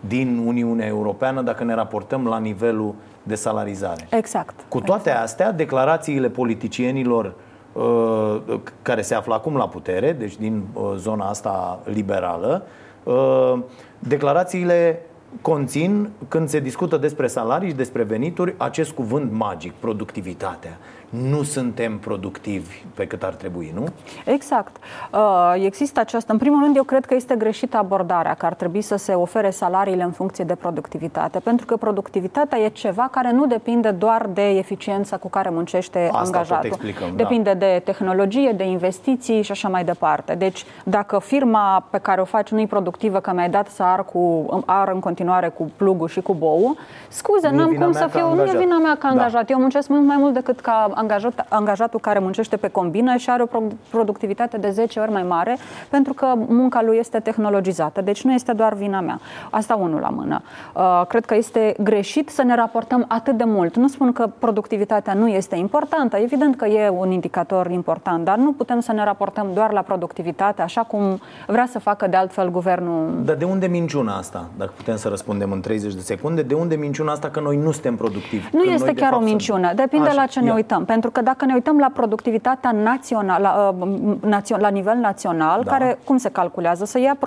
din 0.00 0.42
Uniunea 0.46 0.86
Europeană 0.86 1.42
dacă 1.42 1.64
ne 1.64 1.74
raportăm 1.74 2.26
la 2.26 2.38
nivelul 2.38 2.94
de 3.22 3.34
salarizare. 3.34 4.06
Exact. 4.10 4.64
Cu 4.68 4.80
toate 4.80 5.08
exact. 5.08 5.24
astea, 5.24 5.52
declarațiile 5.52 6.28
politicienilor 6.28 7.34
uh, 7.72 8.36
care 8.82 9.02
se 9.02 9.14
află 9.14 9.34
acum 9.34 9.56
la 9.56 9.68
putere, 9.68 10.12
deci 10.12 10.36
din 10.36 10.62
uh, 10.72 10.92
zona 10.96 11.28
asta 11.28 11.80
liberală, 11.84 12.66
uh, 13.02 13.58
declarațiile 13.98 15.02
conțin, 15.40 16.10
când 16.28 16.48
se 16.48 16.60
discută 16.60 16.96
despre 16.96 17.26
salarii 17.26 17.68
și 17.68 17.74
despre 17.74 18.02
venituri, 18.02 18.54
acest 18.56 18.90
cuvânt 18.90 19.32
magic, 19.32 19.72
productivitatea 19.72 20.78
nu 21.12 21.42
suntem 21.42 21.98
productivi 21.98 22.84
pe 22.94 23.06
cât 23.06 23.22
ar 23.22 23.34
trebui, 23.34 23.72
nu? 23.74 23.84
Exact. 24.24 24.76
Uh, 25.12 25.64
există 25.64 26.00
această. 26.00 26.32
În 26.32 26.38
primul 26.38 26.62
rând, 26.62 26.76
eu 26.76 26.82
cred 26.82 27.04
că 27.04 27.14
este 27.14 27.34
greșită 27.34 27.76
abordarea, 27.76 28.34
că 28.34 28.46
ar 28.46 28.54
trebui 28.54 28.80
să 28.80 28.96
se 28.96 29.12
ofere 29.12 29.50
salariile 29.50 30.02
în 30.02 30.10
funcție 30.10 30.44
de 30.44 30.54
productivitate, 30.54 31.38
pentru 31.38 31.66
că 31.66 31.76
productivitatea 31.76 32.58
e 32.58 32.68
ceva 32.68 33.08
care 33.10 33.32
nu 33.32 33.46
depinde 33.46 33.90
doar 33.90 34.28
de 34.34 34.48
eficiența 34.48 35.16
cu 35.16 35.28
care 35.28 35.50
muncește 35.50 36.08
Asta 36.12 36.18
angajatul. 36.18 36.66
Explicăm, 36.66 37.08
da. 37.08 37.16
depinde 37.16 37.52
da. 37.52 37.58
de 37.58 37.80
tehnologie, 37.84 38.52
de 38.56 38.64
investiții 38.64 39.42
și 39.42 39.50
așa 39.50 39.68
mai 39.68 39.84
departe. 39.84 40.34
Deci, 40.34 40.64
dacă 40.84 41.18
firma 41.18 41.86
pe 41.90 41.98
care 41.98 42.20
o 42.20 42.24
faci 42.24 42.50
nu 42.50 42.60
e 42.60 42.66
productivă, 42.66 43.20
că 43.20 43.32
mi-ai 43.32 43.50
dat 43.50 43.68
să 43.68 43.82
ar, 43.82 44.04
cu, 44.04 44.46
ar 44.66 44.88
în 44.88 45.00
continuare 45.00 45.48
cu 45.48 45.70
plugul 45.76 46.08
și 46.08 46.20
cu 46.20 46.34
bou, 46.34 46.76
scuze, 47.08 47.48
nu 47.48 47.56
n-am 47.56 47.74
cum 47.74 47.92
să 47.92 48.06
fiu, 48.10 48.34
nu 48.34 48.42
e 48.42 48.56
vina 48.56 48.78
mea 48.78 48.94
ca 48.94 49.08
da. 49.08 49.08
angajat. 49.08 49.46
Da. 49.46 49.52
Eu 49.52 49.58
muncesc 49.58 49.88
mult 49.88 50.04
mai 50.04 50.16
mult 50.16 50.34
decât 50.34 50.60
ca 50.60 50.90
angajat, 51.02 51.46
angajatul 51.48 52.00
care 52.00 52.18
muncește 52.18 52.56
pe 52.56 52.68
combină 52.68 53.16
și 53.16 53.30
are 53.30 53.42
o 53.42 53.60
productivitate 53.90 54.56
de 54.56 54.70
10 54.70 55.00
ori 55.00 55.10
mai 55.10 55.22
mare 55.22 55.58
pentru 55.88 56.12
că 56.12 56.26
munca 56.36 56.82
lui 56.82 56.96
este 56.98 57.18
tehnologizată. 57.18 58.00
Deci 58.00 58.22
nu 58.24 58.32
este 58.32 58.52
doar 58.52 58.74
vina 58.74 59.00
mea. 59.00 59.20
Asta 59.50 59.74
unul 59.74 60.00
la 60.00 60.08
mână. 60.08 60.42
Uh, 60.74 61.06
cred 61.08 61.24
că 61.24 61.34
este 61.34 61.74
greșit 61.78 62.28
să 62.28 62.42
ne 62.42 62.54
raportăm 62.54 63.04
atât 63.08 63.36
de 63.36 63.44
mult. 63.44 63.76
Nu 63.76 63.88
spun 63.88 64.12
că 64.12 64.30
productivitatea 64.38 65.14
nu 65.14 65.28
este 65.28 65.56
importantă. 65.56 66.16
Evident 66.16 66.56
că 66.56 66.66
e 66.66 66.88
un 66.88 67.10
indicator 67.10 67.70
important, 67.70 68.24
dar 68.24 68.36
nu 68.36 68.52
putem 68.52 68.80
să 68.80 68.92
ne 68.92 69.04
raportăm 69.04 69.50
doar 69.54 69.72
la 69.72 69.80
productivitate, 69.80 70.62
așa 70.62 70.82
cum 70.82 71.20
vrea 71.46 71.66
să 71.70 71.78
facă 71.78 72.06
de 72.06 72.16
altfel 72.16 72.50
guvernul. 72.50 73.22
Dar 73.24 73.36
de 73.36 73.44
unde 73.44 73.66
minciuna 73.66 74.16
asta, 74.16 74.44
dacă 74.58 74.72
putem 74.76 74.96
să 74.96 75.08
răspundem 75.08 75.52
în 75.52 75.60
30 75.60 75.94
de 75.94 76.00
secunde? 76.00 76.42
De 76.42 76.54
unde 76.54 76.74
minciuna 76.74 77.12
asta 77.12 77.28
că 77.28 77.40
noi 77.40 77.56
nu 77.56 77.70
suntem 77.70 77.96
productivi? 77.96 78.48
Nu 78.52 78.62
este 78.62 78.84
noi, 78.84 78.94
chiar 78.94 79.12
o 79.12 79.18
minciună. 79.18 79.72
Depinde 79.74 80.08
Așa, 80.08 80.20
la 80.20 80.26
ce 80.26 80.38
ia. 80.38 80.44
ne 80.44 80.52
uităm. 80.52 80.84
Pentru 80.92 81.10
că 81.10 81.20
dacă 81.20 81.44
ne 81.44 81.54
uităm 81.54 81.78
la 81.78 81.90
productivitatea 81.94 82.72
națională, 82.72 83.74
la, 84.22 84.38
uh, 84.40 84.58
la 84.58 84.68
nivel 84.68 84.96
național, 84.96 85.62
da. 85.64 85.70
care 85.70 85.98
cum 86.04 86.16
se 86.16 86.28
calculează? 86.28 86.84
Să 86.84 86.98
ia 86.98 87.18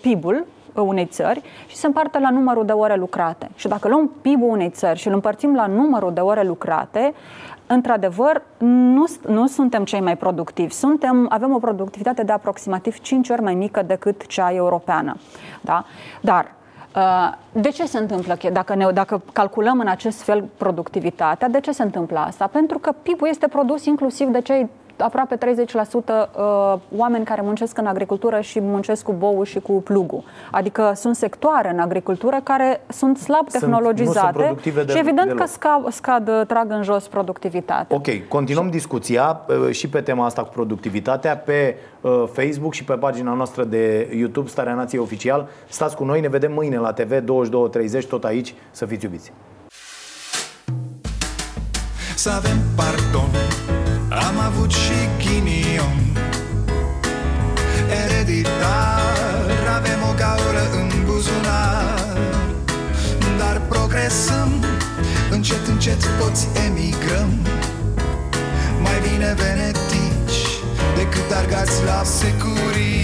PIB-ul 0.00 0.46
unei 0.74 1.06
țări 1.06 1.42
și 1.66 1.76
se 1.76 1.86
împarte 1.86 2.18
la 2.18 2.30
numărul 2.30 2.64
de 2.64 2.72
ore 2.72 2.94
lucrate. 2.94 3.50
Și 3.54 3.68
dacă 3.68 3.88
luăm 3.88 4.10
PIB-ul 4.20 4.50
unei 4.50 4.70
țări 4.70 4.98
și 4.98 5.08
îl 5.08 5.14
împărțim 5.14 5.54
la 5.54 5.66
numărul 5.66 6.12
de 6.12 6.20
ore 6.20 6.42
lucrate, 6.42 7.14
într-adevăr, 7.66 8.42
nu, 8.58 9.04
nu 9.26 9.46
suntem 9.46 9.84
cei 9.84 10.00
mai 10.00 10.16
productivi. 10.16 10.72
Suntem, 10.72 11.26
avem 11.28 11.54
o 11.54 11.58
productivitate 11.58 12.22
de 12.22 12.32
aproximativ 12.32 12.98
5 12.98 13.28
ori 13.28 13.42
mai 13.42 13.54
mică 13.54 13.82
decât 13.82 14.26
cea 14.26 14.52
europeană. 14.52 15.16
Da? 15.60 15.84
Dar 16.20 16.44
Uh, 16.44 16.59
de 17.52 17.70
ce 17.70 17.86
se 17.86 17.98
întâmplă? 17.98 18.36
Dacă, 18.52 18.74
ne, 18.74 18.90
dacă 18.90 19.22
calculăm 19.32 19.80
în 19.80 19.88
acest 19.88 20.22
fel 20.22 20.48
productivitatea, 20.56 21.48
de 21.48 21.60
ce 21.60 21.72
se 21.72 21.82
întâmplă 21.82 22.18
asta? 22.18 22.46
Pentru 22.46 22.78
că 22.78 22.92
PIB-ul 23.02 23.28
este 23.28 23.48
produs 23.48 23.84
inclusiv 23.84 24.28
de 24.28 24.40
cei 24.40 24.68
aproape 25.00 25.36
30% 25.36 25.38
uh, 25.38 26.74
oameni 26.96 27.24
care 27.24 27.40
muncesc 27.40 27.78
în 27.78 27.86
agricultură 27.86 28.40
și 28.40 28.60
muncesc 28.60 29.02
cu 29.02 29.12
bou 29.12 29.42
și 29.42 29.60
cu 29.60 29.72
plugul. 29.72 30.22
Adică 30.50 30.92
sunt 30.94 31.16
sectoare 31.16 31.70
în 31.70 31.78
agricultură 31.78 32.40
care 32.42 32.80
sunt 32.88 33.18
slab 33.18 33.48
sunt, 33.48 33.62
tehnologizate 33.62 34.56
sunt 34.62 34.90
și 34.90 34.98
evident 34.98 35.26
deloc. 35.26 35.38
că 35.38 35.46
scad, 35.46 35.92
scad, 35.92 36.44
trag 36.46 36.70
în 36.70 36.82
jos 36.82 37.08
productivitatea. 37.08 37.96
Ok, 37.96 38.28
continuăm 38.28 38.64
și... 38.64 38.70
discuția 38.70 39.40
uh, 39.48 39.70
și 39.70 39.88
pe 39.88 40.00
tema 40.00 40.24
asta 40.24 40.42
cu 40.42 40.48
productivitatea 40.48 41.36
pe 41.36 41.76
uh, 42.00 42.24
Facebook 42.32 42.72
și 42.72 42.84
pe 42.84 42.92
pagina 42.92 43.32
noastră 43.32 43.64
de 43.64 44.10
YouTube 44.16 44.48
Starea 44.48 44.74
Nației 44.74 45.00
Oficial. 45.00 45.48
Stați 45.68 45.96
cu 45.96 46.04
noi, 46.04 46.20
ne 46.20 46.28
vedem 46.28 46.52
mâine 46.52 46.76
la 46.76 46.92
TV 46.92 47.12
22.30, 47.12 48.06
tot 48.08 48.24
aici, 48.24 48.54
să 48.70 48.86
fiți 48.86 49.04
iubiți. 49.04 49.32
Să 52.14 52.30
avem 52.30 52.56
pardon 52.76 53.59
am 54.10 54.38
avut 54.38 54.70
și 54.70 55.08
ghinion. 55.18 55.98
Ereditar 58.04 59.00
Avem 59.76 60.00
o 60.10 60.14
gaură 60.16 60.64
în 60.80 61.04
buzunar. 61.04 62.18
Dar 63.38 63.60
progresăm 63.68 64.64
Încet, 65.30 65.66
încet 65.66 66.18
toți 66.18 66.48
emigrăm. 66.66 67.30
Mai 68.82 68.98
bine 69.10 69.34
venetici 69.34 70.40
Decât 70.96 71.36
argați 71.36 71.84
la 71.84 72.02
securii 72.02 72.98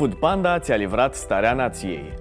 Food 0.00 0.14
Panda 0.14 0.58
ți-a 0.58 0.76
livrat 0.76 1.14
starea 1.14 1.52
nației. 1.52 2.19